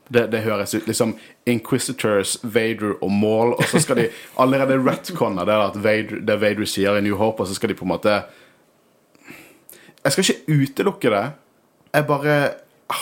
Det, 0.09 0.27
det 0.33 0.43
høres 0.45 0.75
ut 0.75 0.89
liksom 0.91 1.15
Inquisitors, 1.49 2.37
Vader 2.43 2.99
og 2.99 3.13
Maul, 3.15 3.55
og 3.55 3.65
så 3.71 3.81
skal 3.81 4.03
de 4.03 4.09
allerede 4.43 4.81
retconne 4.83 5.47
det 5.47 5.61
at 5.71 5.79
Vader, 5.87 6.21
det 6.27 6.39
Vader 6.43 6.69
sier 6.69 6.99
i 6.99 7.07
New 7.07 7.17
Hope, 7.21 7.45
og 7.45 7.49
så 7.49 7.57
skal 7.57 7.71
de 7.73 7.79
på 7.79 7.87
en 7.87 7.95
måte 7.95 8.19
Jeg 10.03 10.13
skal 10.13 10.27
ikke 10.27 10.59
utelukke 10.59 11.15
det. 11.15 11.25
Jeg 11.95 12.11
bare 12.11 12.39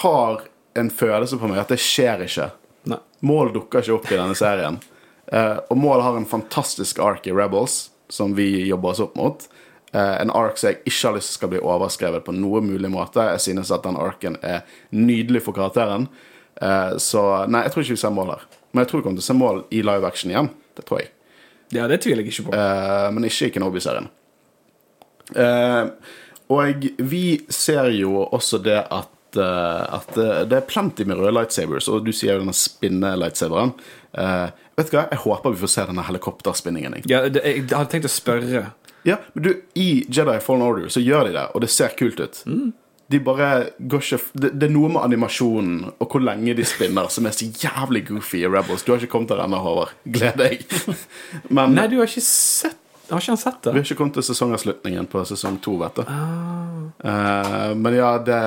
har 0.03 0.44
en 0.79 0.92
følelse 0.92 1.40
på 1.40 1.48
meg 1.51 1.64
at 1.64 1.72
det 1.72 1.81
skjer 1.83 2.22
ikke. 2.29 2.53
Nei. 2.92 3.01
Mål 3.27 3.57
dukker 3.57 3.83
ikke 3.83 3.96
opp 3.96 4.11
i 4.12 4.18
denne 4.18 4.37
serien. 4.38 4.79
Eh, 5.33 5.59
og 5.68 5.77
Mål 5.77 6.01
har 6.01 6.16
en 6.16 6.29
fantastisk 6.29 6.99
ark 7.01 7.27
i 7.27 7.33
Rebels, 7.33 7.90
som 8.09 8.35
vi 8.37 8.66
jobber 8.68 8.92
oss 8.92 9.01
opp 9.01 9.16
mot. 9.16 9.47
Eh, 9.92 10.16
en 10.21 10.33
ark 10.37 10.59
som 10.61 10.71
jeg 10.71 10.83
ikke 10.85 11.09
har 11.09 11.16
lyst 11.16 11.33
til 11.33 11.38
skal 11.38 11.53
bli 11.55 11.62
overskrevet 11.62 12.27
på 12.27 12.35
noe 12.37 12.61
mulig 12.64 12.90
måte. 12.92 13.25
Jeg 13.33 13.45
synes 13.47 13.73
at 13.73 13.87
den 13.87 13.97
arken 14.01 14.37
er 14.45 14.66
nydelig 14.92 15.45
for 15.47 15.57
karakteren. 15.57 16.09
Eh, 16.61 16.99
så 17.01 17.47
nei, 17.49 17.64
jeg 17.64 17.75
tror 17.75 17.87
ikke 17.87 17.97
vi 17.97 18.03
ser 18.05 18.16
Mål 18.16 18.35
her. 18.35 18.45
Men 18.73 18.85
jeg 18.85 18.90
tror 18.90 19.01
vi 19.01 19.07
kommer 19.09 19.23
til 19.23 19.27
å 19.27 19.31
se 19.31 19.38
Mål 19.40 19.64
i 19.73 19.81
live 19.85 20.09
action 20.09 20.35
igjen. 20.35 20.53
Det 20.77 20.85
tror 20.88 21.01
jeg. 21.01 21.12
Ja, 21.73 21.88
det 21.88 22.03
tviler 22.05 22.21
jeg 22.21 22.35
ikke 22.35 22.51
på. 22.51 22.64
Men 23.16 23.25
ikke 23.25 23.49
i 23.49 23.53
Kenobi-serien. 23.55 24.11
Og 26.53 26.88
vi 27.01 27.25
ser 27.49 27.88
jo 27.97 28.27
også 28.27 28.61
det 28.61 28.77
at, 28.92 29.38
at 29.40 30.11
det 30.12 30.59
er 30.59 30.66
plenty 30.68 31.07
med 31.09 31.16
røde 31.16 31.33
lightsabers, 31.33 31.88
og 31.88 32.05
du 32.05 32.12
sier 32.12 32.37
jo 32.37 32.42
denne 32.42 32.57
spinne-lightsaberen. 32.57 33.73
Eh, 34.12 34.49
vet 34.78 34.92
du 34.92 34.96
hva, 34.96 35.06
jeg 35.11 35.22
håper 35.24 35.54
vi 35.54 35.62
får 35.62 35.72
se 35.74 35.88
denne 35.88 36.04
helikopterspinningen. 36.06 37.00
jeg. 37.00 37.11
Ja, 37.11 37.24
det, 37.28 37.42
jeg 37.46 37.66
hadde 37.70 37.90
tenkt 37.92 38.08
å 38.08 38.12
spørre. 38.12 38.68
Ja, 39.06 39.18
men 39.35 39.48
du, 39.48 39.50
I 39.74 40.04
Jedi 40.08 40.38
Fallen 40.44 40.62
Order 40.66 40.92
så 40.92 41.02
gjør 41.02 41.28
de 41.28 41.35
det, 41.37 41.48
og 41.54 41.64
det 41.64 41.70
ser 41.74 41.94
kult 41.98 42.22
ut. 42.22 42.42
De 43.12 43.18
bare 43.20 43.48
går 43.76 44.04
ikke 44.04 44.18
det, 44.40 44.52
det 44.56 44.68
er 44.68 44.72
noe 44.72 44.88
med 44.94 45.02
animasjonen 45.02 45.80
og 45.90 46.06
hvor 46.06 46.22
lenge 46.24 46.54
de 46.56 46.64
spinner, 46.64 47.11
som 47.12 47.26
er 47.28 47.35
så 47.37 47.48
jævlig 47.50 48.06
goofy 48.08 48.44
i 48.44 48.48
Rebels. 48.48 48.87
Du 48.87 48.94
har 48.94 49.02
ikke 49.02 49.18
kommet 49.18 49.35
der 49.35 49.42
ennå, 49.44 49.58
Håvard. 49.61 49.92
Gled 50.06 50.38
deg. 50.40 50.62
Men 51.56 51.76
Nei, 51.76 51.88
du 51.92 51.98
har 52.00 52.08
ikke 52.08 52.24
sett 52.24 52.78
Har 53.11 53.20
ikke 53.20 53.35
han 53.35 53.40
sett 53.40 53.66
vi 53.66 53.74
har 53.74 53.85
ikke 53.85 53.98
kommet 53.98 54.14
til 54.16 54.24
sesongavslutningen 54.24 55.08
på 55.11 55.20
sesong 55.28 55.58
to, 55.61 55.74
vet 55.82 55.98
du. 55.98 56.06
Ah. 56.06 56.72
Uh, 57.02 57.74
men 57.74 57.96
ja, 57.96 58.12
det 58.22 58.38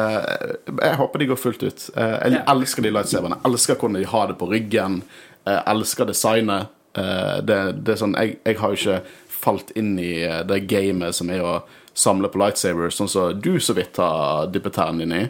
Jeg 0.79 0.95
håper 0.95 1.19
de 1.19 1.27
går 1.27 1.39
fullt 1.39 1.63
ut. 1.65 1.85
Uh, 1.91 2.01
jeg 2.01 2.37
yeah. 2.37 2.51
elsker 2.53 2.85
de 2.85 2.91
lightsaberne. 2.95 3.37
Elsker 3.45 3.75
hvordan 3.75 3.99
de 3.99 4.07
har 4.09 4.29
det 4.31 4.37
på 4.39 4.47
ryggen. 4.49 5.01
Jeg 5.45 5.63
elsker 5.71 6.09
designet. 6.09 6.71
Eh, 6.97 7.37
det, 7.45 7.59
det 7.85 7.95
er 7.95 8.01
sånn 8.01 8.15
jeg, 8.17 8.37
jeg 8.45 8.59
har 8.61 8.73
jo 8.73 8.79
ikke 8.79 9.01
falt 9.45 9.73
inn 9.77 9.95
i 10.01 10.13
eh, 10.25 10.41
det 10.47 10.63
gamet 10.69 11.17
som 11.17 11.29
er 11.33 11.43
å 11.45 11.57
samle 11.95 12.31
på 12.31 12.39
lightsabers, 12.41 12.97
sånn 12.97 13.11
som 13.11 13.35
du 13.39 13.53
så 13.63 13.75
vidt 13.77 13.99
har 14.01 14.49
dyppet 14.51 14.75
tærne 14.75 15.05
dine 15.05 15.19
i. 15.25 15.27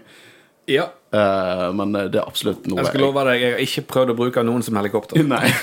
Ja. 0.77 0.87
Eh, 1.13 1.67
men 1.77 1.93
det 1.93 2.17
er 2.17 2.23
absolutt 2.25 2.65
noe 2.69 2.81
Jeg 2.81 2.93
skal 2.93 3.05
love 3.05 3.25
deg, 3.27 3.41
jeg 3.43 3.57
har 3.57 3.65
ikke 3.67 3.85
prøvd 3.91 4.13
å 4.13 4.17
bruke 4.21 4.45
noen 4.47 4.65
som 4.65 4.79
helikopter. 4.79 5.21
Nei. 5.35 5.45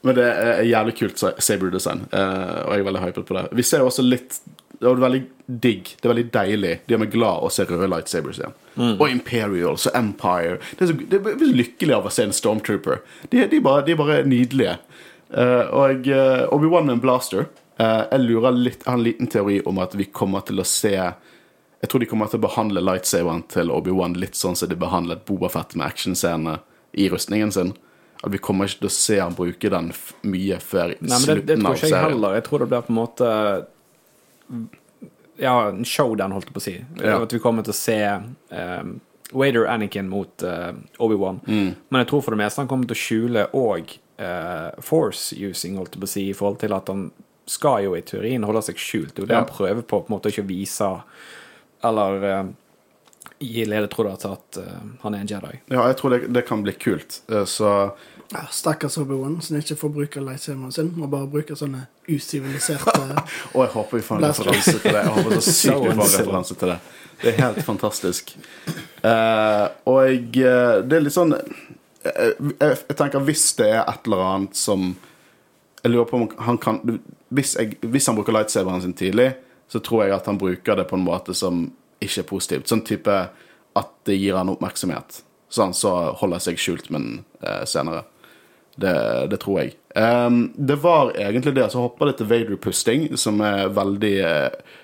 Men 0.00 0.16
det 0.16 0.24
er 0.24 0.62
jævlig 0.64 0.94
kult 0.96 1.20
Saber-design, 1.20 2.06
eh, 2.16 2.60
og 2.64 2.72
jeg 2.72 2.80
er 2.80 2.86
veldig 2.86 3.02
hypet 3.02 3.26
på 3.28 3.34
det. 3.36 3.42
Vi 3.58 3.64
ser 3.68 3.82
jo 3.82 3.90
også 3.90 4.04
litt 4.06 4.38
Det 4.80 4.88
er 4.88 5.00
veldig 5.02 5.20
digg. 5.60 5.88
Det 6.00 6.08
er 6.08 6.12
veldig 6.14 6.28
deilig. 6.32 6.72
De 6.86 6.94
gjør 6.94 7.00
meg 7.02 7.12
glad 7.12 7.44
å 7.44 7.50
se 7.52 7.66
røde 7.68 7.88
lightsabers 7.92 8.38
igjen. 8.40 8.54
Og 8.94 9.02
Imperials 9.10 9.84
og 9.90 9.96
Empire. 9.98 10.56
Det 10.78 10.86
er 10.86 10.88
så, 10.88 10.94
det 10.96 11.18
er 11.18 11.34
så 11.42 11.48
lykkelig 11.60 11.96
av 11.98 12.06
å 12.08 12.12
se 12.14 12.24
en 12.24 12.32
Stormtrooper. 12.32 13.02
De, 13.28 13.42
de, 13.50 13.58
bare, 13.64 13.84
de 13.84 13.92
er 13.92 13.98
bare 14.00 14.22
nydelige. 14.24 14.78
Uh, 15.30 15.66
og 15.82 16.08
uh, 16.08 16.46
Obi-Wan 16.56 16.88
med 16.88 16.96
en 16.96 17.02
blaster. 17.02 17.50
Uh, 17.76 18.06
jeg 18.06 18.24
lurer 18.24 18.56
litt, 18.56 18.80
jeg 18.80 18.88
har 18.88 18.96
en 18.96 19.04
liten 19.04 19.28
teori 19.30 19.58
om 19.68 19.82
at 19.84 19.98
vi 20.00 20.08
kommer 20.16 20.42
til 20.48 20.60
å 20.60 20.66
se 20.68 20.94
Jeg 20.94 21.88
tror 21.88 22.02
de 22.02 22.08
kommer 22.08 22.28
til 22.28 22.40
å 22.40 22.44
behandle 22.44 22.82
lightsaberen 22.84 23.44
til 23.52 23.70
Obi-Wan 23.72 24.16
litt 24.20 24.36
sånn 24.36 24.56
som 24.56 24.68
de 24.68 24.76
behandlet 24.80 25.26
Boba 25.28 25.48
Fett 25.52 25.76
med 25.76 25.86
actionscenene 25.86 26.58
i 26.92 27.06
rustningen 27.12 27.52
sin. 27.52 27.74
At 28.20 28.32
vi 28.32 28.40
kommer 28.40 28.68
ikke 28.68 28.82
til 28.82 28.90
å 28.90 28.96
se 28.96 29.20
han 29.20 29.36
bruke 29.36 29.70
den 29.72 29.92
mye 30.28 30.58
før 30.60 30.96
Nei, 30.98 31.04
men 31.04 31.28
det, 31.28 31.36
det 31.48 31.56
slutten 31.56 31.62
tror 31.62 31.70
av 31.70 31.78
ikke 31.78 31.86
jeg 31.86 31.94
serien. 31.94 32.10
heller. 32.10 32.34
Jeg 32.36 32.46
tror 32.48 32.64
det 32.64 32.70
blir 32.72 32.88
på 32.88 32.92
en 32.92 32.98
måte 32.98 33.30
Ja, 35.40 35.54
en 35.70 35.84
showdown, 35.88 36.32
holdt 36.36 36.50
jeg 36.50 36.54
på 36.56 36.60
å 36.60 36.64
si. 36.66 36.74
Ja. 37.00 37.16
At 37.22 37.32
vi 37.32 37.40
kommer 37.40 37.64
til 37.64 37.72
å 37.72 37.78
se 37.78 37.96
um, 38.52 38.92
Wader 39.32 39.64
Anakin 39.72 40.08
mot 40.10 40.42
uh, 40.44 40.72
Obi-Wan. 41.00 41.40
Mm. 41.46 41.70
Men 41.88 42.02
jeg 42.02 42.10
tror 42.10 42.22
for 42.26 42.36
det 42.36 42.42
meste 42.42 42.60
han 42.60 42.68
kommer 42.68 42.90
til 42.90 42.98
å 42.98 43.00
skjule 43.00 43.46
og 43.56 43.94
uh, 44.20 44.70
force 44.84 45.32
using, 45.38 45.78
holdt 45.80 45.96
jeg 45.96 46.02
på 46.02 46.10
å 46.10 46.12
si, 46.12 46.24
i 46.28 46.36
forhold 46.36 46.60
til 46.60 46.76
at 46.76 46.92
han 46.92 47.06
skal 47.50 47.86
jo 47.86 47.94
i 47.96 48.02
teorien 48.06 48.44
holde 48.46 48.62
seg 48.68 48.78
skjult. 48.78 49.14
Det 49.16 49.22
er 49.22 49.24
jo 49.24 49.30
det 49.30 49.38
Ja. 49.38 49.44
han 49.46 49.52
prøver 49.54 49.80
på, 49.82 50.02
på 50.02 50.10
en 50.10 50.16
måte 50.18 50.28
å 50.28 50.34
ikke 50.34 50.46
vise 50.50 50.90
Eller 51.88 52.26
uh, 52.28 52.50
gi 53.40 53.64
ledetråder 53.64 54.16
til 54.20 54.34
at 54.36 54.56
eh, 54.60 54.80
han 55.00 55.14
er 55.16 55.22
en 55.22 55.28
Jedi. 55.30 55.54
Ja, 55.72 55.86
jeg 55.88 55.96
tror 55.96 56.12
det, 56.12 56.18
det 56.28 56.42
kan 56.48 56.60
bli 56.64 56.74
kult. 56.76 57.22
Eh, 57.32 57.46
Så 57.48 57.70
Ja, 58.32 58.46
Stakkars 58.50 58.98
Obi-Wan 58.98 59.40
som 59.42 59.56
ikke 59.58 59.74
får 59.76 59.90
bruke 59.94 60.20
lightsaberen 60.22 60.72
sin, 60.72 60.92
må 60.94 61.08
bare 61.10 61.26
bruke 61.30 61.56
sånne 61.58 61.86
usiviliserte 62.06 62.92
Og 63.56 63.64
jeg 63.64 63.72
håper 63.72 63.98
vi 63.98 64.04
får 64.06 64.20
en 64.20 64.26
referanse 64.28 64.74
til 64.78 64.94
det. 64.94 65.00
Jeg 65.00 65.14
håper 65.16 65.34
så 65.34 65.54
sykt 65.56 65.80
vi 65.82 65.94
får 65.98 66.04
en 66.04 66.14
referanse 66.14 66.58
til 66.60 66.70
det. 66.70 66.76
Det 67.20 67.32
er 67.32 67.40
helt 67.40 67.64
fantastisk. 67.66 68.30
Uh, 69.02 69.66
og 69.90 69.98
jeg, 70.06 70.22
eh, 70.46 70.76
det 70.86 70.96
er 70.96 71.02
litt 71.04 71.14
sånn 71.14 71.34
eh, 71.34 72.30
jeg, 72.30 72.76
jeg 72.76 72.96
tenker 72.96 73.24
hvis 73.26 73.48
det 73.58 73.66
er 73.72 73.82
et 73.82 74.06
eller 74.08 74.24
annet 74.24 74.56
som 74.56 74.92
Jeg 75.82 75.92
lurer 75.92 76.08
på 76.08 76.18
om 76.20 76.26
han 76.44 76.58
kan 76.60 76.80
Hvis, 77.32 77.54
jeg, 77.56 77.78
hvis 77.80 78.08
han 78.08 78.18
bruker 78.18 78.36
lightsaberen 78.36 78.84
sin 78.84 78.94
tidlig, 78.96 79.32
så 79.68 79.80
tror 79.82 80.04
jeg 80.04 80.14
at 80.16 80.30
han 80.30 80.38
bruker 80.38 80.78
det 80.78 80.86
på 80.90 80.98
en 80.98 81.06
måte 81.06 81.34
som 81.34 81.66
ikke 82.00 82.22
er 82.22 82.28
positivt. 82.28 82.70
Sånn 82.70 82.84
type 82.86 83.16
at 83.78 83.90
det 84.08 84.16
gir 84.16 84.38
han 84.38 84.50
oppmerksomhet. 84.50 85.20
Sånn 85.52 85.74
så 85.76 85.92
holder 86.20 86.42
seg 86.42 86.58
skjult, 86.58 86.88
men 86.90 87.20
uh, 87.44 87.62
senere. 87.68 88.02
Det, 88.80 88.94
det 89.32 89.40
tror 89.42 89.60
jeg. 89.62 89.74
Um, 89.94 90.52
det 90.56 90.78
var 90.82 91.12
egentlig 91.18 91.54
det. 91.58 91.66
Så 91.72 91.82
hoppa 91.82 92.08
det 92.08 92.16
til 92.20 92.30
Vader-pusting, 92.30 93.10
som 93.20 93.42
er 93.44 93.68
veldig 93.76 94.14
uh, 94.24 94.78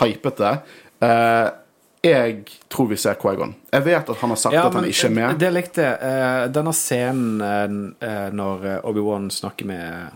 hypete. 0.00 0.58
Uh, 1.02 1.48
jeg 2.02 2.44
tror 2.70 2.86
vi 2.92 2.96
ser 2.96 3.14
Quaigon. 3.18 3.54
Jeg 3.72 3.82
vet 3.86 4.10
at 4.10 4.20
han 4.20 4.30
har 4.30 4.38
sagt 4.38 4.54
at 4.56 4.74
han 4.74 4.86
ikke 4.86 5.08
er 5.08 5.14
med. 5.16 5.38
Det 5.40 5.50
likte 5.54 5.82
jeg. 5.82 5.98
Eh, 5.98 6.44
denne 6.54 6.74
scenen 6.76 7.78
eh, 7.98 8.28
når 8.34 8.66
eh, 8.70 8.86
Obi-Wan 8.86 9.26
snakker 9.34 9.66
med 9.66 10.14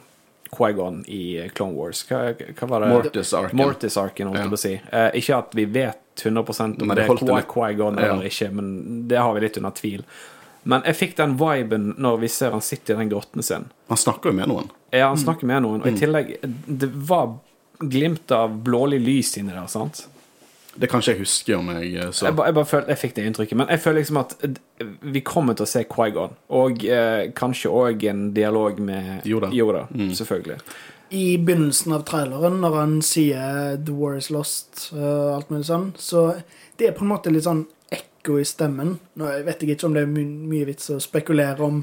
Qui-Gon 0.52 1.00
i 1.08 1.48
Clone 1.56 1.74
Wars 1.74 2.04
Hva, 2.06 2.34
hva 2.36 2.68
var 2.68 2.84
det? 2.84 2.90
Mortis 2.92 3.32
Arken. 3.34 3.58
Mortis 3.58 3.96
Arken, 3.98 4.30
holdt 4.30 4.38
jeg 4.38 4.46
Ja. 4.46 4.52
på 4.52 4.60
å 4.60 4.62
si. 4.62 4.74
Eh, 4.92 5.08
ikke 5.22 5.38
at 5.40 5.56
vi 5.58 5.64
vet 5.64 5.98
100 6.22 6.60
om 6.60 6.76
det 6.76 6.96
det 6.96 7.04
er 7.04 7.08
holdt 7.08 7.22
eller 7.24 8.06
Ja. 8.06 8.20
ikke, 8.30 8.50
men 8.52 9.08
det 9.08 9.18
har 9.18 9.34
vi 9.34 9.40
litt 9.40 9.56
under 9.56 9.70
tvil. 9.70 10.04
Men 10.64 10.82
jeg 10.86 10.94
fikk 10.96 11.16
den 11.18 11.36
viben 11.40 11.94
når 11.98 12.20
vi 12.22 12.28
ser 12.28 12.54
han 12.54 12.62
sitter 12.62 12.94
i 12.94 13.02
den 13.02 13.10
grotten 13.10 13.42
sin. 13.42 13.64
Han 13.88 13.98
snakker 13.98 14.30
jo 14.30 14.36
med 14.38 14.48
noen. 14.48 14.70
Ja, 14.92 15.08
han 15.08 15.18
snakker 15.18 15.46
med 15.48 15.62
noen, 15.64 15.80
og 15.80 15.86
Mm. 15.86 15.94
i 15.96 15.98
tillegg 15.98 16.36
Det 16.78 16.90
var 17.08 17.38
glimt 17.80 18.30
av 18.30 18.62
blålig 18.62 19.00
lys 19.00 19.36
inni 19.38 19.52
der, 19.52 19.66
sant? 19.66 20.06
Det 20.74 20.88
kan 20.88 21.02
ikke 21.02 21.12
jeg 21.12 21.20
huske 21.20 21.56
om 21.56 21.68
jeg 21.68 21.96
eh, 22.00 22.10
så. 22.10 22.26
Jeg, 22.26 22.36
ba, 22.36 22.46
jeg 22.48 22.54
bare 22.54 22.68
følte, 22.70 22.88
jeg 22.94 22.98
fikk 23.02 23.14
det 23.16 23.24
inntrykket. 23.28 23.56
Men 23.60 23.68
jeg 23.68 23.80
føler 23.80 23.98
liksom 24.00 24.20
at 24.22 24.36
eh, 24.46 24.86
vi 25.02 25.20
kommer 25.20 25.54
til 25.58 25.66
å 25.66 25.68
se 25.68 25.82
Quaigon. 25.84 26.32
Og 26.48 26.84
eh, 26.86 27.26
kanskje 27.36 27.68
òg 27.68 28.06
en 28.08 28.22
dialog 28.32 28.80
med 28.80 29.26
Yoda. 29.28 29.86
Mm. 29.92 30.14
selvfølgelig. 30.16 30.56
I 31.12 31.36
begynnelsen 31.36 31.92
av 31.92 32.06
traileren, 32.08 32.60
når 32.62 32.78
han 32.78 33.02
sier 33.04 33.76
'The 33.76 33.92
war 33.92 34.16
is 34.16 34.30
lost' 34.30 34.94
uh, 34.96 35.34
alt 35.36 35.50
mulig 35.50 35.66
sånn, 35.68 35.92
så 35.98 36.40
det 36.78 36.88
er 36.88 36.92
på 36.96 37.04
en 37.04 37.12
måte 37.12 37.28
litt 37.30 37.44
sånn 37.44 37.66
ekko 38.22 38.38
i 38.40 38.44
stemmen. 38.46 38.96
Nå 39.18 39.28
jeg 39.34 39.44
vet 39.50 39.62
jeg 39.62 39.76
ikke 39.76 39.86
om 39.90 39.94
det 39.98 40.06
er 40.06 40.10
my 40.14 40.24
mye 40.54 40.66
vits 40.70 40.90
å 40.94 41.00
spekulere 41.02 41.60
om 41.66 41.82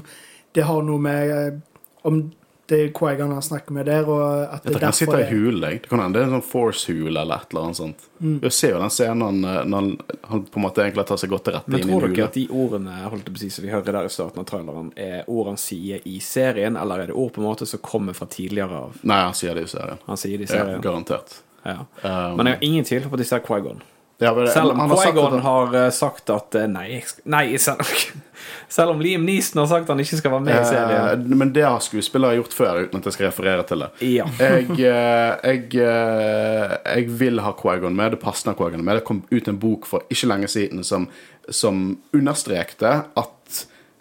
det 0.56 0.64
har 0.66 0.82
noe 0.82 0.98
med 0.98 1.30
eh, 1.30 1.58
Om 2.02 2.30
det 2.70 2.78
er 2.80 2.90
Quaigan 2.94 3.32
han 3.34 3.42
snakker 3.42 3.74
med 3.74 3.86
der, 3.90 4.06
og 4.06 4.22
at 4.46 4.64
Jeg 4.64 4.72
det 4.76 4.80
kan 4.80 4.92
sitte 4.94 5.10
han 5.10 5.18
sitter 5.18 5.22
i 5.24 5.34
hulen. 5.34 5.64
jeg. 5.66 5.80
Det 5.82 5.88
kan 5.90 5.98
hende 6.00 6.14
det 6.14 6.20
er 6.22 6.28
en 6.28 6.36
sånn 6.36 6.44
Force-hule 6.46 7.18
eller 7.20 7.42
et 7.42 7.50
eller 7.50 7.64
annet 7.66 7.76
sånt. 7.80 8.04
Jeg 8.44 8.52
ser 8.54 8.70
jo 8.76 8.78
den 8.78 8.92
scenen 8.94 9.40
eh, 9.44 9.58
når 9.66 9.80
han, 9.80 9.88
han 10.30 10.44
på 10.46 10.60
en 10.60 10.64
måte 10.64 10.84
egentlig 10.84 11.04
tar 11.10 11.18
seg 11.18 11.32
godt 11.34 11.44
til 11.48 11.56
rette 11.56 11.72
Men 11.74 11.82
inn 11.82 11.90
i 11.90 11.98
tror 11.98 12.06
dere 12.14 12.28
at 12.30 12.38
de 12.38 12.46
ordene 12.62 12.94
holdt 13.10 13.26
på 13.26 13.34
å 13.34 13.42
si, 13.42 13.50
som 13.50 13.66
vi 13.66 13.74
hører 13.74 13.98
der 13.98 14.06
i 14.06 14.14
starten 14.14 14.44
av 14.44 14.46
traileren, 14.46 14.92
er 14.96 15.26
ord 15.26 15.50
han 15.50 15.58
sier 15.60 16.06
i 16.06 16.16
serien, 16.22 16.78
eller 16.78 17.02
er 17.02 17.10
det 17.10 17.18
ord 17.18 17.34
på 17.34 17.42
en 17.42 17.48
måte 17.50 17.66
som 17.66 17.82
kommer 17.82 18.14
fra 18.16 18.30
tidligere 18.30 18.84
av 18.86 19.00
Nei, 19.02 19.18
han 19.26 19.34
sier 19.34 19.58
det 19.58 19.66
i 19.66 19.72
serien. 19.74 19.98
Han 20.06 20.22
sier 20.22 20.38
det 20.38 20.46
i 20.46 20.54
Ja, 20.62 20.78
garantert. 20.78 21.40
Ja. 21.66 21.80
Um, 22.06 22.38
Men 22.38 22.46
jeg 22.52 22.54
har 22.54 22.68
ingen 22.70 22.86
tvil 22.88 23.10
på 23.10 23.18
at 23.18 23.24
de 23.26 23.28
ser 23.34 23.42
Quaigon. 23.44 23.82
Ja, 24.20 24.34
det- 24.36 24.50
Selv 24.52 24.70
om 24.74 24.78
har 24.78 24.88
Quaigon 24.96 25.40
har 25.40 25.74
eh, 25.86 25.90
sagt 25.96 26.28
at 26.30 26.54
eh, 26.54 26.66
Nei, 26.68 27.02
nei 27.24 27.56
selv, 27.56 27.80
selv 28.68 28.90
om 28.92 29.00
Liam 29.00 29.24
Neeson 29.24 29.62
har 29.62 29.66
sagt 29.70 29.86
at 29.88 29.94
han 29.94 30.02
ikke 30.04 30.18
skal 30.20 30.34
være 30.34 30.44
med 30.44 30.58
i 30.60 30.66
serien. 30.68 31.06
Eh, 31.32 31.36
men 31.40 31.52
det 31.56 31.64
har 31.64 31.80
skuespillere 31.80 32.36
gjort 32.36 32.52
før, 32.56 32.82
uten 32.84 33.00
at 33.00 33.08
jeg 33.08 33.16
skal 33.16 33.30
referere 33.30 33.64
til 33.70 33.86
det. 33.86 33.90
Ja. 34.10 34.26
Jeg, 34.40 34.68
eh, 34.76 35.32
jeg, 35.44 35.64
eh, 35.80 36.76
jeg 36.96 37.08
vil 37.20 37.40
ha 37.40 37.52
Quaigon 37.56 37.96
med. 37.96 38.12
Det 38.16 38.20
passer 38.20 38.52
Quaigon 38.58 38.84
med. 38.84 39.00
Det 39.00 39.04
kom 39.08 39.22
ut 39.30 39.48
en 39.48 39.58
bok 39.62 39.88
for 39.88 40.04
ikke 40.12 40.28
lenge 40.34 40.48
siden 40.52 40.84
som, 40.84 41.08
som 41.48 41.96
understrekte 42.12 42.92
at 43.16 43.36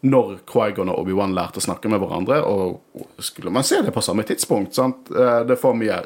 når 0.02 0.38
Quaigon 0.48 0.90
og 0.90 1.00
Obi-Wan 1.02 1.34
lærte 1.36 1.60
å 1.60 1.64
snakke 1.66 1.90
med 1.92 2.00
hverandre, 2.00 2.38
og 2.48 2.80
skulle 3.20 3.52
man 3.52 3.64
se 3.68 3.82
det 3.84 3.92
på 3.94 4.02
samme 4.02 4.24
tidspunkt 4.24 4.74
sant? 4.78 5.10
det 5.12 5.48
Det 5.48 5.58
får 5.60 5.74
mye 5.76 5.98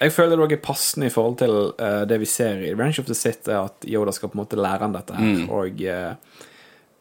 Jeg 0.00 0.12
føler 0.12 0.36
det 0.36 0.44
òg 0.46 0.52
er 0.52 0.60
passende 0.62 1.06
i 1.06 1.10
forhold 1.10 1.38
til 1.38 1.50
uh, 1.80 2.04
det 2.06 2.20
vi 2.20 2.26
ser 2.26 2.62
i 2.62 2.74
Range 2.74 2.98
of 3.00 3.06
the 3.06 3.14
Sith, 3.14 3.48
er 3.48 3.64
at 3.64 3.84
Yoda 3.84 4.12
skal 4.12 4.28
på 4.30 4.38
en 4.38 4.44
måte 4.44 4.56
lære 4.60 4.78
han 4.86 4.92
dette 4.92 5.14
her, 5.14 5.22
Mm. 5.24 5.50
og 5.50 5.82
eh, 5.82 6.14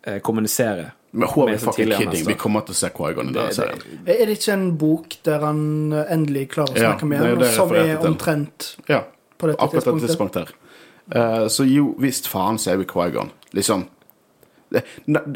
eh, 0.07 0.19
kommunisere. 0.19 0.91
Men 1.13 1.27
hun 1.29 1.49
er 1.49 1.57
fucking 1.57 1.91
kidding? 1.91 2.25
Vi 2.27 2.33
kommer 2.39 2.61
til 2.65 2.73
å 2.73 2.77
se 2.79 2.89
Quaigon 2.89 3.29
i 3.29 3.33
denne 3.33 3.47
Det- 3.47 3.55
serien. 3.55 3.81
Er 4.07 4.25
det 4.25 4.37
ikke 4.39 4.53
en 4.53 4.77
bok 4.77 5.17
der 5.23 5.39
han 5.39 5.93
eh, 5.93 6.05
endelig 6.09 6.49
klarer 6.53 6.73
å 6.73 6.77
Ja, 6.77 6.91
snakke 6.93 7.05
med 7.05 7.21
er 7.21 7.27
ham, 7.27 7.37
det 7.39 7.47
jeg 7.47 7.55
som 7.55 7.71
er 7.75 7.97
til. 7.97 8.07
omtrent 8.13 8.75
Ja, 8.89 9.03
på 9.37 9.47
dette 9.47 9.59
akkurat 9.61 9.83
dette 9.83 9.99
tidspunktet? 10.07 10.07
tidspunktet 10.09 10.47
her. 10.47 10.55
Uh, 11.13 11.47
så 11.49 11.65
jo, 11.67 11.93
visst 11.99 12.27
faen 12.27 12.57
ser 12.57 12.77
vi 12.77 12.85
Quaigon. 12.85 13.31
Liksom 13.53 13.85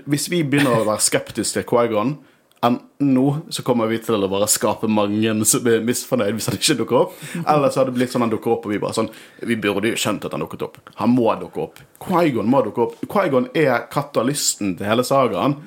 Hvis 0.05 0.29
vi 0.31 0.43
begynner 0.43 0.79
å 0.79 0.87
være 0.87 1.03
skeptiske 1.03 1.59
til 1.59 1.67
Quaigon 1.69 2.17
enten 2.65 3.13
nå, 3.13 3.37
så 3.49 3.63
kommer 3.65 3.89
vi 3.91 3.99
til 4.01 4.23
å 4.23 4.29
bare 4.31 4.47
skape 4.49 4.87
mange 4.91 5.33
som 5.47 5.67
er 5.69 5.83
misfornøyd 5.85 6.37
hvis 6.37 6.49
han 6.49 6.57
ikke 6.57 6.77
dukker 6.81 6.99
opp. 7.03 7.15
Eller 7.41 7.71
så 7.71 7.81
hadde 7.81 7.91
det 7.93 7.99
blitt 7.99 8.13
sånn 8.13 8.25
han 8.25 8.33
dukker 8.33 8.55
opp, 8.55 8.67
og 8.67 8.73
vi 8.73 8.81
bare 8.81 8.97
sånn 8.97 9.09
Vi 9.45 9.57
burde 9.61 9.91
jo 9.91 9.99
skjønt 9.99 10.25
at 10.25 10.35
han 10.35 10.43
dukket 10.43 10.65
opp. 10.65 10.79
Han 11.01 11.13
må 11.13 11.27
dukke 11.41 11.65
opp. 11.67 11.81
Quaigon 12.01 12.49
må 12.51 12.63
dukke 12.65 12.87
opp. 12.87 13.01
Quaigon 13.11 13.49
er 13.57 13.87
katalysten 13.91 14.75
til 14.79 14.89
hele 14.89 15.05
sagaen. 15.05 15.59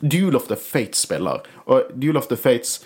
Duel 0.00 0.38
of 0.38 0.48
the 0.48 0.56
Fates 0.56 1.04
spiller. 1.04 1.42
Og 1.66 1.90
Duel 1.94 2.20
of 2.20 2.30
the 2.32 2.38
Fates 2.38 2.78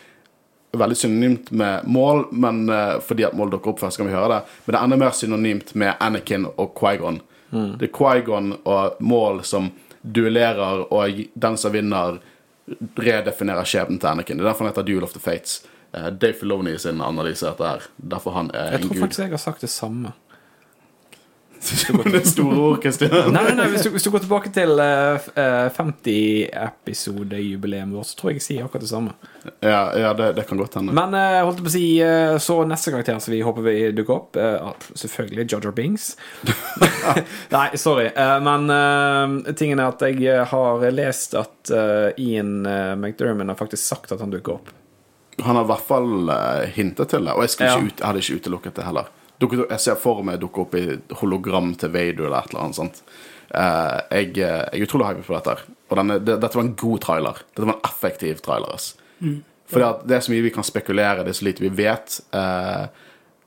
er 0.73 0.81
veldig 0.81 0.97
synonymt 0.97 1.53
med 1.53 1.85
Mål, 1.93 2.25
men 2.33 2.65
eh, 2.73 2.97
fordi 3.05 3.27
at 3.29 3.37
Mål 3.37 3.53
dukker 3.53 3.75
opp 3.75 3.83
først, 3.83 4.01
kan 4.01 4.09
vi 4.09 4.17
høre 4.17 4.39
det. 4.39 4.57
Men 4.65 4.73
det 4.73 4.81
er 4.81 4.87
enda 4.89 4.99
mer 5.05 5.15
synonymt 5.17 5.75
med 5.79 6.01
Anakin 6.01 6.49
og 6.57 6.73
Quaigon. 6.79 7.21
Det 7.53 7.85
er 7.85 7.93
Quaigon 7.93 8.55
og 8.65 9.01
Mål 9.05 9.43
som 9.45 9.67
duellerer, 10.03 10.87
og 10.93 11.25
den 11.35 11.59
som 11.59 11.73
vinner, 11.75 12.19
redefinerer 12.99 13.67
skjebnen 13.69 14.01
til 14.01 14.11
Anakin. 14.13 14.39
Det 14.39 14.45
er 14.45 14.51
derfor 14.53 14.67
han 14.67 14.73
heter 14.73 14.87
Duel 14.87 15.07
of 15.07 15.15
the 15.15 15.23
Fates. 15.23 15.61
Eh, 15.93 16.09
Dave 16.11 16.33
Filoni 16.39 16.79
sin 16.79 17.01
analyse 17.05 17.47
av 17.47 17.57
dette 17.57 17.71
her. 17.71 17.89
Derfor 18.15 18.37
han 18.39 18.51
er 18.55 18.77
Jeg 18.77 18.83
en 18.83 18.89
tror 18.89 19.01
faktisk 19.07 19.25
jeg 19.25 19.35
har 19.35 19.43
sagt 19.43 19.61
det 19.67 19.71
samme. 19.71 20.13
Det 22.13 22.27
store 22.27 22.59
orkesteret? 22.73 23.33
Nei, 23.33 23.43
nei, 23.49 23.57
nei, 23.59 23.67
hvis 23.73 23.85
du, 23.87 23.91
hvis 23.95 24.05
du 24.07 24.11
går 24.15 24.23
tilbake 24.25 24.49
til 24.55 24.71
uh, 24.79 25.19
50-episodejubileet 25.79 27.89
vårt, 27.93 28.07
så 28.11 28.15
tror 28.19 28.29
jeg 28.33 28.39
jeg 28.41 28.47
sier 28.49 28.63
akkurat 28.67 28.85
det 28.85 28.91
samme. 28.91 29.13
Ja, 29.63 29.83
ja 29.99 30.11
det, 30.19 30.27
det 30.39 30.45
kan 30.49 30.59
godt 30.61 30.75
hende. 30.79 30.93
Men 30.97 31.11
uh, 31.15 31.45
holdt 31.47 31.59
jeg 31.61 31.67
på 31.67 31.73
å 31.73 31.77
si 31.77 31.89
uh, 32.03 32.37
så 32.43 32.55
neste 32.69 32.89
karakter 32.95 33.17
som 33.23 33.31
vi 33.35 33.47
håper 33.47 33.63
vi 33.63 33.93
dukker 33.95 34.15
opp 34.15 34.37
eh, 34.37 34.67
ah, 34.67 34.75
Selvfølgelig 34.95 35.53
Jar 35.53 35.71
Bings. 35.71 36.17
Nei, 37.55 37.77
sorry. 37.77 38.11
Eh, 38.17 38.41
men 38.41 38.71
eh, 38.71 39.53
tingen 39.59 39.81
er 39.81 39.93
at 39.93 40.05
jeg 40.05 40.23
eh, 40.27 40.45
har 40.53 40.85
lest 40.93 41.35
at 41.39 41.73
eh, 41.73 42.23
Ian 42.23 42.63
uh, 42.67 42.95
McDermott 42.97 43.53
har 43.53 43.59
faktisk 43.59 43.85
sagt 43.85 44.13
at 44.13 44.23
han 44.23 44.33
dukker 44.33 44.59
opp. 44.59 44.73
Han 45.43 45.57
har 45.57 45.65
i 45.65 45.71
hvert 45.73 45.89
fall 45.89 46.29
eh, 46.29 46.71
hintet 46.77 47.15
til 47.15 47.27
det, 47.27 47.35
og 47.35 47.45
jeg, 47.45 47.57
ikke 47.57 47.73
ut, 47.73 47.99
jeg 47.99 48.07
hadde 48.07 48.25
ikke 48.25 48.41
utelukket 48.41 48.79
det 48.79 48.87
heller. 48.87 49.11
Jeg 49.43 49.83
ser 49.83 50.01
for 50.01 50.23
meg 50.27 50.41
dukke 50.43 50.65
opp 50.65 50.75
i 50.79 50.87
hologram 51.21 51.73
til 51.79 51.93
Vader 51.95 52.29
eller 52.29 52.41
et 52.41 52.53
eller 52.53 52.65
annet 52.65 52.79
sant? 52.79 53.03
Eh, 53.53 53.99
jeg, 54.17 54.33
eh, 54.39 54.65
jeg 54.73 54.81
er 54.81 54.87
utrolig 54.87 55.09
hypet 55.11 55.29
på 55.29 55.37
dette. 55.37 55.55
her. 55.57 55.79
Og 55.91 56.01
denne, 56.01 56.19
det, 56.25 56.39
dette 56.41 56.59
var 56.59 56.67
en 56.67 56.77
god 56.83 57.05
trailer. 57.05 57.41
Dette 57.51 57.67
var 57.67 57.75
en 57.75 57.89
effektiv 57.91 58.43
trailer. 58.45 58.75
ass. 58.75 58.93
Fordi 59.73 59.89
at 59.89 60.05
det 60.09 60.17
er 60.17 60.25
så 60.25 60.33
mye 60.33 60.45
vi 60.45 60.53
kan 60.55 60.67
spekulere, 60.67 61.25
det 61.25 61.33
er 61.33 61.41
så 61.41 61.49
lite 61.49 61.65
vi 61.65 61.73
vet. 61.83 62.21
eh, 62.33 62.85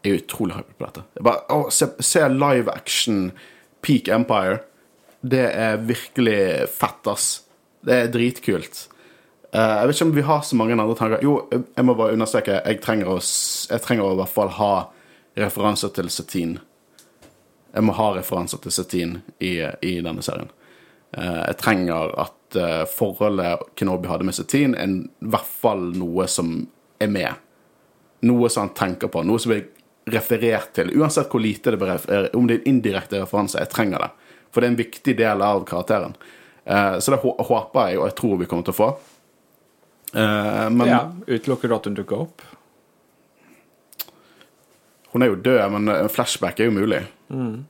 jeg 0.05 0.13
er 0.13 0.21
utrolig 0.21 0.55
hypet 0.59 0.77
på 0.77 0.85
dette. 0.85 1.03
Bare, 1.25 1.41
å, 1.49 1.69
se, 1.73 1.87
se 2.05 2.21
live 2.29 2.69
action 2.69 3.31
Peak 3.81 4.09
Empire. 4.13 4.59
Det 5.25 5.47
er 5.49 5.79
virkelig 5.81 6.67
fett, 6.69 7.07
ass. 7.09 7.29
Det 7.85 7.95
er 8.03 8.11
dritkult. 8.13 8.85
Uh, 9.55 9.79
jeg 9.79 9.87
vet 9.87 9.95
ikke 9.95 10.05
om 10.05 10.15
vi 10.15 10.25
har 10.27 10.43
så 10.45 10.57
mange 10.59 10.75
andre 10.75 10.97
tanker. 10.99 11.23
Jo, 11.25 11.39
jeg 11.49 11.85
må 11.87 11.95
bare 11.97 12.13
understreke 12.13 12.59
jeg 12.59 12.81
trenger, 12.83 13.09
å, 13.15 13.17
jeg 13.17 13.81
trenger 13.81 14.05
å 14.05 14.13
i 14.13 14.19
hvert 14.19 14.33
fall 14.35 14.51
ha 14.59 14.71
referanser 15.35 15.91
til 15.95 16.09
Satine. 16.09 16.61
Jeg 17.75 17.83
må 17.83 17.95
ha 17.97 18.11
referanser 18.15 18.61
til 18.63 18.71
Satine 18.71 19.21
i, 19.43 19.57
i 19.83 19.97
denne 20.03 20.23
serien. 20.23 20.51
Eh, 21.17 21.41
jeg 21.47 21.57
trenger 21.59 22.13
at 22.23 22.59
eh, 22.59 22.83
forholdet 22.91 23.63
Kenobi 23.75 24.09
hadde 24.11 24.27
med 24.27 24.35
Satine, 24.37 24.77
er 24.79 24.91
i 24.91 25.31
hvert 25.31 25.49
fall 25.63 25.89
noe 25.95 26.27
som 26.31 26.57
er 27.03 27.11
med. 27.11 27.41
Noe 28.25 28.49
som 28.51 28.65
han 28.65 28.75
tenker 28.77 29.11
på. 29.11 29.23
Noe 29.27 29.41
som 29.41 29.51
blir 29.51 29.65
referert 30.11 30.71
til. 30.77 30.93
Uansett 30.95 31.31
hvor 31.31 31.43
lite 31.43 31.73
det 31.73 31.81
blir 31.81 32.31
Om 32.35 32.47
det 32.47 32.59
er 32.59 32.61
en 32.61 32.71
indirekte 32.75 33.19
referanse. 33.23 33.59
Jeg 33.59 33.73
trenger 33.73 34.05
det. 34.05 34.11
For 34.51 34.61
det 34.61 34.69
er 34.69 34.73
en 34.73 34.79
viktig 34.79 35.17
del 35.19 35.43
av 35.43 35.65
karakteren. 35.67 36.15
Eh, 36.63 36.97
så 36.99 37.11
det 37.11 37.21
håper 37.23 37.89
jeg, 37.89 37.99
og 37.99 38.07
jeg 38.07 38.17
tror 38.21 38.39
vi 38.39 38.49
kommer 38.51 38.67
til 38.67 38.75
å 38.75 38.79
få. 38.83 38.93
Men 40.15 40.87
Ja, 40.87 40.99
Utelukker 41.27 41.67
du 41.67 41.73
at 41.75 41.87
hun 41.89 41.95
dukker 41.97 42.21
opp? 42.23 42.43
Hun 45.15 45.23
er 45.23 45.31
jo 45.31 45.37
død, 45.39 45.61
men 45.71 45.87
en 45.93 46.09
flashback 46.11 46.59
er 46.59 46.67
jo 46.67 46.73
mulig. 46.75 46.99
Um, 47.31 47.61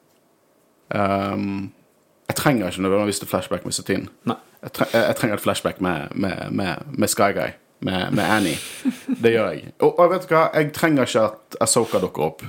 jeg 2.28 2.36
trenger 2.36 2.72
ikke 2.72 2.82
nødvendigvis 2.82 3.22
et 3.22 3.30
flashback 3.30 3.66
med 3.66 3.74
Satine. 3.78 4.08
Nei. 4.26 4.36
Jeg, 4.64 4.72
tre 4.74 4.86
jeg 4.94 5.16
trenger 5.16 5.38
et 5.38 5.44
flashback 5.44 5.82
med, 5.82 6.08
med, 6.16 6.52
med, 6.52 6.76
med 6.90 7.08
Sky 7.08 7.30
Guy. 7.38 7.54
Med, 7.86 8.12
med 8.12 8.24
Annie. 8.24 8.58
Det 9.24 9.32
gjør 9.32 9.52
jeg. 9.52 9.74
Og, 9.80 10.00
og 10.00 10.10
vet 10.10 10.26
du 10.26 10.34
hva? 10.34 10.48
Jeg 10.58 10.74
trenger 10.74 11.06
ikke 11.06 11.28
at 11.30 11.60
Asoka 11.62 12.02
dukker 12.02 12.24
opp. 12.32 12.42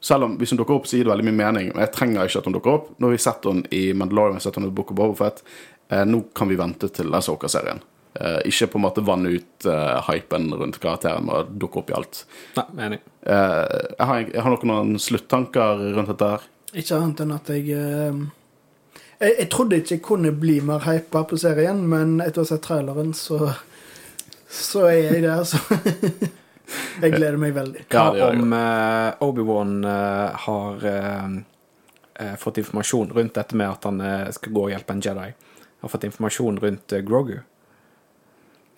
Selv 0.00 0.24
om 0.24 0.38
hvis 0.40 0.50
hun 0.50 0.58
dukker 0.62 0.80
opp, 0.80 0.88
så 0.88 0.96
gir 0.96 1.04
det 1.04 1.12
veldig 1.12 1.28
mye 1.28 1.40
mening. 1.42 1.68
Men 1.74 1.84
jeg 1.84 1.92
trenger 1.92 2.24
ikke 2.24 2.40
at 2.40 2.48
hun 2.48 2.56
dukker 2.56 2.78
opp. 2.78 2.88
Nå 2.96 3.10
har 3.10 3.16
vi 3.18 3.24
sett 3.26 3.44
henne 3.50 3.68
i 3.68 3.92
Mandalorian, 3.92 4.40
sett 4.40 4.56
henne 4.56 4.72
i 4.72 4.76
Book 4.80 4.94
of 4.94 4.96
Boba 5.02 5.14
Fett. 5.20 5.44
Eh, 5.92 6.06
nå 6.08 6.18
kan 6.32 6.48
vi 6.48 6.56
vente 6.56 6.88
til 6.88 7.12
Asoka-serien. 7.20 7.84
Eh, 8.14 8.40
ikke 8.44 8.66
på 8.74 8.78
en 8.78 8.84
måte 8.84 9.02
vanne 9.04 9.30
ut 9.32 9.64
uh, 9.64 10.02
hypen 10.10 10.50
rundt 10.52 10.76
karakteren 10.82 11.24
med 11.24 11.32
å 11.32 11.58
dukke 11.64 11.80
opp 11.80 11.92
i 11.92 11.94
alt. 11.96 12.18
Nei, 12.58 12.64
enig. 12.84 12.98
Uh, 13.24 13.64
jeg, 13.64 14.06
har, 14.10 14.24
jeg 14.26 14.42
har 14.44 14.52
noen, 14.52 14.72
noen 14.72 15.00
sluttanker 15.00 15.84
rundt 15.96 16.10
dette 16.12 16.28
her. 16.34 16.42
Ikke 16.76 16.98
annet 16.98 17.22
enn 17.24 17.32
at 17.32 17.48
jeg 17.52 17.76
eh, 17.76 18.18
jeg, 19.22 19.32
jeg 19.38 19.46
trodde 19.52 19.78
ikke 19.80 19.94
jeg 19.94 20.02
kunne 20.04 20.32
bli 20.36 20.58
mer 20.64 20.84
hypa 20.84 21.22
på 21.28 21.38
serien, 21.40 21.80
men 21.88 22.18
etter 22.24 22.42
å 22.42 22.44
ha 22.44 22.50
sett 22.52 22.64
traileren, 22.66 23.14
så 23.16 23.54
Så 24.52 24.82
er 24.84 24.98
jeg 24.98 25.22
der, 25.24 25.44
så 25.48 25.56
Jeg 27.02 27.14
gleder 27.14 27.38
meg 27.40 27.54
veldig. 27.56 27.86
Hva 27.92 28.02
ja, 28.16 28.28
om 28.28 28.52
uh, 28.52 29.24
Obi-Wan 29.24 29.78
har 30.44 30.84
fått 32.40 32.60
informasjon 32.60 33.12
rundt 33.16 33.34
dette 33.36 33.56
med 33.56 33.72
at 33.72 33.88
han 33.88 34.00
skal 34.36 34.52
gå 34.52 34.66
og 34.66 34.72
hjelpe 34.72 34.94
en 34.94 35.00
Jedi? 35.04 35.30
Har 35.82 35.92
fått 35.92 36.04
informasjon 36.08 36.60
rundt 36.62 36.94
Grogu? 37.08 37.40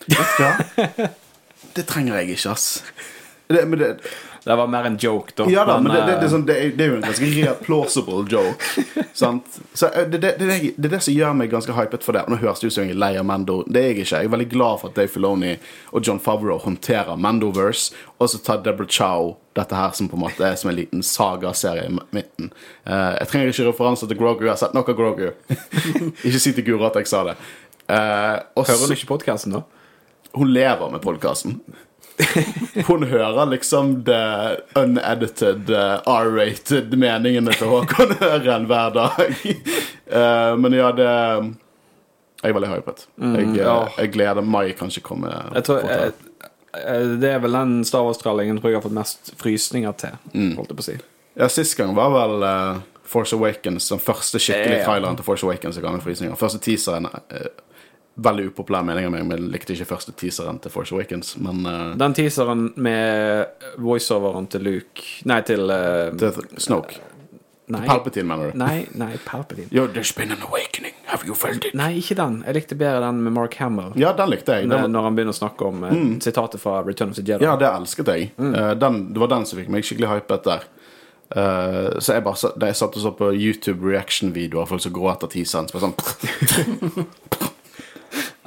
Vet 0.07 0.39
du 0.39 0.45
hva? 0.45 1.11
Det 1.75 1.89
trenger 1.91 2.21
jeg 2.21 2.37
ikke, 2.37 2.53
ass. 2.55 2.85
Det, 3.47 3.65
men 3.67 3.79
det, 3.79 3.97
Det 4.45 4.57
var 4.57 4.67
mer 4.69 4.85
en 4.85 4.97
joke, 5.01 5.33
da. 5.37 5.47
ja 5.51 5.65
da, 5.65 5.79
men 5.81 5.93
det, 5.93 6.01
det, 6.01 6.17
det, 6.21 6.27
eh, 6.27 6.31
sånn, 6.31 6.43
det, 6.45 6.57
er, 6.77 6.91
jo 6.91 6.97
en 6.99 7.05
ganske 7.05 7.53
plausible 7.65 8.25
joke. 8.29 8.85
Sant? 9.17 9.57
Så 9.73 9.89
eh, 9.89 10.05
det, 10.13 10.21
er 10.37 10.67
det 10.77 11.01
som 11.01 11.17
gjør 11.17 11.33
meg 11.39 11.49
ganske 11.53 11.73
hypet 11.73 12.05
for 12.05 12.17
det. 12.17 12.27
Og 12.27 12.35
Nå 12.35 12.39
høres 12.43 12.61
det 12.61 12.69
ut 12.69 12.77
som 12.77 12.85
jeg 12.85 12.93
er 12.93 13.01
lei 13.01 13.15
av 13.17 13.25
Mando. 13.25 13.63
Det 13.65 13.81
er 13.81 13.89
jeg 13.89 14.03
ikke. 14.03 14.21
Jeg 14.21 14.29
er 14.29 14.35
veldig 14.37 14.49
glad 14.53 14.83
for 14.83 14.93
at 14.93 15.01
Dave 15.01 15.13
Filoni 15.13 15.55
og 15.93 16.05
John 16.05 16.21
Favreau 16.21 16.61
håndterer 16.61 17.17
Mandoverse, 17.17 17.97
og 18.21 18.29
så 18.33 18.43
tar 18.45 18.61
Deborah 18.67 18.91
Chow 18.93 19.33
dette 19.57 19.79
her 19.79 19.95
som 19.97 20.11
på 20.11 20.19
en 20.19 20.25
måte 20.27 20.45
er 20.45 20.57
som 20.61 20.71
en 20.71 20.77
liten 20.77 21.05
sagaserie 21.07 21.87
i 21.89 21.95
midten. 21.95 22.51
Uh, 22.85 23.15
jeg 23.21 23.31
trenger 23.31 23.53
ikke 23.53 23.69
referanser 23.71 24.11
til 24.11 24.19
Grogu. 24.19 24.45
Jeg 24.45 24.53
har 24.53 24.61
sett 24.61 24.75
nok 24.77 24.91
av 24.93 24.99
Grogu. 24.99 25.29
ikke 26.27 26.43
si 26.43 26.53
til 26.53 26.67
Guro 26.67 26.89
at 26.89 26.99
jeg 27.01 27.09
sa 27.09 27.23
det. 27.31 27.39
Uh, 27.87 28.43
og 28.59 28.67
Hører 28.67 28.91
du 28.91 28.97
ikke 28.97 29.13
podkasten, 29.15 29.55
da? 29.57 29.65
Hun 30.35 30.53
lever 30.55 30.91
med 30.91 31.03
podkasten. 31.03 31.61
Hun 32.87 33.03
hører 33.11 33.47
liksom 33.51 34.05
det 34.07 34.61
unedited, 34.79 35.71
uh, 35.71 35.99
R-rated 36.07 36.95
meningene 36.95 37.51
til 37.59 37.67
Håkon 37.73 38.13
Øren 38.29 38.69
hver 38.71 38.95
dag. 38.95 39.35
Eh, 40.05 40.57
men 40.61 40.75
ja, 40.77 40.91
det 40.93 41.05
Jeg 41.09 42.51
er 42.51 42.53
veldig 42.53 42.69
hypet. 42.69 43.07
Jeg, 43.17 43.47
eh, 43.57 43.95
jeg 43.99 44.11
gleder 44.13 44.45
Mai 44.45 44.75
kanskje 44.77 45.01
komme 45.03 45.31
Jeg 45.33 45.65
tror, 45.65 45.81
eh, 45.91 46.11
eh, 46.77 47.07
det 47.23 47.31
er 47.33 47.41
vel 47.41 47.57
den 47.57 47.73
Star 47.89 48.05
Wars-trallingen 48.05 48.61
jeg 48.61 48.77
har 48.77 48.85
fått 48.85 48.95
mest 48.95 49.33
frysninger 49.41 49.97
til. 49.97 50.19
Mm. 50.35 50.53
Holdt 50.59 50.75
jeg 50.75 50.77
på 50.77 50.85
å 50.85 50.89
si. 50.91 50.99
Ja, 51.41 51.49
Sist 51.49 51.75
gang 51.81 51.97
var 51.97 52.13
vel 52.13 52.45
eh, 52.47 52.83
Force 53.09 53.35
Awakens 53.35 53.89
den 53.89 54.05
første 54.05 54.39
skikkelig 54.39 54.85
traileren 54.85 55.17
til 55.17 55.27
Force 55.27 55.49
Awakens. 55.49 55.81
Jeg 55.81 55.89
ga 55.89 55.97
meg 55.97 56.05
frysninger. 56.05 56.37
Første 56.39 56.61
teaseren 56.69 57.09
eh, 57.09 57.49
Veldig 58.15 58.51
upopulær 58.53 58.85
mening 58.87 59.09
av 59.09 59.15
meg, 59.15 59.25
men 59.27 59.41
jeg 59.41 59.51
likte 59.57 59.75
ikke 59.75 59.89
første 59.91 60.13
teaseren 60.15 60.61
til 60.63 60.71
Force 60.71 60.95
Awakens. 60.95 61.33
Men 61.43 61.65
uh, 61.67 61.97
Den 61.99 62.15
teaseren 62.15 62.69
med 62.77 63.73
voiceoveren 63.83 64.47
til 64.53 64.63
Luke 64.63 65.09
Nei, 65.27 65.41
til 65.43 65.67
uh, 65.67 66.13
Til 66.21 66.47
Snoke. 66.63 67.01
Nei, 67.67 67.87
Palpatine, 67.89 68.27
mener 68.29 68.51
du? 68.53 68.59
nei, 68.61 68.85
nei 68.93 69.15
Palpatine. 69.25 69.71
Yo, 69.73 69.87
there's 69.89 70.13
been 70.13 70.31
an 70.31 70.43
awakening. 70.45 70.93
Have 71.09 71.25
you 71.27 71.35
felt 71.35 71.65
it? 71.65 71.73
Nei, 71.75 71.95
ikke 71.97 72.17
den. 72.19 72.43
Jeg 72.45 72.59
likte 72.59 72.77
bedre 72.77 73.01
den 73.07 73.23
med 73.25 73.33
Mark 73.33 73.57
Hamill. 73.57 73.95
Ja, 73.97 74.13
den 74.13 74.29
likte 74.35 74.59
jeg. 74.59 74.69
Den, 74.69 74.93
når 74.93 75.09
han 75.09 75.17
begynner 75.17 75.33
å 75.33 75.39
snakke 75.39 75.71
om 75.71 75.87
eh, 75.89 75.95
sitatet 76.21 76.61
fra 76.61 76.83
Return 76.85 77.15
of 77.15 77.17
the 77.17 77.25
Jedi. 77.25 77.47
ja, 77.47 77.55
det 77.57 77.71
elsket 77.71 78.11
jeg. 78.13 78.29
Eh, 78.37 78.71
den, 78.77 79.01
det 79.17 79.23
var 79.23 79.33
den 79.33 79.49
som 79.49 79.61
fikk 79.61 79.73
meg 79.73 79.89
skikkelig 79.89 80.13
hypet 80.13 80.45
der. 80.51 80.69
Uh, 81.35 81.97
så 82.05 82.19
jeg 82.19 82.23
bare 82.23 82.51
da 82.61 82.69
jeg 82.69 82.77
satt 82.79 82.99
og 83.01 83.03
så 83.03 83.11
på 83.17 83.31
YouTube 83.33 83.81
reaction-videoer 83.89 84.67
av 84.67 84.71
folk 84.71 84.85
som 84.85 84.93
gråter 84.95 85.33
teaseren, 85.33 85.67
så 85.67 85.79
bare 85.79 85.89
sånn 85.89 87.49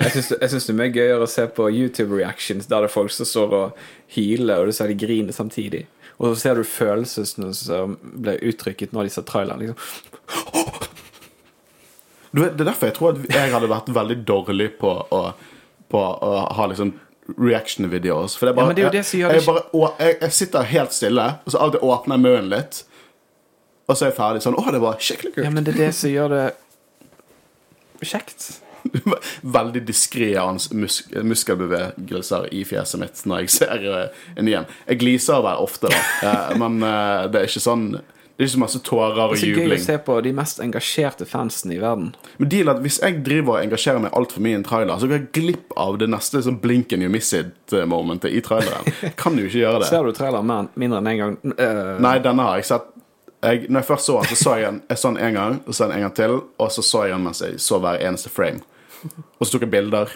Jeg 0.08 0.50
syns 0.52 0.66
det, 0.68 0.74
er 0.74 0.78
mye 0.80 0.94
gøyere 0.96 1.26
å 1.26 1.30
se 1.30 1.46
på 1.58 1.68
YouTube 1.74 2.16
reactions 2.18 2.68
der 2.70 2.84
det 2.86 2.90
er 2.90 2.94
folk 2.94 3.12
som 3.14 3.28
står 3.28 3.54
og 3.58 3.82
hyler, 4.16 4.62
og 4.64 4.70
du 4.72 4.76
ser 4.78 4.88
de 4.92 4.98
griner 5.00 5.36
samtidig. 5.36 5.86
Og 6.18 6.32
så 6.34 6.40
ser 6.42 6.56
du 6.58 6.64
følelsene 6.66 7.52
som 7.54 7.98
ble 8.02 8.38
uttrykket 8.50 8.94
når 8.96 9.08
de 9.10 9.14
ser 9.14 9.26
traileren. 9.30 9.60
Liksom. 9.68 9.78
du 12.32 12.42
vet, 12.42 12.56
Det 12.58 12.64
er 12.66 12.70
derfor 12.72 12.90
jeg 12.90 12.96
tror 12.98 13.12
at 13.14 13.28
jeg 13.36 13.52
hadde 13.54 13.70
vært 13.72 13.92
veldig 13.96 14.18
dårlig 14.28 14.70
på 14.82 14.94
å, 15.14 15.22
på 15.92 16.02
å 16.02 16.32
ha 16.58 16.68
liksom 16.72 16.94
reaction-videoer. 17.38 18.28
For 18.34 18.48
det 18.48 18.54
er 18.54 18.58
bare, 18.58 18.74
Ja, 18.74 18.76
det 18.78 18.86
er 18.88 18.96
det 18.98 19.06
jeg, 19.14 19.22
jeg, 19.40 19.46
bare, 19.48 19.64
å- 19.74 19.94
jeg, 20.00 20.18
jeg 20.22 20.32
sitter 20.42 20.70
helt 20.74 20.94
stille, 20.96 21.26
og 21.46 21.52
så 21.54 21.62
alltid 21.66 21.84
åpner 21.84 22.16
jeg 22.18 22.26
munnen 22.28 22.50
litt, 22.54 22.84
og 23.88 23.96
så 23.96 24.06
er 24.06 24.10
jeg 24.12 24.18
ferdig 24.18 24.42
sånn 24.44 24.58
Å, 24.60 24.64
det 24.76 24.82
var 24.84 24.98
skikkelig 25.00 25.34
kult. 25.36 25.46
Ja, 25.46 25.52
men 25.54 25.64
det 25.68 25.74
er 25.76 25.82
det 25.86 25.92
som 25.96 26.12
gjør 26.12 26.34
det 26.34 26.46
kjekt. 28.08 28.50
Veldig 29.58 29.84
diskré 29.88 30.34
hans 30.38 30.70
mus 30.72 31.02
muskelbevegelser 31.12 32.50
i 32.54 32.64
fjeset 32.68 33.02
mitt 33.02 33.24
når 33.26 33.46
jeg 33.46 33.54
ser 33.60 33.88
uh, 33.88 34.28
en 34.36 34.52
igjen. 34.52 34.70
Jeg 34.88 35.02
gliser 35.02 35.42
vel 35.46 35.64
ofte, 35.64 35.92
da, 35.92 36.04
eh, 36.28 36.54
men 36.60 36.80
eh, 36.86 37.26
det 37.32 37.42
er 37.42 37.52
ikke 37.52 37.64
sånn 37.64 37.90
Det 37.98 38.44
er 38.44 38.46
ikke 38.46 38.54
så 38.54 38.62
masse 38.62 38.80
tårer 38.86 39.22
og 39.24 39.32
jubling. 39.34 39.56
Det 39.56 39.64
er 39.64 39.64
så 39.66 39.70
gøy 39.72 39.78
å 39.78 39.86
se 39.86 39.98
på 40.06 40.18
de 40.28 40.34
mest 40.38 40.60
engasjerte 40.62 41.26
fansene 41.26 41.74
i 41.74 41.80
verden. 41.82 42.12
Men 42.38 42.52
deal 42.54 42.70
at 42.70 42.84
Hvis 42.84 43.00
jeg 43.02 43.24
driver 43.26 43.56
og 43.56 43.64
engasjerer 43.64 44.04
meg 44.04 44.14
altfor 44.18 44.46
mye 44.46 44.54
i 44.54 44.60
en 44.60 44.68
trailer, 44.68 45.00
så 45.02 45.10
går 45.10 45.18
jeg 45.18 45.32
glipp 45.40 45.74
av 45.74 45.98
det 45.98 46.10
neste 46.14 46.44
sånn 46.46 46.60
blinken 46.62 47.02
you 47.02 47.10
miss 47.10 47.32
it-momentet 47.34 48.30
i 48.30 48.44
traileren. 48.46 48.94
Kan 49.18 49.42
jo 49.42 49.50
ikke 49.50 49.64
gjøre 49.64 49.82
det. 49.82 49.90
Ser 49.90 50.06
du 50.06 50.14
traileren 50.14 50.70
mindre 50.78 51.02
enn 51.02 51.10
én 51.10 51.16
en 51.16 51.24
gang? 51.24 51.40
Uh... 51.58 51.98
Nei, 52.06 52.20
denne 52.22 52.46
har 52.46 52.62
jeg 52.62 52.70
sett 52.70 52.94
jeg, 53.48 53.66
Når 53.70 53.80
jeg 53.82 53.88
først 53.88 54.10
så 54.10 54.20
den, 54.20 54.30
så 54.30 54.38
så 54.44 54.56
jeg 54.60 54.70
den 54.70 54.80
jeg 54.90 55.02
så 55.02 55.12
den 55.12 55.24
en 55.24 55.38
gang, 55.40 55.60
og 55.66 55.76
så 55.76 55.90
en 55.90 56.06
gang 56.06 56.16
til, 56.16 56.40
og 56.58 56.72
så 56.72 56.84
så 56.86 57.04
jeg 57.08 57.16
den 57.16 57.28
mens 57.28 57.42
jeg 57.44 57.60
så 57.64 57.80
hver 57.84 58.02
eneste 58.08 58.32
frame. 58.34 58.64
Og 59.40 59.46
så 59.46 59.54
tok 59.54 59.68
jeg 59.68 59.74
bilder. 59.74 60.14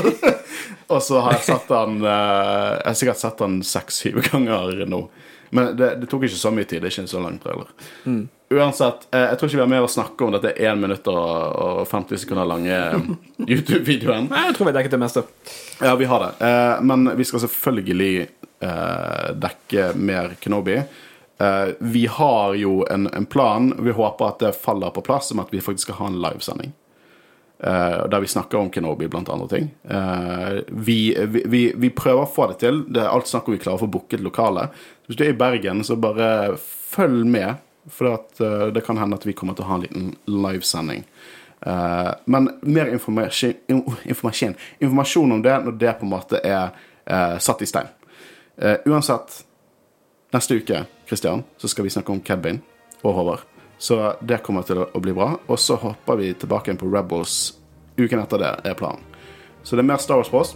og 0.92 1.00
så 1.02 1.20
har 1.24 1.38
jeg 1.38 1.46
sett 1.48 1.70
den 1.70 2.04
eh, 2.04 2.68
Jeg 2.76 2.86
har 2.86 2.98
sikkert 2.98 3.22
sett 3.22 3.40
den 3.42 3.60
seks-syv 3.66 4.20
ganger 4.30 4.84
nå. 4.88 5.04
Men 5.50 5.72
det, 5.76 5.96
det 6.02 6.10
tok 6.10 6.28
ikke 6.28 6.38
så 6.38 6.52
mye 6.54 6.68
tid. 6.68 6.78
Det 6.78 6.90
er 6.90 6.94
ikke 6.94 7.06
en 7.06 7.10
så 7.10 7.22
lang 7.22 7.38
trailer. 7.42 7.72
Uansett, 8.50 9.08
eh, 9.14 9.26
jeg 9.32 9.38
tror 9.38 9.50
ikke 9.50 9.58
vi 9.58 9.64
har 9.64 9.72
mer 9.72 9.86
å 9.86 9.90
snakke 9.90 10.26
om 10.26 10.34
dette 10.34 10.54
1 10.54 10.78
minutt 10.82 11.10
og, 11.10 11.22
og 11.64 11.80
50 11.90 12.22
sekunder 12.24 12.48
lange 12.48 12.74
eh, 12.74 13.12
YouTube-videoen. 13.50 14.30
Jeg 14.30 14.56
tror 14.56 14.70
vi 14.70 14.76
dekket 14.78 14.96
det 14.96 15.02
meste. 15.02 15.24
Ja, 15.80 15.96
vi 15.98 16.08
har 16.10 16.26
det. 16.26 16.52
Men 16.86 17.12
vi 17.18 17.26
skal 17.26 17.42
selvfølgelig 17.46 18.28
dekke 19.40 19.92
mer 19.96 20.34
Kenobi. 20.42 20.76
Eh, 21.40 21.68
vi 21.78 22.06
har 22.06 22.54
jo 22.54 22.86
en, 22.90 23.06
en 23.06 23.26
plan. 23.26 23.74
Vi 23.78 23.90
håper 23.90 24.28
at 24.28 24.38
det 24.38 24.52
faller 24.52 24.90
på 24.90 25.00
plass 25.00 25.32
om 25.32 25.40
at 25.40 25.48
vi 25.54 25.60
faktisk 25.60 25.88
skal 25.88 26.00
ha 26.02 26.10
en 26.10 26.20
livesending. 26.20 26.72
Eh, 27.62 28.08
der 28.12 28.20
vi 28.20 28.26
snakker 28.26 28.58
om 28.58 28.70
Kenobi, 28.70 29.08
blant 29.08 29.28
andre 29.28 29.48
ting. 29.48 29.70
Eh, 29.88 30.60
vi, 30.68 31.16
vi, 31.26 31.72
vi, 31.76 31.90
prøver 31.90 32.26
å 32.26 32.28
få 32.34 32.50
det 32.50 32.60
til. 32.60 32.84
Det 32.92 33.00
er 33.00 33.08
alt 33.08 33.30
snakk 33.30 33.48
om 33.48 33.56
vi 33.56 33.62
klarer 33.62 33.80
å 33.80 33.84
få 33.86 33.90
booket 33.96 34.20
lokale. 34.24 34.68
Hvis 35.08 35.16
du 35.16 35.24
er 35.24 35.32
i 35.32 35.40
Bergen, 35.40 35.80
så 35.84 35.96
bare 35.96 36.58
følg 36.60 37.24
med. 37.24 37.64
For 37.90 38.20
det 38.74 38.84
kan 38.84 39.00
hende 39.00 39.16
at 39.16 39.24
vi 39.24 39.32
kommer 39.34 39.56
til 39.56 39.64
å 39.64 39.70
ha 39.70 39.78
en 39.78 39.86
liten 39.86 40.10
livesending. 40.28 41.06
Uh, 41.66 42.12
men 42.30 42.46
mer 42.60 42.88
informasjon, 42.92 43.56
informasjon, 44.04 44.52
informasjon 44.78 45.32
om 45.32 45.40
det 45.44 45.56
når 45.64 45.78
det 45.80 45.94
på 45.98 46.06
en 46.06 46.12
måte 46.12 46.40
er 46.44 46.70
uh, 47.08 47.36
satt 47.40 47.64
i 47.64 47.68
stein. 47.68 47.88
Uh, 48.60 48.76
uansett, 48.88 49.40
neste 50.32 50.58
uke 50.60 50.84
Christian, 51.06 51.44
så 51.58 51.68
skal 51.68 51.84
vi 51.84 51.90
snakke 51.90 52.12
om 52.12 52.22
Kevin 52.24 52.60
og 53.02 53.14
Håvard. 53.14 53.46
Så 53.80 53.96
det 54.20 54.42
kommer 54.44 54.62
til 54.68 54.82
å 54.84 55.00
bli 55.00 55.14
bra. 55.16 55.32
Og 55.48 55.58
så 55.58 55.78
hopper 55.80 56.20
vi 56.20 56.34
tilbake 56.36 56.68
igjen 56.68 56.80
på 56.80 56.90
Rebels 56.92 57.54
uken 57.96 58.20
etter 58.20 58.42
det, 58.42 58.52
er 58.68 58.76
planen. 58.76 59.00
Så 59.64 59.76
det 59.76 59.84
er 59.84 59.90
mer 59.92 60.02
Star 60.02 60.20
Wars 60.20 60.28
på 60.28 60.42
oss. 60.42 60.54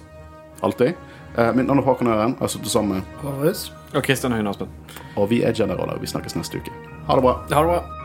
Alltid. 0.65 0.95
Eh, 1.37 1.51
mitt 1.57 1.67
navn 1.67 1.81
er 1.81 1.89
Håkon 1.89 2.13
Øren. 2.13 2.37
Jeg 2.37 2.45
har 2.45 2.53
sittet 2.53 2.73
sammen 2.73 3.01
med 3.01 3.25
Håvard 3.25 3.97
Og 3.97 4.03
Kristian 4.05 4.33
Høyne 4.33 4.51
Aspen. 4.51 4.69
Og 5.17 5.31
vi 5.31 5.43
er 5.43 5.53
General. 5.57 5.97
Vi 6.01 6.07
snakkes 6.07 6.37
neste 6.37 6.61
uke. 6.61 6.73
Ha 7.09 7.17
det 7.17 7.25
bra. 7.25 7.39
Ha 7.51 7.61
det 7.61 7.69
bra. 7.73 8.04